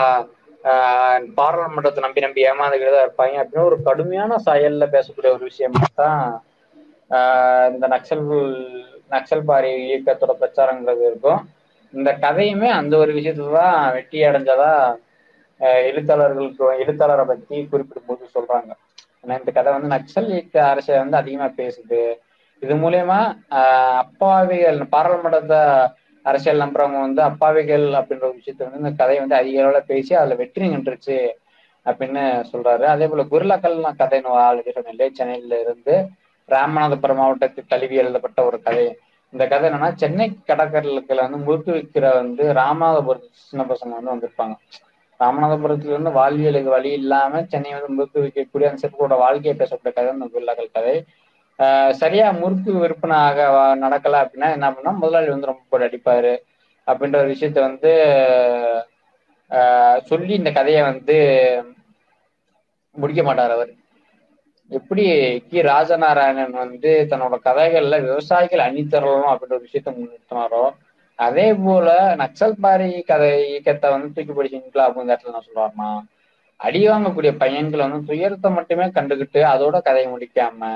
ஆஹ் 0.71 1.27
பாராளுமன்றத்தை 1.39 2.01
நம்பி 2.05 2.25
நம்பி 2.25 2.41
ஏமாந்துக்கிட்டு 2.49 2.95
தான் 2.95 3.07
இருப்பாங்க. 3.07 3.37
அப்படின்னு 3.43 3.69
ஒரு 3.71 3.77
கடுமையான 3.89 4.39
செயல்ல 4.49 4.87
பேசக்கூடிய 4.95 5.31
ஒரு 5.37 5.45
விஷயமா 5.51 5.83
தான் 6.01 6.21
ஆஹ் 7.11 7.69
இந்த 7.75 7.87
நக்சல் 7.95 8.25
நக்சல் 9.15 9.49
பாரி 9.51 9.71
இயக்கத்தோட 9.87 10.33
பிரச்சாரங்கிறது 10.43 11.05
இருக்கும். 11.11 11.41
இந்த 11.93 12.11
கதையுமே 12.25 12.69
அந்த 12.81 12.95
ஒரு 13.03 13.13
விஷயத்துல 13.19 13.55
தான் 13.61 13.79
வெற்றி 13.97 14.19
அடைஞ்சதா 14.29 14.73
எழுத்தாளர்களுக்கு 15.89 16.67
எழுத்தாளரை 16.83 17.25
பத்தி 17.31 17.57
குறிப்பிடும் 17.73 18.09
போது 18.11 18.25
சொல்றாங்க. 18.37 18.71
ஏன்னா 19.23 19.35
இந்த 19.41 19.51
கதை 19.57 19.71
வந்து 19.77 19.91
நக்சல் 19.97 20.29
இயக்க 20.35 20.57
அரசியல் 20.73 21.03
வந்து 21.05 21.21
அதிகமா 21.23 21.49
பேசுது. 21.61 22.01
இது 22.61 22.75
மூலியமா 22.75 23.19
ஆஹ் 23.51 23.97
அப்பாவிகள் 23.97 24.79
பாராளுமன்றத்தை 24.89 25.61
அரசியல் 26.23 26.61
நம்புறவங்க 26.61 27.01
வந்து 27.01 27.23
அப்பாவிகள் 27.23 27.87
அப்படின்ற 27.93 28.27
விஷயத்த 28.39 28.65
வந்து 28.65 28.77
இந்த 28.77 28.91
கதையை 28.91 29.19
வந்து 29.19 29.35
அதிக 29.35 29.63
அளவுல 29.63 29.81
பேசி 29.81 30.15
அதுல 30.15 30.35
வெற்றி 30.35 30.69
நின்றுச்சு 30.69 31.19
அப்படின்னு 31.87 32.23
சொல்றாரு. 32.53 32.83
அதே 32.83 33.07
போல 33.07 33.23
குருலாக்கல் 33.23 33.79
கதைன்னு 33.99 34.31
ஆல்ரெடி 34.47 34.73
சொன்னேன் 34.73 35.15
சென்னையில 35.15 35.61
இருந்து 35.61 35.95
ராமநாதபுரம் 36.49 37.21
மாவட்டத்துக்கு 37.21 37.63
தழுவி 37.69 37.97
எழுதப்பட்ட 37.97 38.45
ஒரு 38.45 38.63
கதை. 38.63 38.99
இந்த 39.33 39.47
கதை 39.47 39.71
என்னன்னா 39.71 39.95
சென்னை 39.95 40.39
கடற்கரைக்குல 40.47 41.21
வந்து 41.21 41.39
முறுக்கு 41.39 41.73
விற்கிற 41.73 42.13
வந்து 42.15 42.53
ராமநாதபுரத்து 42.53 43.29
சின்ன 43.33 43.65
பசங்க 43.65 44.01
வந்து 44.01 44.13
வந்திருப்பாங்க. 44.15 44.55
ராமநாதபுரத்துல 45.21 45.93
இருந்து 45.95 46.11
வாழ்வியலுக்கு 46.11 46.65
வழி 46.65 46.93
இல்லாம 46.93 47.45
சென்னை 47.47 47.73
வந்து 47.73 47.89
முறுக்கு 47.89 48.21
விற்கக்கூடிய 48.21 48.69
அந்த 48.69 48.81
சிற்போட 48.83 49.17
வாழ்க்கையை 49.17 49.55
பேசப்பட்ட 49.55 50.03
கதை 50.03 50.13
இந்த 50.13 50.29
குருலாக்கள் 50.35 50.73
கதை. 50.73 51.05
சரியா 52.01 52.27
முறுக்கு 52.33 52.73
விற்பனை 52.79 53.17
ஆக 53.25 53.41
நடக்கல 53.83 54.21
அப்படின்னா 54.23 54.49
என்ன 54.55 54.69
பண்ணா 54.71 54.93
முதலாளி 54.99 55.29
வந்து 55.31 55.51
ரொம்ப 55.51 55.63
போட்டு 55.69 55.89
அடிப்பாரு 55.89 56.33
அப்படின்ற 56.87 57.17
ஒரு 57.19 57.33
விஷயத்த 57.33 57.61
வந்து 57.67 57.91
ஆஹ் 59.51 59.99
சொல்லி 60.09 60.33
இந்த 60.35 60.51
கதையை 60.53 60.83
வந்து 60.85 61.17
முடிக்க 62.97 63.23
மாட்டார் 63.23 63.51
அவர். 63.51 63.73
எப்படி 64.71 65.05
கி. 65.49 65.59
ராஜநாராயணன் 65.69 66.55
வந்து 66.63 66.91
தன்னோட 67.11 67.37
கதைகள்ல 67.47 67.97
விவசாயிகள் 68.05 68.67
அணித்தரலாம் 68.67 69.33
அப்படின்ற 69.33 69.57
ஒரு 69.57 69.67
விஷயத்த 69.67 69.95
முன்னிறுத்தினாரோ 69.95 70.65
அதே 71.19 71.49
போல 71.61 71.89
நக்சல் 72.21 72.61
பாரி 72.61 72.91
கதை 73.05 73.31
இயக்கத்தை 73.49 73.89
வந்து 73.91 74.15
தூக்கி 74.15 74.33
பிடிச்சிங்களா 74.33 74.87
அப்படிங்கிற 74.87 75.11
இடத்துல 75.11 75.35
நான் 75.35 75.49
சொல்லுவாருமா 75.49 75.91
அடி 76.61 76.81
வாங்கக்கூடிய 76.87 77.33
பையன்களை 77.43 77.83
வந்து 77.87 78.09
துயரத்தை 78.09 78.51
மட்டுமே 78.53 78.87
கண்டுகிட்டு 78.97 79.43
அதோட 79.53 79.77
கதையை 79.83 80.09
முடிக்காம 80.11 80.71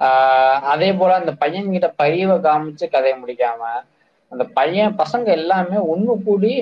ஆஹ் 0.00 0.58
அதே 0.72 0.88
போல 0.92 1.12
அந்த 1.20 1.32
பையன் 1.42 1.74
கிட்ட 1.74 1.88
பரிவை 2.00 2.36
காமிச்சு 2.40 2.86
கதையை 2.88 3.16
முடிக்காம 3.18 3.62
அந்த 4.32 4.44
பையன் 4.56 4.96
பசங்க 4.98 5.26
எல்லாமே 5.38 5.78
ஒண்ணு 5.92 6.14
கூடி 6.24 6.52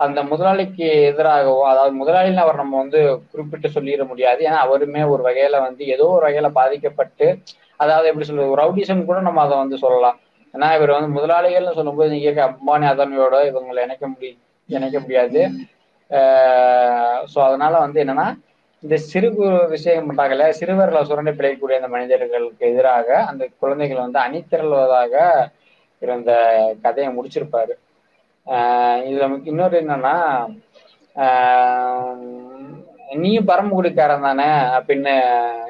அந்த 0.00 0.20
முதலாளிக்கு 0.22 0.86
எதிராகவோ 1.10 1.60
அதாவது 1.68 1.94
முதலாளின்னு 2.00 2.44
அவர் 2.44 2.54
நம்ம 2.54 2.74
வந்து 2.76 3.00
குறிப்பிட்டு 3.30 3.68
சொல்லிட 3.68 4.04
முடியாது. 4.04 4.40
ஏன்னா 4.46 4.58
அவருமே 4.66 5.02
ஒரு 5.12 5.22
வகையில 5.22 5.60
வந்து 5.62 5.82
ஏதோ 5.94 6.06
ஒரு 6.16 6.24
வகையில 6.26 6.48
பாதிக்கப்பட்டு 6.52 7.26
அதாவது 7.80 8.08
எப்படி 8.08 8.26
சொல்றது 8.26 8.60
ரவுடிசம் 8.62 9.08
கூட 9.08 9.18
நம்ம 9.20 9.42
அதை 9.42 9.56
வந்து 9.58 9.76
சொல்லலாம். 9.78 10.18
ஏன்னா 10.54 10.68
இவர் 10.76 10.96
வந்து 10.96 11.10
முதலாளிகள்னு 11.16 11.78
சொல்லும்போது 11.78 12.10
நீங்க 12.14 12.42
அம்பானி 12.48 12.86
அதானியோட 12.90 13.38
இவங்களை 13.50 13.80
இணைக்க 13.86 14.06
முடி 14.08 14.30
இணைக்க 14.68 14.98
முடியாது. 15.00 15.40
ஸோ 17.32 17.38
அதனால 17.48 17.74
வந்து 17.78 17.98
என்னன்னா 18.04 18.26
இந்த 18.86 18.98
சிறு 19.02 19.28
விஷயம் 19.68 20.10
பண்றாங்கல்ல 20.10 20.48
சிறுவர்களை 20.48 21.04
சுரண்டி 21.04 21.30
பிழைக்கக்கூடிய 21.30 21.76
அந்த 21.76 21.88
மனிதர்களுக்கு 21.88 22.66
எதிராக 22.66 23.24
அந்த 23.24 23.48
குழந்தைகள் 23.58 24.10
வந்து 24.10 24.20
அணித்திரள்வதாக 24.20 25.14
இருந்த 26.00 26.30
கதையை 26.82 27.12
முடிச்சிருப்பாரு. 27.16 27.74
ஆஹ் 28.46 28.98
இதுல 29.08 29.40
இன்னொரு 29.44 29.82
என்னன்னா 29.82 30.16
ஆஹ் 31.16 32.14
நீயும் 33.14 33.48
பரமக்குடிக்காரன் 33.48 34.20
தானே 34.20 34.48
அப்படின்னு 34.78 35.14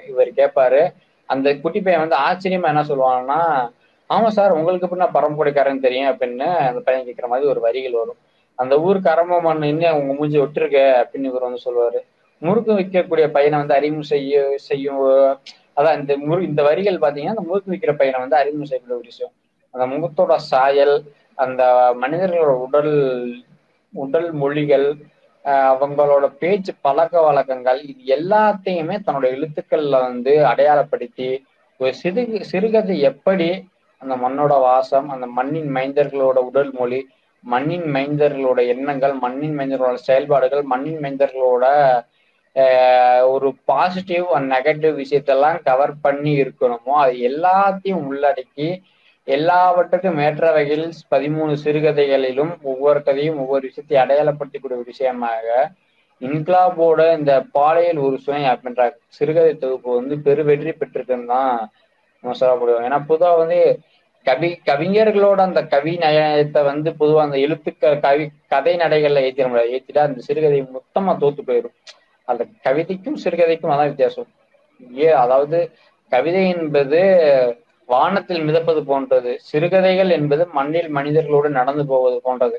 இவர் 0.09 0.29
கேட்பாரு 0.29 0.93
அந்த 1.27 1.55
குட்டி 1.57 1.81
பையன் 1.81 2.09
வந்து 2.09 2.17
ஆச்சரியமா 2.17 2.67
என்ன 2.67 2.83
சொல்லுவாங்கன்னா 2.83 3.71
ஆமா 4.11 4.27
சார் 4.27 4.51
உங்களுக்கு 4.51 4.89
எப்படி 4.89 5.03
நான் 5.03 5.17
பரமக்குடிக்காரன் 5.17 5.81
தெரியும் 5.81 6.09
அப்படின்னு 6.09 6.47
அந்த 6.57 6.81
பையன் 6.85 7.05
கேட்கிற 7.05 7.29
மாதிரி 7.29 7.49
ஒரு 7.49 7.61
வரிகள் 7.61 7.93
வரும். 7.93 8.17
அந்த 8.55 8.81
ஊர் 8.81 8.97
கரம்ப 8.97 9.41
மண் 9.41 9.63
இன்னும் 9.63 9.99
உங்க 9.99 10.15
மூஞ்சி 10.15 10.39
விட்டுருக்க 10.39 11.05
அப்படின்னு 11.05 11.25
இவர் 11.25 11.43
வந்து 11.43 11.61
சொல்லுவாரு. 11.65 12.15
முறுக்கு 12.43 12.73
வைக்கக்கூடிய 12.75 13.27
பையனை 13.31 13.57
வந்து 13.59 13.77
அறிமுகம் 13.79 14.11
செய்ய 14.11 14.35
செய்யும் 14.63 15.01
அதான் 15.77 15.99
இந்த 16.01 16.13
முரு 16.23 16.41
இந்த 16.43 16.61
வரிகள் 16.63 17.03
பாத்தீங்கன்னா 17.03 17.35
அந்த 17.35 17.45
முறுக்கு 17.49 17.73
வைக்கிற 17.73 17.93
பையனை 17.97 18.19
வந்து 18.21 18.37
அறிமுகம் 18.37 18.69
செய்யக்கூடிய 18.69 18.99
ஒரு 18.99 19.11
விஷயம். 19.11 19.35
அந்த 19.75 19.85
முகத்தோட 19.87 20.35
சாயல் 20.51 20.95
அந்த 21.39 21.63
மனிதர்களோட 22.01 22.53
உடல் 22.59 22.95
உடல் 23.95 24.31
மொழிகள் 24.33 24.87
அவங்களோட 25.73 26.27
பேச்சு 26.39 26.73
பழக்க 26.81 27.17
வழக்கங்கள் 27.21 27.81
இது 27.83 28.01
எல்லாத்தையுமே 28.15 28.97
தன்னோட 28.99 29.27
எழுத்துக்கள்ல 29.31 30.01
வந்து 30.01 30.33
அடையாளப்படுத்தி 30.47 31.29
ஒரு 31.81 31.93
சிறு 31.95 32.23
சிறுகதை 32.43 32.97
எப்படி 33.03 33.49
அந்த 34.03 34.15
மண்ணோட 34.17 34.55
வாசம் 34.61 35.09
அந்த 35.09 35.27
மண்ணின் 35.37 35.71
மைந்தர்களோட 35.77 36.39
உடல் 36.45 36.73
மொழி 36.73 37.01
மண்ணின் 37.45 37.89
மைந்தர்களோட 37.95 38.61
எண்ணங்கள் 38.67 39.15
மண்ணின் 39.15 39.57
மைந்தர்களோட 39.59 39.99
செயல்பாடுகள் 40.01 40.65
மண்ணின் 40.65 41.01
மைந்தர்களோட 41.01 41.65
ஒரு 43.31 43.49
பாசிட்டிவ் 43.65 44.27
அண்ட் 44.37 44.49
நெகட்டிவ் 44.53 44.95
விஷயத்தெல்லாம் 45.03 45.59
கவர் 45.63 45.95
பண்ணி 46.03 46.33
இருக்கணுமோ 46.43 46.95
அது 46.97 47.17
எல்லாத்தையும் 47.31 48.05
உள்ளடக்கி 48.11 48.69
எல்லாவற்றுக்கும் 49.29 50.21
ஏற்ற 50.21 50.47
வகையில் 50.51 50.85
பதிமூணு 51.11 51.53
சிறுகதைகளிலும் 51.65 52.53
ஒவ்வொரு 52.63 53.01
கதையும் 53.03 53.39
ஒவ்வொரு 53.39 53.63
விஷயத்தை 53.69 53.97
அடையாளப்படுத்தக்கூடிய 54.05 54.79
ஒரு 54.79 54.93
விஷயமாக 54.93 55.47
இன்க்லாபோட 56.21 57.01
இந்த 57.19 57.33
பாலையல் 57.53 57.99
ஒரு 57.99 58.17
சுவை 58.19 58.43
அப்படின்ற 58.53 58.83
சிறுகதை 59.09 59.53
தொகுப்பு 59.57 59.91
வந்து 59.97 60.17
பெரு 60.19 60.43
வெற்றி 60.45 60.73
பெற்றிருக்குன்னு 60.73 61.33
தான் 61.33 61.51
நம்ம 62.25 62.37
சொல்லப்படுவோம் 62.41 62.87
ஏன்னா 62.87 63.01
பொதுவாக 63.07 63.41
வந்து 63.43 63.59
கவி 64.27 64.51
கவிஞர்களோட 64.69 65.41
அந்த 65.41 65.61
கவி 65.75 65.93
நயத்தை 65.97 66.63
வந்து 66.65 66.91
பொதுவாக 67.01 67.27
அந்த 67.27 67.39
எழுத்துக்கள் 67.39 67.99
கவி 67.99 68.25
கதை 68.47 68.75
நடைகள்ல 68.77 69.25
ஏற்றிட 69.27 69.49
முடியாது. 69.49 69.75
ஏற்றிட்டா 69.77 70.03
அந்த 70.09 70.23
சிறுகதை 70.29 70.61
மொத்தமா 70.77 71.13
தோத்து 71.23 71.43
போயிடும் 71.49 71.77
அந்த 72.29 72.43
கவிதைக்கும் 72.65 73.21
சிறுகதைக்கும் 73.25 73.73
அதான் 73.75 73.91
வித்தியாசம். 73.93 74.29
ஏ 74.99 75.09
அதாவது 75.25 75.59
கவிதை 76.13 76.43
என்பது 76.49 77.01
வானத்தில் 77.89 78.43
மிதப்பது 78.43 78.81
போன்றது 78.85 79.33
சிறுகதைகள் 79.41 80.11
என்பது 80.11 80.47
மண்ணில் 80.53 80.89
மனிதர்களோடு 80.95 81.49
நடந்து 81.51 81.85
போவது 81.87 82.21
போன்றது. 82.23 82.59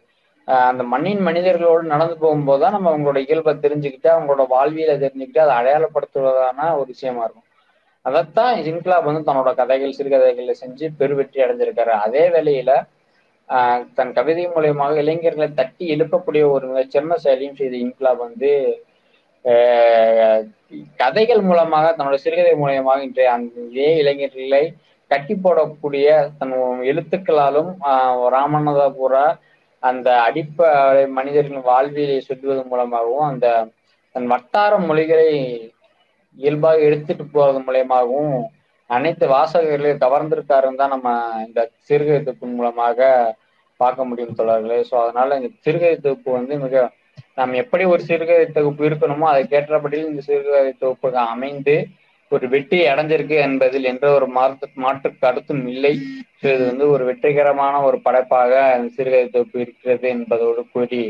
அந்த 0.67 0.83
மண்ணின் 0.83 1.21
மனிதர்களோடு 1.25 1.83
நடந்து 1.93 2.15
போகும்போது 2.17 2.61
தான் 2.61 2.71
நம்ம 2.71 2.91
அவங்களோட 2.91 3.17
இயல்பை 3.17 3.53
தெரிஞ்சுக்கிட்டு 3.55 4.07
அவங்களோட 4.07 4.43
வாழ்வியலை 4.47 4.95
தெரிஞ்சுக்கிட்டு 4.97 5.39
அதை 5.45 5.55
அடையாளப்படுத்துவதான 5.57 6.69
ஒரு 6.75 6.85
விஷயமா 6.85 7.23
இருக்கும். 7.23 7.47
அதைத்தான் 8.05 8.59
இன்க்லாப் 8.59 9.07
வந்து 9.07 9.31
தன்னோட 9.31 9.53
கதைகள் 9.55 9.91
சிறுகதைகளை 9.91 10.55
செஞ்சு 10.61 10.85
பெருவெற்றி 10.99 11.39
அடைஞ்சிருக்காரு. 11.45 11.93
அதே 12.05 12.23
வேளையில 12.29 12.71
ஆஹ் 13.49 13.83
தன் 13.93 14.13
கவிதை 14.13 14.43
மூலியமாக 14.47 14.95
இளைஞர்களை 14.95 15.53
தட்டி 15.53 15.85
எழுப்பக்கூடிய 15.95 16.43
ஒரு 16.49 16.67
மிகச்சிறந்த 16.67 17.15
செயலையும் 17.15 17.55
செய்த 17.55 17.75
இன்க்லாப் 17.77 18.17
வந்து 18.17 18.51
கதைகள் 20.99 21.41
மூலமாக 21.41 21.85
தன்னோட 21.91 22.17
சிறுகதை 22.17 22.53
மூலியமாக 22.55 23.01
இன்றைய 23.03 23.29
அந்த 23.31 23.61
இதே 23.69 23.89
இளைஞர்களை 23.97 24.63
கட்டி 25.11 25.35
போடக்கூடிய 25.35 26.07
தன் 26.39 26.55
எழுத்துக்களாலும் 26.83 27.69
ராமநாதபுர 28.33 29.15
அந்த 29.83 30.09
அடிப்படை 30.19 31.03
மனிதர்களின் 31.11 31.67
வாழ்வியலை 31.69 32.19
சொல்லுவதன் 32.21 32.69
மூலமாகவும் 32.69 33.27
அந்த 33.27 33.47
தன் 34.15 34.27
வட்டார 34.27 34.73
மொழிகளை 34.79 35.29
இயல்பாக 36.37 36.79
எடுத்துட்டு 36.79 37.25
போறது 37.27 37.59
மூலயமாகவும் 37.59 38.35
அனைத்து 38.89 39.25
வாசகர்களையும் 39.27 40.03
கவர்ந்திருக்காருன்னு 40.03 40.81
தான் 40.81 40.93
நம்ம 40.95 41.09
இந்த 41.45 41.61
சிறுகதை 41.87 42.19
தொகுப்பு 42.19 42.49
மூலமாக 42.51 42.99
பார்க்க 43.79 44.09
முடியும் 44.09 44.37
தொடர்களே 44.39 44.77
ஸோ 44.89 44.95
அதனால 45.01 45.37
இந்த 45.39 45.49
சிறுகதை 45.65 45.97
தொகுப்பு 45.97 46.29
வந்து 46.31 46.55
மிக 46.59 46.75
நாம் 47.37 47.53
எப்படி 47.61 47.83
ஒரு 47.93 48.01
சிறுகதை 48.09 48.45
தொகுப்பு 48.57 48.83
இருக்கணுமோ 48.89 49.25
அதுக்கேற்றபடியில் 49.31 50.09
இந்த 50.11 50.21
சிறுகதை 50.21 50.71
தொகுப்பு 50.83 51.09
அமைந்து 51.33 51.75
ஒரு 52.31 52.45
வெற்றி 52.53 52.77
அடைஞ்சிருக்கு 52.91 53.35
என்பதில் 53.47 53.89
எந்த 53.91 54.05
ஒரு 54.13 54.27
மாற்று 54.37 54.67
மாற்று 54.85 55.09
கருத்தும் 55.19 55.61
இல்லை. 55.73 55.91
இது 56.41 56.65
வந்து 56.65 56.85
ஒரு 56.89 57.03
வெற்றிகரமான 57.09 57.75
ஒரு 57.87 57.97
படைப்பாக 58.05 58.53
அந்த 58.73 58.89
சிறுகதை 58.97 59.27
தொகுப்பு 59.35 59.59
இருக்கிறது 59.59 60.07
என்பதோடு 60.15 60.63
கூறி 60.73 61.01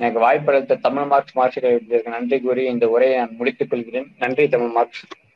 எனக்கு 0.00 0.18
வாய்ப்பளித்த 0.24 0.80
தமிழ் 0.86 1.08
மார்க்ஸ் 1.12 1.36
மார்க்சியர்களுக்கு 1.38 2.14
நன்றி 2.16 2.38
கூறி 2.40 2.62
இந்த 2.74 2.86
உரையை 2.94 3.16
நான் 3.18 3.38
முடித்துக் 3.40 3.70
கொள்கிறேன். 3.70 4.08
நன்றி 4.18 4.46
தமிழ் 4.54 4.74
மார்க்ஸ். 4.78 5.04